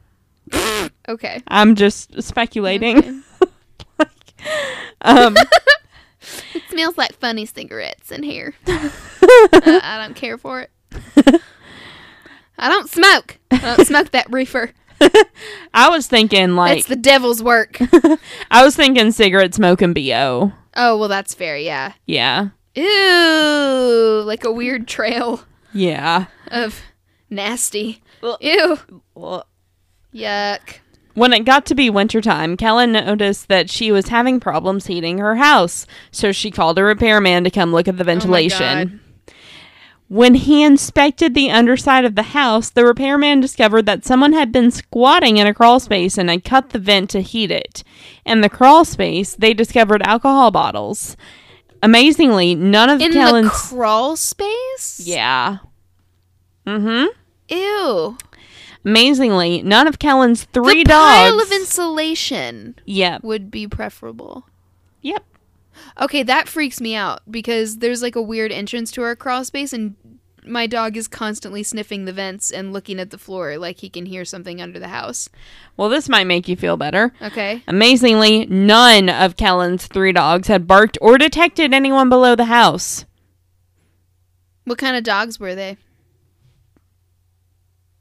[1.09, 1.43] Okay.
[1.49, 2.99] I'm just speculating.
[2.99, 3.21] Okay.
[3.99, 4.35] like,
[5.03, 5.37] um,
[6.55, 8.55] It smells like funny cigarettes in here.
[9.53, 10.71] Uh, I don't care for it.
[12.59, 13.39] I don't smoke.
[13.53, 14.73] I don't smoke that reefer.
[15.73, 17.79] I was thinking like it's the devil's work.
[18.51, 20.53] I was thinking cigarette smoke and bo.
[20.75, 21.57] Oh well, that's fair.
[21.57, 21.93] Yeah.
[22.07, 26.27] Yeah, Ew, like a weird trail yeah.
[26.49, 26.81] of
[27.29, 28.03] nasty.
[28.23, 28.37] Ugh.
[28.41, 28.79] Ew.
[29.15, 29.47] Well,
[30.15, 30.79] Yuck.
[31.15, 35.37] When it got to be wintertime, Kellen noticed that she was having problems heating her
[35.37, 39.01] house, so she called a repairman to come look at the ventilation.
[40.07, 44.71] when he inspected the underside of the house, the repairman discovered that someone had been
[44.71, 47.83] squatting in a crawl space and had cut the vent to heat it.
[48.25, 51.17] In the crawl space, they discovered alcohol bottles.
[51.83, 55.01] Amazingly, none of In Kellen's the crawl space.
[55.05, 55.59] yeah.
[56.67, 57.07] Mm-hmm.
[57.51, 58.17] Ew.
[58.85, 61.31] Amazingly, none of Kellen's three the dogs.
[61.31, 63.23] pile of insulation yep.
[63.23, 64.47] would be preferable.
[65.03, 65.25] Yep.
[66.01, 69.73] Okay, that freaks me out because there's like a weird entrance to our crawl space,
[69.73, 69.97] and
[70.47, 74.07] my dog is constantly sniffing the vents and looking at the floor like he can
[74.07, 75.29] hear something under the house.
[75.77, 77.13] Well, this might make you feel better.
[77.21, 77.63] Okay.
[77.67, 83.05] Amazingly, none of Kellen's three dogs had barked or detected anyone below the house.
[84.65, 85.77] What kind of dogs were they?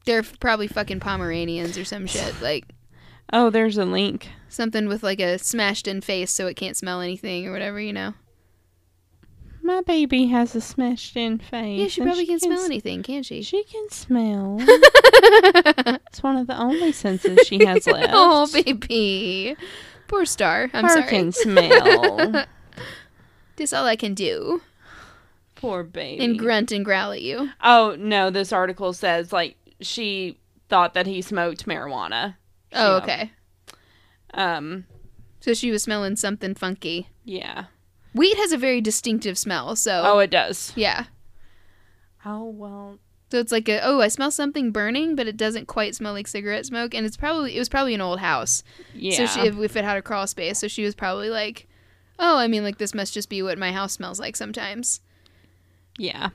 [0.10, 2.42] They're probably fucking Pomeranians or some shit.
[2.42, 2.66] Like
[3.32, 4.28] Oh, there's a link.
[4.48, 7.94] something with like a smashed in face so it can't smell anything or whatever, you
[7.94, 8.16] know?
[9.62, 11.80] My baby has a smashed in face.
[11.80, 13.44] Yeah, she probably can't smell s- anything, can't she?
[13.44, 14.58] She can smell.
[14.62, 18.10] it's one of the only senses she has left.
[18.12, 19.56] oh, baby.
[20.08, 20.72] Poor Star.
[20.74, 21.08] I'm Her sorry.
[21.08, 22.46] can smell.
[23.58, 24.62] That's all I can do.
[25.56, 26.24] Poor baby.
[26.24, 27.50] And grunt and growl at you.
[27.62, 30.40] oh no, this article says like she
[30.70, 32.36] thought that he smoked marijuana.
[32.74, 33.04] Oh, Yeah.
[33.04, 33.32] okay.
[34.34, 34.86] Um,
[35.40, 37.10] So she was smelling something funky.
[37.24, 37.66] yeah.
[38.14, 40.74] Wheat has a very distinctive smell, so Oh, it does.
[40.76, 41.06] yeah.
[42.26, 42.98] Oh well.
[43.32, 46.28] So it's like a oh, I smell something burning, but it doesn't quite smell like
[46.28, 48.64] cigarette smoke, and it's probably it was probably an old house.
[48.96, 49.16] Yeah.
[49.16, 51.68] So she, if, if it had a crawl space, so she was probably like,
[52.18, 55.02] oh, I mean, like this must just be what my house smells like sometimes.
[56.00, 56.30] Yeah.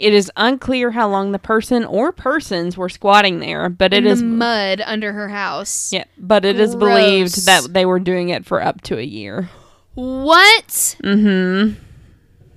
[0.00, 4.10] It is unclear how long the person or persons were squatting there, but In it
[4.10, 5.92] is the mud under her house.
[5.92, 6.80] yeah, but it is Gross.
[6.98, 9.50] believed that they were doing it for up to a year.
[9.94, 10.96] What?
[11.04, 11.74] Mm-hmm.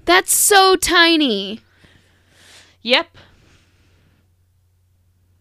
[0.06, 1.60] That's so tiny.
[2.82, 3.18] Yep.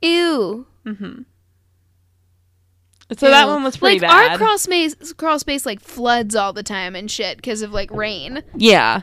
[0.01, 0.67] Ew.
[0.85, 1.23] Mm-hmm.
[3.19, 4.31] So that one was pretty like bad.
[4.33, 7.91] our crawl space, crawl space like floods all the time and shit because of like
[7.91, 8.43] rain.
[8.57, 9.03] yeah.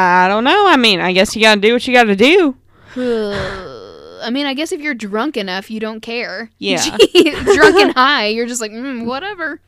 [0.00, 0.66] I don't know.
[0.68, 2.56] I mean, I guess you got to do what you got to do.
[2.96, 6.50] I mean, I guess if you're drunk enough, you don't care.
[6.58, 6.82] Yeah.
[6.96, 9.60] drunk and high, you're just like, mm, whatever.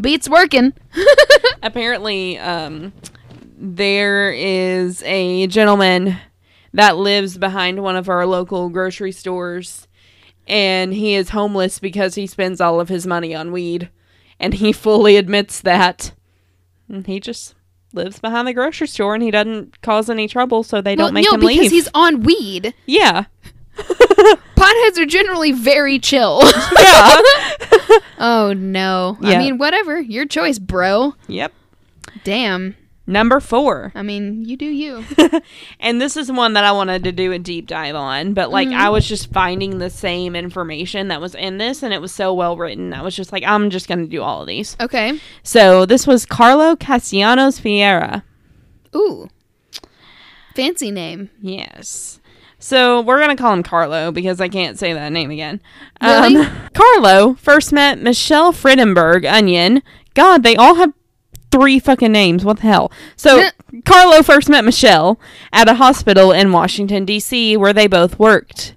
[0.00, 0.72] Beats working.
[1.62, 2.92] Apparently, um,
[3.58, 6.16] there is a gentleman
[6.72, 9.88] that lives behind one of our local grocery stores,
[10.46, 13.90] and he is homeless because he spends all of his money on weed.
[14.38, 16.12] and he fully admits that.
[16.88, 17.54] And he just
[17.96, 21.14] lives behind the grocery store and he doesn't cause any trouble, so they Well, don't
[21.14, 21.70] make no, him because leave.
[21.72, 22.74] he's on weed.
[22.86, 23.24] yeah.
[23.76, 26.42] Potheads are generally very chill.
[26.78, 27.20] Yeah.
[28.18, 29.18] oh no.
[29.20, 29.30] Yeah.
[29.32, 30.00] I mean, whatever.
[30.00, 31.14] Your choice, bro.
[31.28, 31.52] yep.
[32.24, 32.74] Damn.
[33.06, 33.92] Number four.
[33.94, 35.04] I mean, you do you.
[35.78, 38.68] And this is one that I wanted to do a deep dive on, but like
[38.68, 38.80] Mm-hmm.
[38.80, 42.34] I was just finding the same information that was in this and it was so
[42.34, 42.92] well written.
[42.92, 44.76] I was just like, I'm just going to do all of these.
[44.80, 45.20] Okay.
[45.44, 48.24] So this was Carlo Castellanos Fiera.
[48.94, 49.28] Ooh.
[50.56, 51.30] Fancy name.
[51.40, 52.18] Yes.
[52.58, 55.60] So we're going to call him Carlo because I can't say that name again.
[56.02, 56.36] Really?
[56.36, 59.82] Um, Carlo first met Michelle Friedenberg, Onion.
[60.14, 60.92] God, they all have
[61.50, 62.44] three fucking names.
[62.44, 62.92] What the hell?
[63.16, 63.48] So
[63.84, 65.18] Carlo first met Michelle
[65.52, 68.74] at a hospital in Washington, D.C., where they both worked.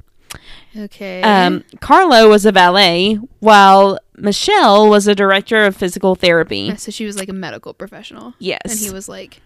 [0.77, 1.21] Okay.
[1.23, 6.75] Um, Carlo was a valet, while Michelle was a director of physical therapy.
[6.77, 8.33] so she was like a medical professional.
[8.39, 8.61] Yes.
[8.65, 9.41] And he was like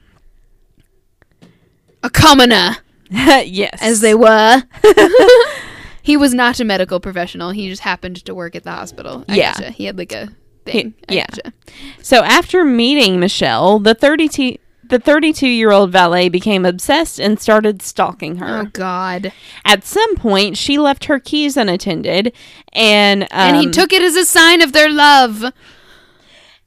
[2.03, 2.77] a commoner,
[3.09, 3.79] yes.
[3.81, 4.63] as they were.
[6.01, 7.51] he was not a medical professional.
[7.51, 9.23] He just happened to work at the hospital.
[9.29, 9.53] I Yeah.
[9.53, 9.71] gotcha.
[9.71, 10.29] He had like a
[10.65, 10.93] thing.
[11.09, 11.25] I yeah.
[11.29, 11.53] gotcha.
[12.01, 14.57] So after meeting Michelle, the 32
[14.89, 18.59] the 32 year old valet became obsessed and started stalking her.
[18.61, 19.31] Oh God.
[19.65, 22.33] At some point, she left her keys unattended,
[22.73, 25.45] and um, and he took it as a sign of their love.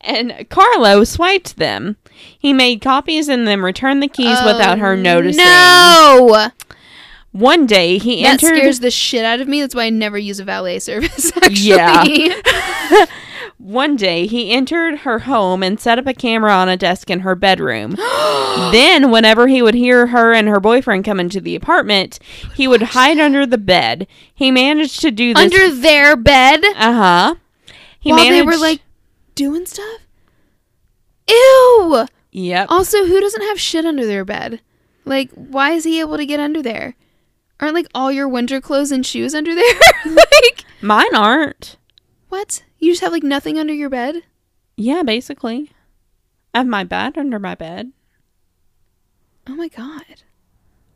[0.00, 1.96] and Carlo swiped them.
[2.38, 5.44] He made copies and then returned the keys without her noticing.
[5.46, 6.50] Oh, No.
[7.32, 8.56] One day, he That entered.
[8.56, 9.60] scares the shit out of me.
[9.60, 11.30] That's why I never use a valet service.
[11.42, 11.58] Actually.
[11.68, 12.04] Yeah.
[13.58, 17.20] One day, he entered her home and set up a camera on a desk in
[17.20, 17.92] her bedroom.
[18.72, 22.18] then, whenever he would hear her and her boyfriend come into the apartment,
[22.54, 24.06] he would hide under the bed.
[24.34, 25.42] He managed to do this.
[25.42, 27.34] Under their bed uh huh.
[27.98, 28.34] He while managed.
[28.34, 28.82] they were like
[29.34, 30.00] doing stuff.
[31.28, 32.06] Ew.
[32.30, 32.66] yep.
[32.70, 34.60] Also, who doesn't have shit under their bed?
[35.04, 36.94] Like, why is he able to get under there?
[37.58, 39.80] Aren't like all your winter clothes and shoes under there?
[40.06, 41.78] like, Mine aren't.
[42.28, 42.62] what?
[42.78, 44.22] You just have like nothing under your bed?
[44.76, 45.70] Yeah, basically.
[46.54, 47.92] I have my bed under my bed.
[49.48, 50.22] Oh my god.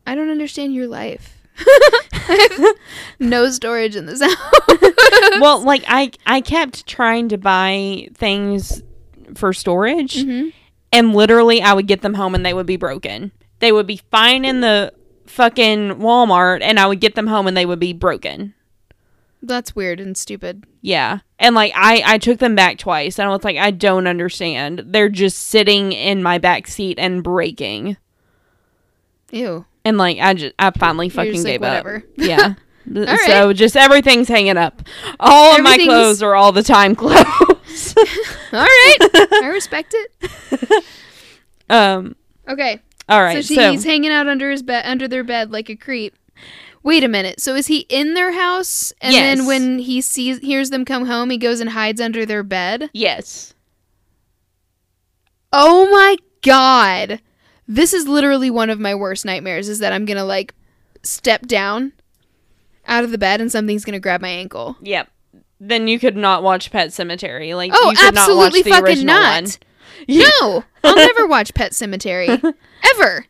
[0.05, 1.37] I don't understand your life.
[3.19, 4.61] no storage in this house.
[5.39, 8.81] well, like I I kept trying to buy things
[9.35, 10.51] for storage Mhm.
[10.91, 13.31] and literally I would get them home and they would be broken.
[13.59, 14.93] They would be fine in the
[15.27, 18.53] fucking Walmart and I would get them home and they would be broken.
[19.43, 20.65] That's weird and stupid.
[20.81, 21.19] Yeah.
[21.39, 24.83] And like I I took them back twice and I was like I don't understand.
[24.85, 27.97] They're just sitting in my back seat and breaking.
[29.31, 29.65] Ew.
[29.85, 31.95] And like I just I finally You're fucking like, gave whatever.
[31.97, 32.03] up.
[32.17, 32.53] Yeah.
[32.95, 34.81] All So just everything's hanging up.
[35.19, 37.95] All of my clothes are all the time clothes.
[38.51, 38.97] All right.
[39.43, 40.83] I respect it.
[41.69, 42.15] um
[42.49, 42.81] Okay.
[43.07, 43.35] all right.
[43.35, 46.15] so she, So, he's hanging out under his bed, under their bed like a creep.
[46.83, 47.39] Wait a minute.
[47.39, 49.37] So is he in their house, and Yes.
[49.37, 52.89] then when he sees hears them come home, he goes and hides under their bed?
[52.93, 53.53] yes.
[55.53, 57.21] Oh my god!
[57.67, 59.67] This is literally one of my worst nightmares.
[59.69, 60.53] Is that I'm gonna like
[61.03, 61.93] step down
[62.87, 64.77] out of the bed and something's gonna grab my ankle.
[64.81, 65.09] Yep.
[65.59, 67.55] Then you could not watch Pet Sematary.
[67.55, 69.43] Like Oh, you could not watch absolutely the fucking original not.
[69.43, 69.51] one.
[70.07, 72.41] No, I'll never watch Pet Sematary
[72.95, 73.25] ever,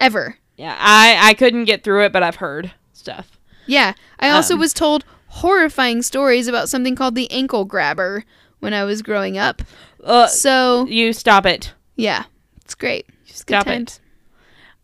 [0.00, 0.36] ever.
[0.58, 3.38] Yeah, I I couldn't get through it, but I've heard stuff.
[3.66, 4.60] Yeah, I also Um.
[4.60, 8.24] was told horrifying stories about something called the ankle grabber
[8.60, 9.62] when I was growing up.
[10.02, 11.72] Uh, So you stop it.
[11.96, 12.24] yeah,
[12.64, 13.06] it's great.
[13.26, 14.00] It's Stop it.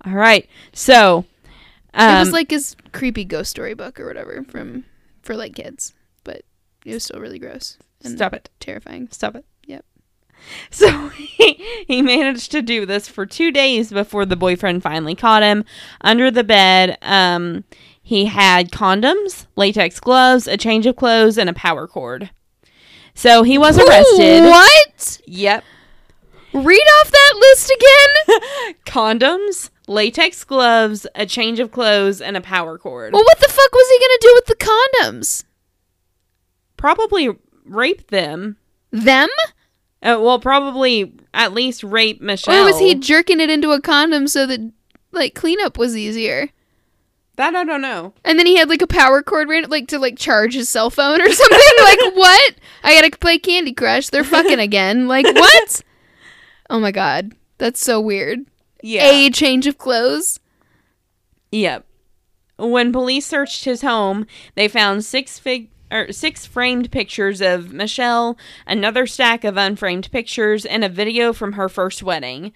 [0.06, 0.48] All right.
[0.72, 1.24] So,
[1.94, 4.84] um, it was like his creepy ghost story book or whatever from
[5.22, 5.92] for like kids,
[6.22, 6.42] but
[6.84, 8.48] it was still really gross and stop it.
[8.60, 9.09] terrifying.
[9.10, 9.44] Stop it.
[10.70, 11.54] So he,
[11.86, 15.64] he managed to do this for two days before the boyfriend finally caught him.
[16.00, 17.64] Under the bed, um,
[18.02, 22.30] he had condoms, latex gloves, a change of clothes, and a power cord.
[23.14, 24.42] So he was arrested.
[24.42, 25.20] What?
[25.26, 25.64] Yep.
[26.52, 28.74] Read off that list again.
[28.86, 33.12] condoms, latex gloves, a change of clothes, and a power cord.
[33.12, 35.44] well, what the fuck was he gonna do with the condoms?
[36.76, 37.30] Probably
[37.64, 38.56] rape them.
[38.90, 39.28] Them?
[40.05, 42.62] Uh, well, probably at least rape Michelle.
[42.62, 44.60] Or was he jerking it into a condom so that
[45.12, 46.51] like cleanup was easier?
[47.36, 48.12] That I don't know.
[48.24, 50.90] And then he had like a power cord ran like to like charge his cell
[50.90, 51.59] phone or something.
[51.82, 52.55] like what?
[52.85, 54.10] I gotta play Candy Crush.
[54.10, 55.09] They're fucking again.
[55.09, 55.82] Like what?
[56.68, 58.40] oh my god, that's so weird.
[58.82, 59.05] Yeah.
[59.05, 60.39] A change of clothes.
[61.51, 61.86] Yep.
[62.59, 68.36] When police searched his home, they found six fig or six framed pictures of Michelle,
[68.66, 72.52] another stack of unframed pictures, and a video from her first wedding.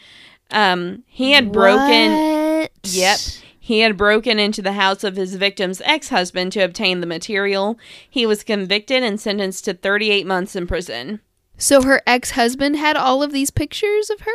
[0.50, 2.12] Um, he had broken.
[2.12, 2.70] What?
[2.84, 3.18] Yep.
[3.60, 7.78] He had broken into the house of his victim's ex husband to obtain the material.
[8.08, 11.20] He was convicted and sentenced to 38 months in prison.
[11.58, 14.32] So her ex-husband had all of these pictures of her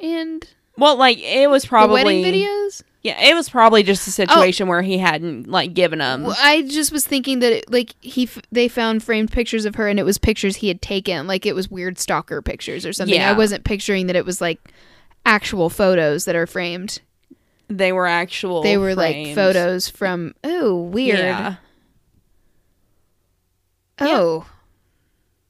[0.00, 0.48] and
[0.78, 2.04] Well, like, it was probably.
[2.04, 2.82] wedding videos.
[3.02, 4.12] Yeah, it was probably just a oh.
[4.12, 6.22] situation where he hadn't, like, given them.
[6.22, 9.74] Well, I just was thinking that it, like he f- they found framed pictures of
[9.74, 12.92] her and it was pictures he had taken, like it was weird stalker pictures or
[12.92, 13.20] something.
[13.20, 14.72] I wasn't picturing that it was like
[15.26, 17.00] actual photos that are framed.
[17.68, 18.62] They were actual.
[18.62, 21.54] they were like photos from oh weird Yeah.
[23.98, 24.46] oh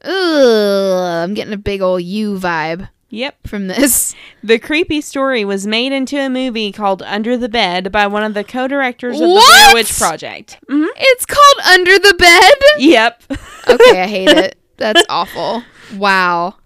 [0.05, 3.47] Ugh, I'm getting a big old you vibe Yep.
[3.47, 4.15] from this.
[4.43, 8.35] The creepy story was made into a movie called Under the Bed by one of
[8.35, 10.59] the co-directors of the Blair Witch Project.
[10.69, 12.55] hmm It's called Under the Bed.
[12.79, 13.23] Yep.
[13.69, 14.59] Okay, I hate it.
[14.79, 15.63] That's awful.
[15.95, 16.57] Wow.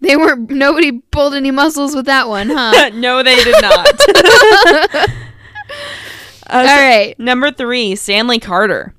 [0.00, 2.90] They weren't nobody pulled any muscles with that one, huh?
[2.94, 3.88] no, they did not.
[4.90, 5.06] Uh,
[6.50, 7.14] All so- right.
[7.18, 8.94] Number three, Stanley Carter.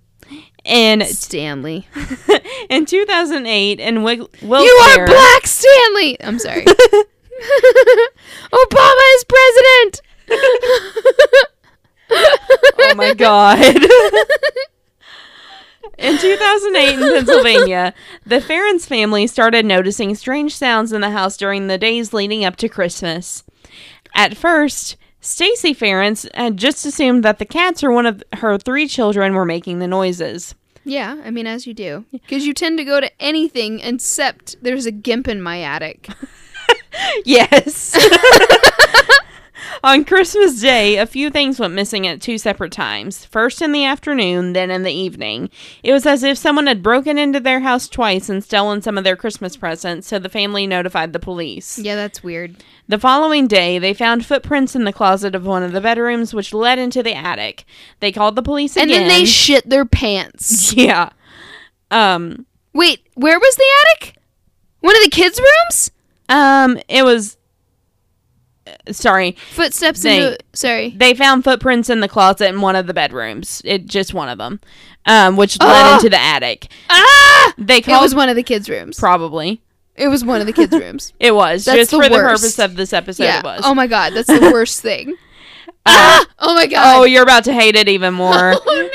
[0.74, 1.88] In Stanley.
[2.70, 6.16] in 2008, in Wig- Wilkes You are Black Stanley.
[6.24, 6.64] I'm sorry.
[8.54, 10.02] Obama is president.
[12.12, 13.60] Oh my god.
[16.00, 17.94] In 2008 in Pennsylvania,
[18.26, 22.56] the Ferrens family started noticing strange sounds in the house during the days leading up
[22.58, 23.44] to Christmas.
[24.16, 28.88] At first, Stacy Ferrens had just assumed that the cats or one of her three
[28.88, 30.56] children were making the noises.
[30.90, 32.06] Yeah, I mean, as you do.
[32.12, 36.10] Because you tend to go to anything except there's a gimp in my attic.
[37.26, 37.98] Yes.
[39.84, 43.24] On Christmas Day, a few things went missing at two separate times.
[43.26, 45.50] First in the afternoon, then in the evening.
[45.84, 49.06] It was as if someone had broken into their house twice and stolen some of
[49.06, 51.80] their Christmas presents, so the family notified the police.
[51.80, 52.58] Yeah, that's weird.
[52.90, 56.54] The following day, they found footprints in the closet of one of the bedrooms, which
[56.56, 57.64] led into the attic.
[58.00, 59.08] They called the police And again.
[59.08, 60.74] then they shit their pants.
[60.78, 61.10] yeah.
[61.92, 62.46] Um.
[62.74, 63.66] Wait, where was the
[64.02, 64.16] attic?
[64.80, 65.92] One of the kids' rooms?
[66.30, 66.80] Um.
[66.90, 67.38] It was.
[68.66, 70.38] uh, Sorry, Footsteps They- into.
[70.54, 70.94] Sorry.
[70.98, 73.62] they found footprints in the closet in one of the bedrooms.
[73.66, 74.60] It just one of them,
[75.06, 75.96] um, which led Ah!
[75.98, 76.68] into the attic.
[76.90, 77.54] Ah!
[77.58, 78.98] They It called was one of the kids' rooms.
[79.00, 79.62] probably
[80.00, 81.14] It was one of the kids' rooms.
[81.20, 83.24] it was That's just the for the purpose of this episode.
[83.24, 83.40] yeah.
[83.40, 83.62] It was.
[83.64, 85.16] Oh my god, that's the worst thing.
[85.86, 86.26] ah!
[86.40, 87.00] Oh my god.
[87.00, 88.54] oh, you're about to hate it even more.
[88.56, 88.90] Oh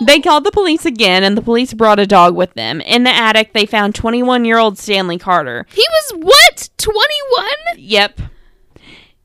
[0.00, 0.06] no.
[0.06, 2.80] They called the police again, and the police brought a dog with them.
[2.80, 5.64] In the attic, they found 21 year old Stanley Carter.
[5.70, 6.68] He was what?
[6.78, 7.46] 21?
[7.78, 8.20] Yep.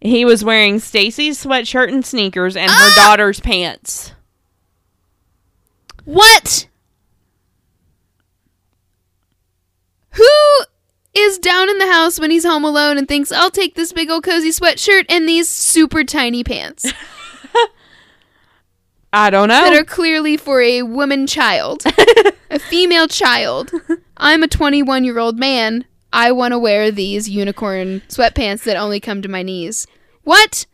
[0.01, 2.89] He was wearing Stacy's sweatshirt and sneakers and Ah!
[2.89, 4.11] her daughter's pants.
[6.05, 6.67] What?
[10.11, 10.27] Who
[11.15, 14.09] is down in the house when he's home alone and thinks, I'll take this big
[14.09, 16.91] old cozy sweatshirt and these super tiny pants
[19.13, 19.61] I don't know.
[19.61, 21.83] that are clearly for a woman child,
[22.49, 23.71] a female child?
[24.17, 25.85] I'm a 21 year old man.
[26.11, 29.85] I want to wear these unicorn sweatpants that only come to my knees.
[30.23, 30.65] What?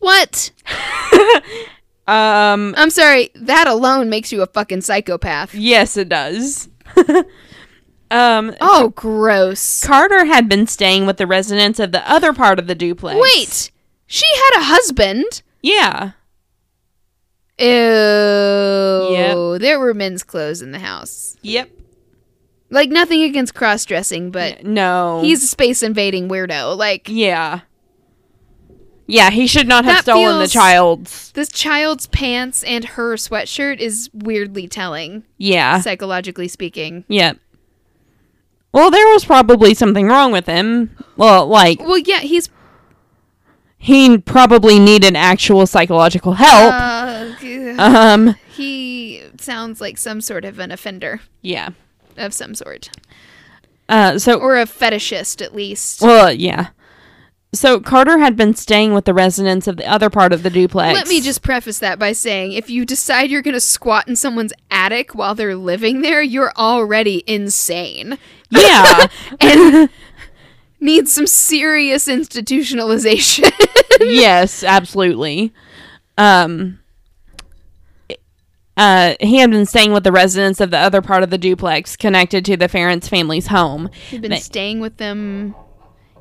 [0.00, 0.50] What?
[2.06, 5.54] um, I'm sorry, that alone makes you a fucking psychopath.
[5.54, 6.68] yes, it does.
[8.10, 9.84] Um, Oh, gross.
[9.84, 13.18] Carter had been staying with the residents of the other part of the duplex.
[13.20, 13.70] Wait,
[14.06, 15.42] she had a husband.
[15.62, 16.12] Yeah.
[17.58, 17.66] Ew.
[19.56, 19.60] Yep.
[19.60, 21.36] There were men's clothes in the house.
[21.42, 21.70] Yep.
[22.70, 25.22] Like nothing against cross dressing, but no.
[25.22, 26.76] he's a space invading weirdo.
[26.76, 27.60] Like Yeah.
[29.08, 31.30] Yeah, he should not have stolen the child's.
[31.32, 35.80] this child's pants and her sweatshirt is weirdly telling, Yeah.
[35.80, 37.04] psychologically speaking.
[37.06, 37.38] Yep.
[38.76, 40.94] Well, there was probably something wrong with him.
[41.16, 42.50] Well, like Well, yeah, he's
[43.78, 46.74] he probably needed actual psychological help.
[46.74, 47.32] uh,
[47.78, 51.70] um, he sounds like some sort of an offender yeah.
[52.18, 52.90] of some sort,
[53.88, 56.02] Uh, so or a fetishist at least.
[56.02, 56.68] well, yeah.
[57.58, 60.94] So Carter had been staying with the residents of the other part of the duplex.
[60.96, 64.16] Let me just preface that by saying if you decide you're going to squat in
[64.16, 68.18] someone's attic while they're living there, you're already insane
[68.50, 69.06] Yeah.
[69.40, 69.88] and
[70.80, 73.50] need some serious institutionalization.
[74.00, 75.52] yes, absolutely.
[76.18, 76.78] Um
[78.78, 81.96] uh, he had been staying with the residents of the other part of the duplex
[81.96, 83.88] connected to the Ferrens family's home.
[84.10, 85.54] You've been They- staying with them.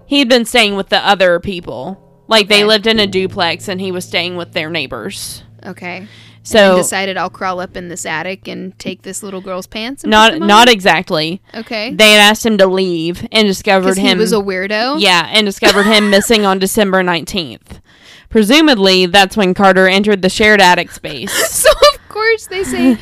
[0.08, 2.02] He'd been staying with the other people.
[2.28, 5.44] Like they lived in a duplex and he was staying with their neighbors.
[5.64, 6.08] Okay.
[6.44, 10.04] So he decided I'll crawl up in this attic and take this little girl's pants.
[10.04, 11.42] And not not exactly.
[11.56, 11.92] okay.
[11.94, 15.00] They had asked him to leave and discovered Because he him was a weirdo.
[15.00, 17.82] Yeah, and discovered him missing on December 19th.
[18.30, 21.32] Presumably, that's when Carter entered the shared attic space.
[21.66, 22.98] So of course they say,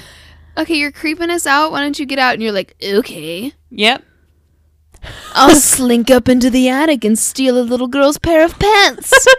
[0.58, 1.72] "Okay, you're creeping us out.
[1.72, 4.04] Why don't you get out?" And you're like, "Okay." Yep.
[5.34, 9.28] I'll slink up into the attic and steal a little girl's pair of pants.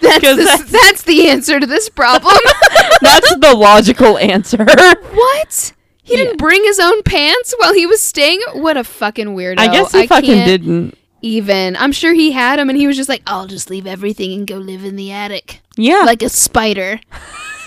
[0.00, 2.36] That's the, that's- that's the answer to this problem.
[3.00, 4.58] That's the logical answer.
[4.64, 5.72] what?
[6.02, 6.24] He Yeah.
[6.24, 8.40] didn't bring his own pants while he was staying.
[8.52, 9.58] What a fucking weirdo!
[9.58, 10.98] I guess he fucking can't didn't.
[11.22, 14.32] Even I'm sure he had them, and he was just like, "I'll just leave everything
[14.34, 16.02] and go live in the attic Yeah.
[16.06, 17.00] like a spider."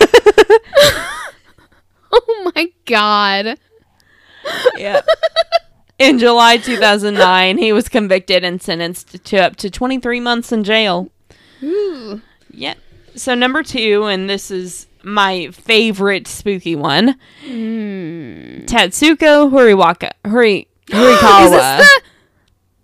[2.12, 3.58] oh my god!
[4.76, 5.00] Yeah.
[5.98, 11.10] In July 2009, he was convicted and sentenced to up to 23 months in jail.
[11.62, 12.22] Ooh.
[12.52, 12.78] Yep.
[13.16, 18.64] So number two, and this is my favorite spooky one, Hmm.
[18.66, 20.10] Tatsuko Horiwaka.
[20.26, 21.50] Hori Is Horikawa.
[21.50, 22.02] this the?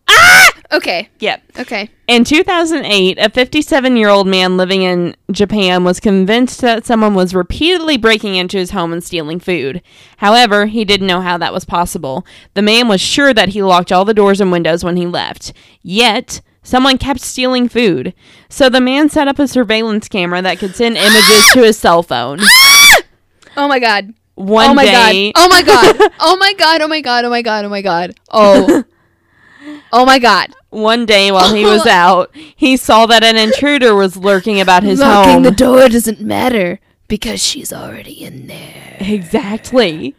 [0.09, 0.51] Ah!
[0.73, 1.09] Okay.
[1.21, 1.43] Yep.
[1.61, 1.89] Okay.
[2.09, 7.35] In 2008, a 57 year old man living in Japan was convinced that someone was
[7.35, 9.83] repeatedly breaking into his home and stealing food.
[10.19, 12.25] However, he didn't know how that was possible.
[12.55, 15.53] The man was sure that he locked all the doors and windows when he left.
[15.83, 18.15] Yet, someone kept stealing food.
[18.49, 22.03] So the man set up a surveillance camera that could send images to his cell
[22.03, 22.39] phone.
[23.59, 24.13] Oh my god.
[24.35, 26.13] One oh my day, oh god.
[26.21, 26.83] Oh my god.
[26.83, 27.25] Oh my god.
[27.25, 27.65] Oh my god.
[27.65, 28.15] Oh my god.
[28.31, 28.85] Oh my god.
[28.85, 28.85] Oh.
[29.93, 30.55] Oh my god.
[30.71, 35.01] one day while he was out, he saw that an intruder was lurking about his
[35.01, 35.43] Locking home.
[35.43, 38.97] the door doesn't matter because she's already in there.
[39.01, 40.15] exactly.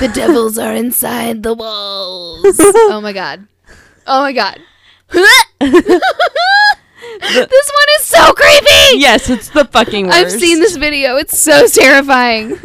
[0.00, 2.56] The devils are inside the walls.
[2.60, 3.46] oh my god.
[4.06, 4.60] Oh my god.
[5.10, 5.72] this
[7.20, 8.98] one is so creepy.
[8.98, 10.16] Yes, it's the fucking worst.
[10.18, 11.16] I've seen this video.
[11.16, 12.58] It's so terrifying.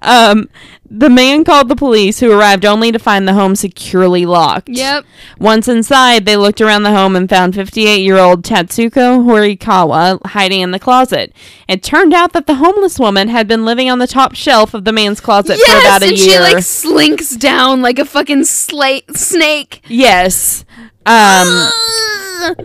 [0.00, 0.48] Um,
[0.92, 4.68] the man called the police, who arrived only to find the home securely locked.
[4.68, 5.04] Yep.
[5.38, 10.80] Once inside, they looked around the home and found 58-year-old Tatsuko Horikawa hiding in the
[10.80, 11.32] closet.
[11.68, 14.84] It turned out that the homeless woman had been living on the top shelf of
[14.84, 16.32] the man's closet for about a and year.
[16.48, 19.82] she like slinks down like a fucking slate snake.
[19.86, 20.64] yes.
[21.06, 21.70] Um,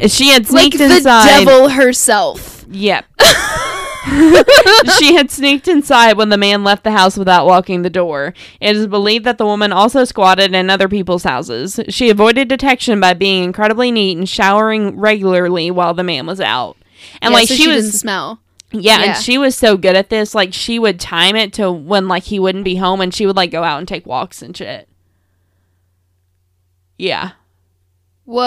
[0.07, 1.45] she had like sneaked the inside.
[1.45, 2.65] devil herself.
[2.69, 3.05] Yep.
[4.97, 8.33] she had sneaked inside when the man left the house without locking the door.
[8.59, 11.79] It is believed that the woman also squatted in other people's houses.
[11.89, 16.77] She avoided detection by being incredibly neat and showering regularly while the man was out.
[17.21, 18.39] And Yeah, like so she, didn't was smell.
[18.71, 19.03] yeah, yeah.
[19.15, 22.23] and she was so good at this, like she would time it to when like
[22.23, 24.87] he wouldn't be home and she would like go out and take walks and shit.
[26.97, 27.31] Yeah.
[28.25, 28.41] Whoa.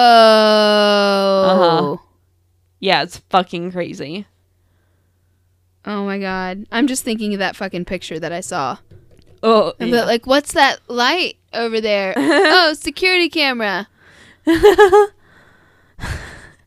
[1.46, 1.96] Uh-huh.
[2.80, 4.26] Yeah, it's fucking crazy.
[5.88, 6.66] Oh my god.
[6.70, 8.76] I'm just thinking of that fucking picture that I saw.
[9.42, 9.90] Oh, yeah.
[9.90, 12.12] but like, what's that light over there?
[12.18, 13.88] oh, security camera.
[14.46, 15.08] and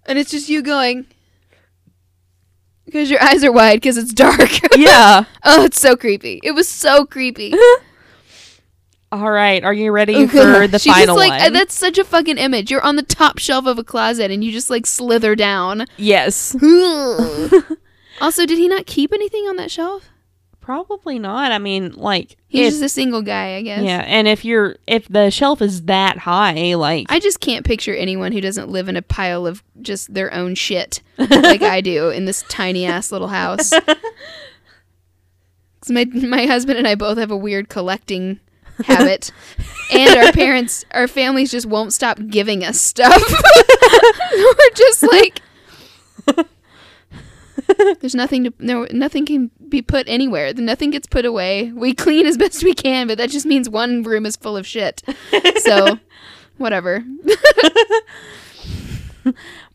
[0.08, 1.06] it's just you going
[2.86, 4.50] because your eyes are wide because it's dark.
[4.76, 5.26] yeah.
[5.44, 6.40] oh, it's so creepy.
[6.44, 7.54] It was so creepy.
[9.12, 11.54] All right, are you ready oh, for the she final just like one?
[11.54, 12.72] that's such a fucking image.
[12.72, 15.86] You're on the top shelf of a closet and you just like slither down.
[15.98, 16.56] yes.
[18.22, 20.10] Also, did he not keep anything on that shelf?
[20.62, 21.52] Probably not.
[21.52, 23.84] I mean, like, He's if, just a single guy, I guess.
[23.84, 27.96] yeah, and if you're if the shelf is that high, like, I just can't picture
[27.96, 32.10] anyone who doesn't live in a pile of just their own shit like I do
[32.10, 33.74] in this tiny ass little house.
[35.90, 38.40] my my husband and I both have a weird collecting
[38.86, 39.32] habit,
[39.92, 43.20] and our parents, our families just won't stop giving us stuff.
[44.34, 45.42] We're just like.
[48.00, 50.54] There's nothing to no nothing can be put anywhere.
[50.54, 51.72] Nothing gets put away.
[51.72, 54.66] We clean as best we can, but that just means one room is full of
[54.68, 55.02] shit.
[55.60, 56.00] So,
[56.58, 57.04] whatever.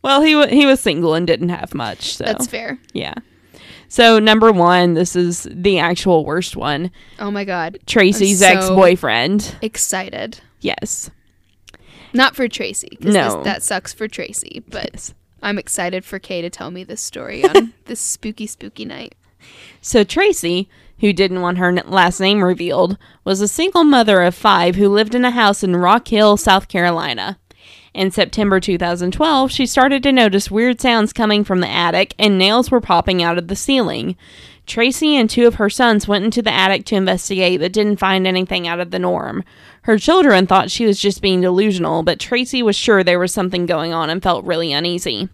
[0.01, 2.77] well, he he was single and didn't have much, so That's fair.
[2.93, 3.13] yeah.
[3.89, 6.91] So number one, this is the actual worst one.
[7.19, 7.79] Oh my god.
[7.85, 9.55] Tracy's so- ex boyfriend.
[9.61, 10.41] Excited.
[10.59, 11.09] Yes.
[12.13, 13.43] Not for Tracy, because No.
[13.43, 15.13] that sucks for Tracy, but Yes.
[15.47, 19.15] I'm excited for Kay to tell me this story on this spooky, spooky night.
[19.79, 20.67] So Tracy,
[20.99, 24.89] who didn't want her n- last name revealed, was a single mother of five who
[24.89, 27.39] lived in a house in Rock Hill, South Carolina.
[27.93, 32.69] In September 2012, she started to notice weird sounds coming from the attic and nails
[32.69, 34.17] were popping out of the ceiling.
[34.65, 38.27] Tracy and two of her sons went into the attic to investigate but didn't find
[38.27, 39.45] anything out of the norm.
[39.83, 43.65] Her children thought she was just being delusional, but Tracy was sure there was something
[43.65, 45.29] going on and felt really uneasy.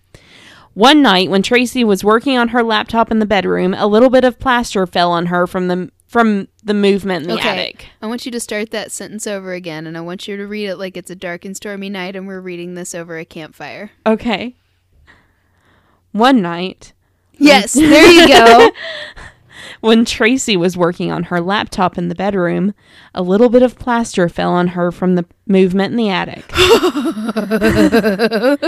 [0.74, 4.24] One night when Tracy was working on her laptop in the bedroom, a little bit
[4.24, 7.50] of plaster fell on her from the from the movement in the Okay.
[7.50, 7.88] attic.
[8.00, 10.68] I want you to start that sentence over again, and I want you to read
[10.68, 13.90] it like it's a dark and stormy night, and we're reading this over a campfire.
[14.06, 14.56] Okay.
[16.12, 16.94] One night
[17.40, 18.70] Yes, there you go.
[19.84, 22.74] when Tracy was working on her laptop in the bedroom,
[23.14, 26.46] a little bit of plaster fell on her from the movement in the attic.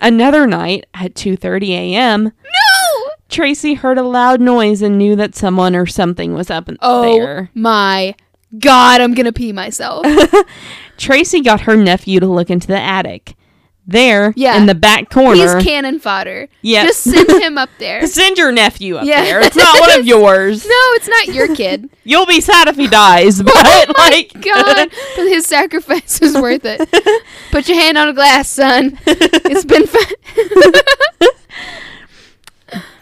[0.00, 3.10] Another night at 2:30 a.m., no!
[3.28, 7.02] Tracy heard a loud noise and knew that someone or something was up in Oh
[7.02, 7.50] there.
[7.54, 8.14] my
[8.58, 10.06] god, I'm gonna pee myself.
[10.96, 13.34] Tracy got her nephew to look into the attic.
[13.90, 14.58] There, Yeah.
[14.58, 16.48] in the back corner, He's cannon fodder.
[16.60, 16.84] Yeah.
[16.84, 18.06] Just send him up there.
[18.06, 19.24] send your nephew up Yeah.
[19.24, 19.40] there.
[19.40, 20.62] It's not one of yours.
[20.66, 21.88] No, it's not your kid.
[22.04, 26.34] You'll be sad if he dies, oh but oh like, god, but his sacrifice is
[26.34, 26.86] worth it.
[27.50, 28.98] Put your hand on a glass, son.
[29.06, 30.04] It's been fun.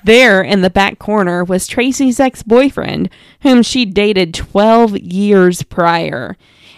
[0.04, 3.10] There in the back corner was Tracy's ex boyfriend,
[3.40, 6.36] whom she dated 12 years prior.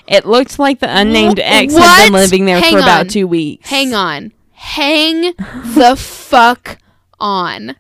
[0.08, 3.68] It looked like the unnamed ex had been living there Hang for about two weeks.
[3.68, 4.32] Hang on.
[4.52, 6.78] Hang the fuck
[7.20, 7.76] on.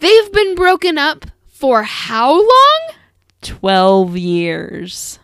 [0.00, 2.80] They've been broken up for how long?
[3.42, 5.18] 12 years.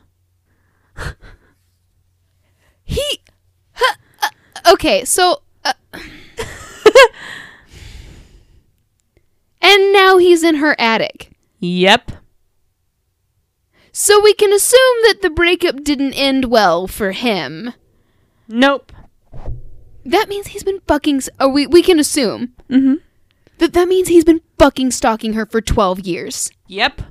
[2.88, 3.20] He.
[3.74, 5.42] huh, uh, okay, so.
[5.62, 5.74] Uh,
[9.60, 11.32] and now he's in her attic.
[11.58, 12.12] Yep.
[14.00, 17.74] So we can assume that the breakup didn't end well for him.
[18.46, 18.92] Nope.
[20.04, 21.16] That means he's been fucking.
[21.16, 22.94] s- Oh, we, we can assume Mm-hmm.
[23.58, 26.48] that that means he's been fucking stalking her for 12 years.
[26.68, 27.02] Yep.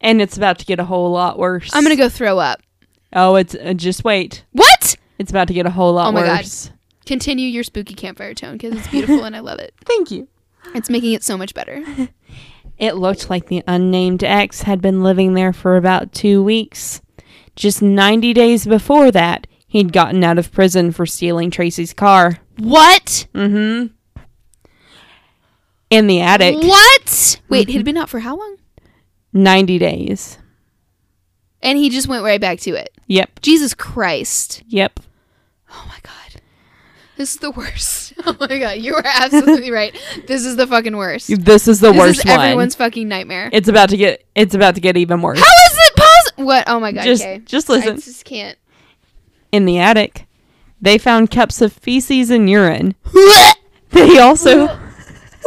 [0.00, 1.70] And it's about to get a whole lot worse.
[1.74, 2.62] I'm gonna go throw up.
[3.12, 4.44] Oh, it's uh, just wait.
[4.52, 4.94] What?
[5.18, 6.22] It's about to get a whole lot worse.
[6.22, 6.76] Oh my God.
[7.06, 9.74] Continue your spooky campfire tone because it's beautiful and I love it.
[9.84, 10.28] Thank you.
[10.74, 11.84] It's making it so much better.
[12.80, 17.02] It looked like the unnamed ex had been living there for about two weeks.
[17.54, 22.38] Just 90 days before that, he'd gotten out of prison for stealing Tracy's car.
[22.56, 23.26] What?
[23.34, 23.94] Mm hmm.
[25.90, 26.56] In the attic.
[26.56, 27.40] What?
[27.50, 28.56] Wait, he'd been out for how long?
[29.34, 30.38] 90 days.
[31.60, 32.90] And he just went right back to it.
[33.08, 33.40] Yep.
[33.42, 34.62] Jesus Christ.
[34.68, 35.00] Yep.
[35.70, 36.40] Oh my god.
[37.18, 37.99] This is the worst.
[38.26, 39.96] Oh my god, you were absolutely right.
[40.26, 41.28] This is the fucking worst.
[41.44, 42.40] This is the this worst is one.
[42.40, 43.50] everyone's fucking nightmare.
[43.52, 45.38] It's about to get it's about to get even worse.
[45.38, 46.44] How is it possible?
[46.44, 46.64] What?
[46.68, 47.04] Oh my god.
[47.04, 47.38] just okay.
[47.44, 47.96] just I listen.
[47.96, 48.58] just can't.
[49.52, 50.26] In the attic,
[50.80, 52.94] they found cups of feces and urine.
[53.90, 54.78] They also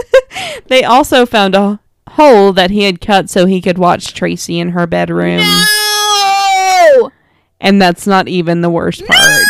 [0.67, 1.79] they also found a
[2.09, 5.39] hole that he had cut so he could watch Tracy in her bedroom.
[5.39, 7.11] No!
[7.61, 9.45] And that's not even the worst part.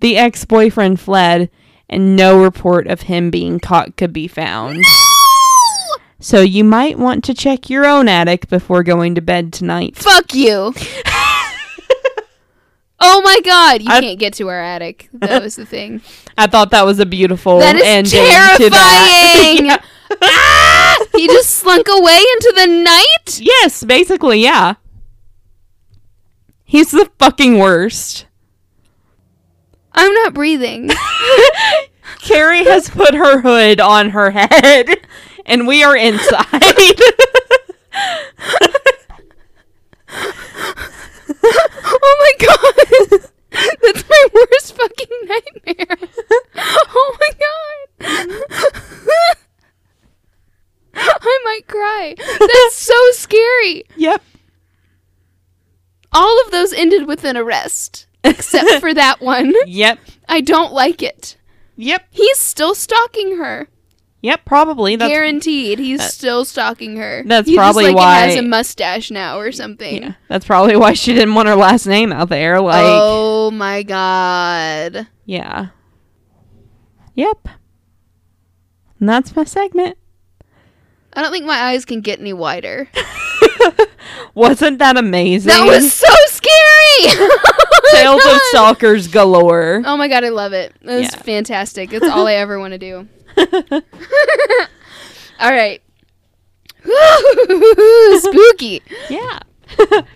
[0.00, 1.50] The ex-boyfriend fled
[1.88, 4.84] and no report of him being caught could be found.
[6.20, 9.96] So you might want to check your own attic before going to bed tonight.
[9.96, 10.74] Fuck you.
[13.00, 15.08] oh my god, you I- can't get to our attic.
[15.12, 16.00] That was the thing.
[16.38, 19.56] I thought that was a beautiful That is ending to that.
[19.58, 19.78] terrifying.
[20.10, 20.16] Yeah.
[20.22, 21.04] ah!
[21.14, 23.40] He just slunk away into the night?
[23.40, 24.74] Yes, basically, yeah.
[26.64, 28.24] He's the fucking worst.
[30.00, 30.90] I'm not breathing.
[32.20, 34.90] Carrie has put her hood on her head,
[35.44, 36.46] and we are inside.
[41.42, 43.28] oh my god.
[43.82, 45.96] That's my worst fucking nightmare.
[46.56, 48.28] Oh my god.
[50.94, 52.14] I might cry.
[52.38, 53.82] That's so scary.
[53.96, 54.22] yep.
[56.12, 59.52] All of those ended with an arrest, except for that one.
[59.66, 59.98] Yep.
[60.28, 61.36] I don't like it.
[61.76, 62.06] Yep.
[62.10, 63.68] He's still stalking her.
[64.20, 64.44] Yep.
[64.44, 64.96] Probably.
[64.96, 67.22] That's Guaranteed, he's that- still stalking her.
[67.24, 70.02] that's he probably just, like, why- has a mustache now or something.
[70.02, 70.14] yeah.
[70.28, 72.60] That's probably why she didn't want her last name out there.
[72.60, 75.06] Like, oh my god.
[75.24, 75.68] yeah.
[77.14, 77.48] Yep.
[79.00, 79.96] And that's my segment.
[81.12, 82.88] I don't think my eyes can get any wider.
[84.34, 85.48] Wasn't that amazing?
[85.50, 86.54] That was so scary.
[87.20, 88.40] Oh Tales of.
[88.50, 89.82] Stalkers galore.
[89.84, 90.74] Oh my god, I love it.
[90.82, 91.22] That was Yeah.
[91.22, 91.90] fantastic.
[91.90, 93.08] That's all I ever want to do.
[95.40, 95.82] all right.
[98.18, 98.82] Spooky.
[99.10, 99.40] Yeah.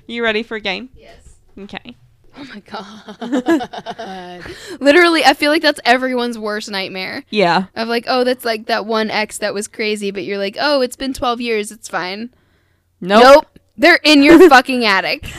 [0.06, 0.88] you ready for a game?
[0.96, 1.36] Yes.
[1.58, 1.96] Okay.
[2.36, 4.44] Oh my god.
[4.80, 7.24] Literally, I feel like that's everyone's worst nightmare.
[7.30, 7.66] Yeah.
[7.76, 10.80] Of like, oh, that's like that one ex that was crazy, but you're like, oh,
[10.80, 12.30] it's been 12 years, it's fine.
[13.00, 13.22] Nope.
[13.22, 13.51] nope.
[13.82, 15.30] They're in your fucking attic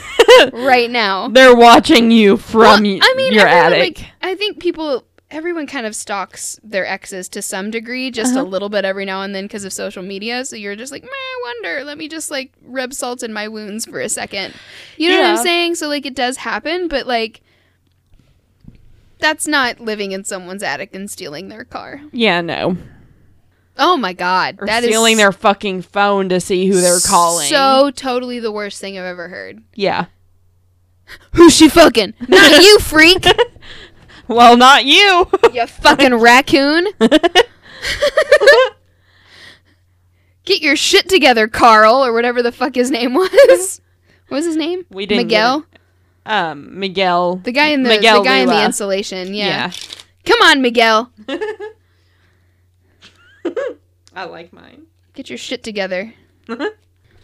[0.51, 1.29] right now.
[1.29, 3.97] They're watching you from Well, I mean, your everyone, attic.
[3.99, 8.39] Like, I think people, everyone kind of stalks their exes to some degree, just a
[8.41, 8.49] Uh-huh.
[8.49, 10.43] little bit every now and then because of social media.
[10.45, 11.83] So you're just like, I wonder.
[11.85, 14.53] Let me just like rub salt in my wounds for a second.
[14.97, 15.75] You know what I'm saying?
[15.75, 17.41] So like it does happen, but like
[19.19, 22.01] that's not living in someone's attic and stealing their car.
[22.11, 22.75] Yeah, no.
[23.77, 27.47] Oh my god, Or that is stealing their fucking phone to see who they're calling.
[27.49, 29.63] So totally the worst thing I've ever heard.
[29.73, 30.05] yeah.
[31.33, 32.13] Who's she fucking?
[32.27, 33.25] Not you, freak.
[34.25, 35.27] Well, not you.
[35.53, 36.87] you fucking raccoon.
[40.45, 43.81] Get your shit together, Carl, or whatever the fuck his name was.
[44.29, 44.85] What was his name?
[44.89, 45.65] We didn't Miguel.
[46.25, 47.35] um, Miguel.
[47.37, 49.33] The guy in the Miguel the guy in the insulation.
[49.33, 49.45] Yeah.
[49.45, 49.71] Yeah.
[50.25, 51.11] Come on, Miguel.
[54.15, 54.88] I like mine.
[55.13, 56.13] Get your shit together.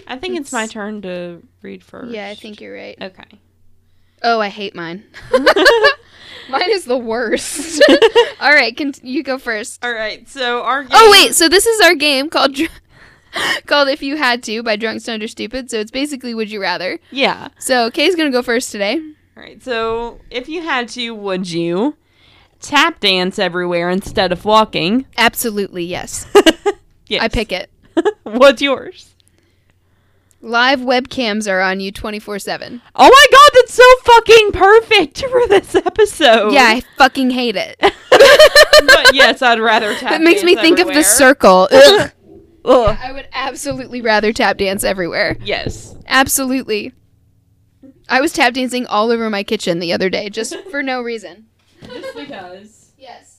[0.08, 2.12] I think it's my turn to read first.
[2.12, 2.98] Yeah, I think you're right.
[3.00, 3.40] Okay.
[4.24, 5.04] Oh, I hate mine.
[6.50, 7.82] mine is the worst.
[8.42, 9.84] All right, can, you go first.
[9.84, 10.28] All right.
[10.28, 12.72] So our oh, game, Oh wait, so this is our game called Dr-
[13.66, 15.70] called If You Had To by Drunk Stoned or Stupid.
[15.70, 17.00] So it's basically Would You Rather.
[17.12, 17.50] Yeah.
[17.60, 19.00] So Kay's gonna go first today.
[19.38, 19.62] All right.
[19.64, 21.96] So if you had to, would you
[22.60, 25.06] tap dance everywhere instead of walking?
[25.18, 26.26] Absolutely, yes.
[27.08, 27.22] yes.
[27.22, 27.70] I pick it.
[28.24, 29.16] What's yours?
[30.42, 32.82] Live webcams are on you 24 7.
[32.96, 36.54] Oh my god, that's so fucking perfect for this episode.
[36.54, 37.76] Yeah, I fucking hate it.
[37.80, 40.12] but yes, I'd rather tap.
[40.12, 41.68] That makes me think of the circle.
[41.72, 42.12] Ugh.
[42.66, 42.98] Ugh.
[43.02, 45.38] I would absolutely rather tap dance everywhere.
[45.42, 45.96] Yes.
[46.08, 46.94] Absolutely.
[48.08, 51.48] I was tap dancing all over my kitchen the other day just for no reason.
[51.86, 52.76] Just because.
[53.00, 53.38] Yes.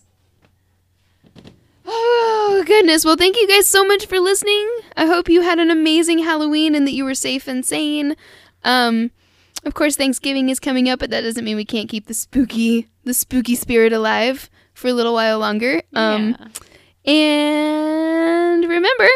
[1.84, 3.04] Oh, goodness.
[3.04, 4.66] Well, thank you guys so much for listening.
[4.96, 8.16] I hope you had an amazing Halloween and that you were safe and sane.
[8.64, 9.10] Um,
[9.64, 12.88] of course, Thanksgiving is coming up, but that doesn't mean we can't keep the spooky,
[13.04, 15.82] the spooky spirit alive for a little while longer.
[15.94, 16.36] Um,
[17.04, 17.12] yeah.
[17.12, 19.08] and remember,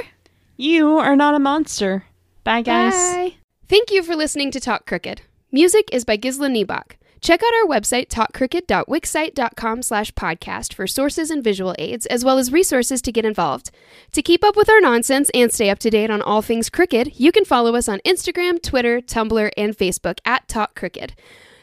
[0.57, 2.05] You are not a monster.
[2.45, 2.93] Bye, guys.
[2.93, 3.35] bye.
[3.69, 5.23] Thank you for listening to Talk Crooked.
[5.51, 6.97] Music is by Gisla Niebach.
[7.25, 12.53] Check out our website, talkcrooked.wixsite.com slash podcast for sources and visual aids, as well as
[12.53, 13.71] resources to get involved.
[14.13, 17.19] To keep up with our nonsense and stay up to date on all things crooked,
[17.19, 21.15] you can follow us on Instagram, Twitter, Tumblr, and Facebook at Talk Crooked.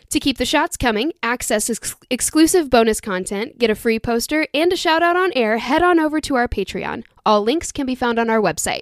[0.09, 4.73] To keep the shots coming, access ex- exclusive bonus content, get a free poster, and
[4.73, 7.03] a shout out on air, head on over to our Patreon.
[7.23, 8.81] All links can be found on our website.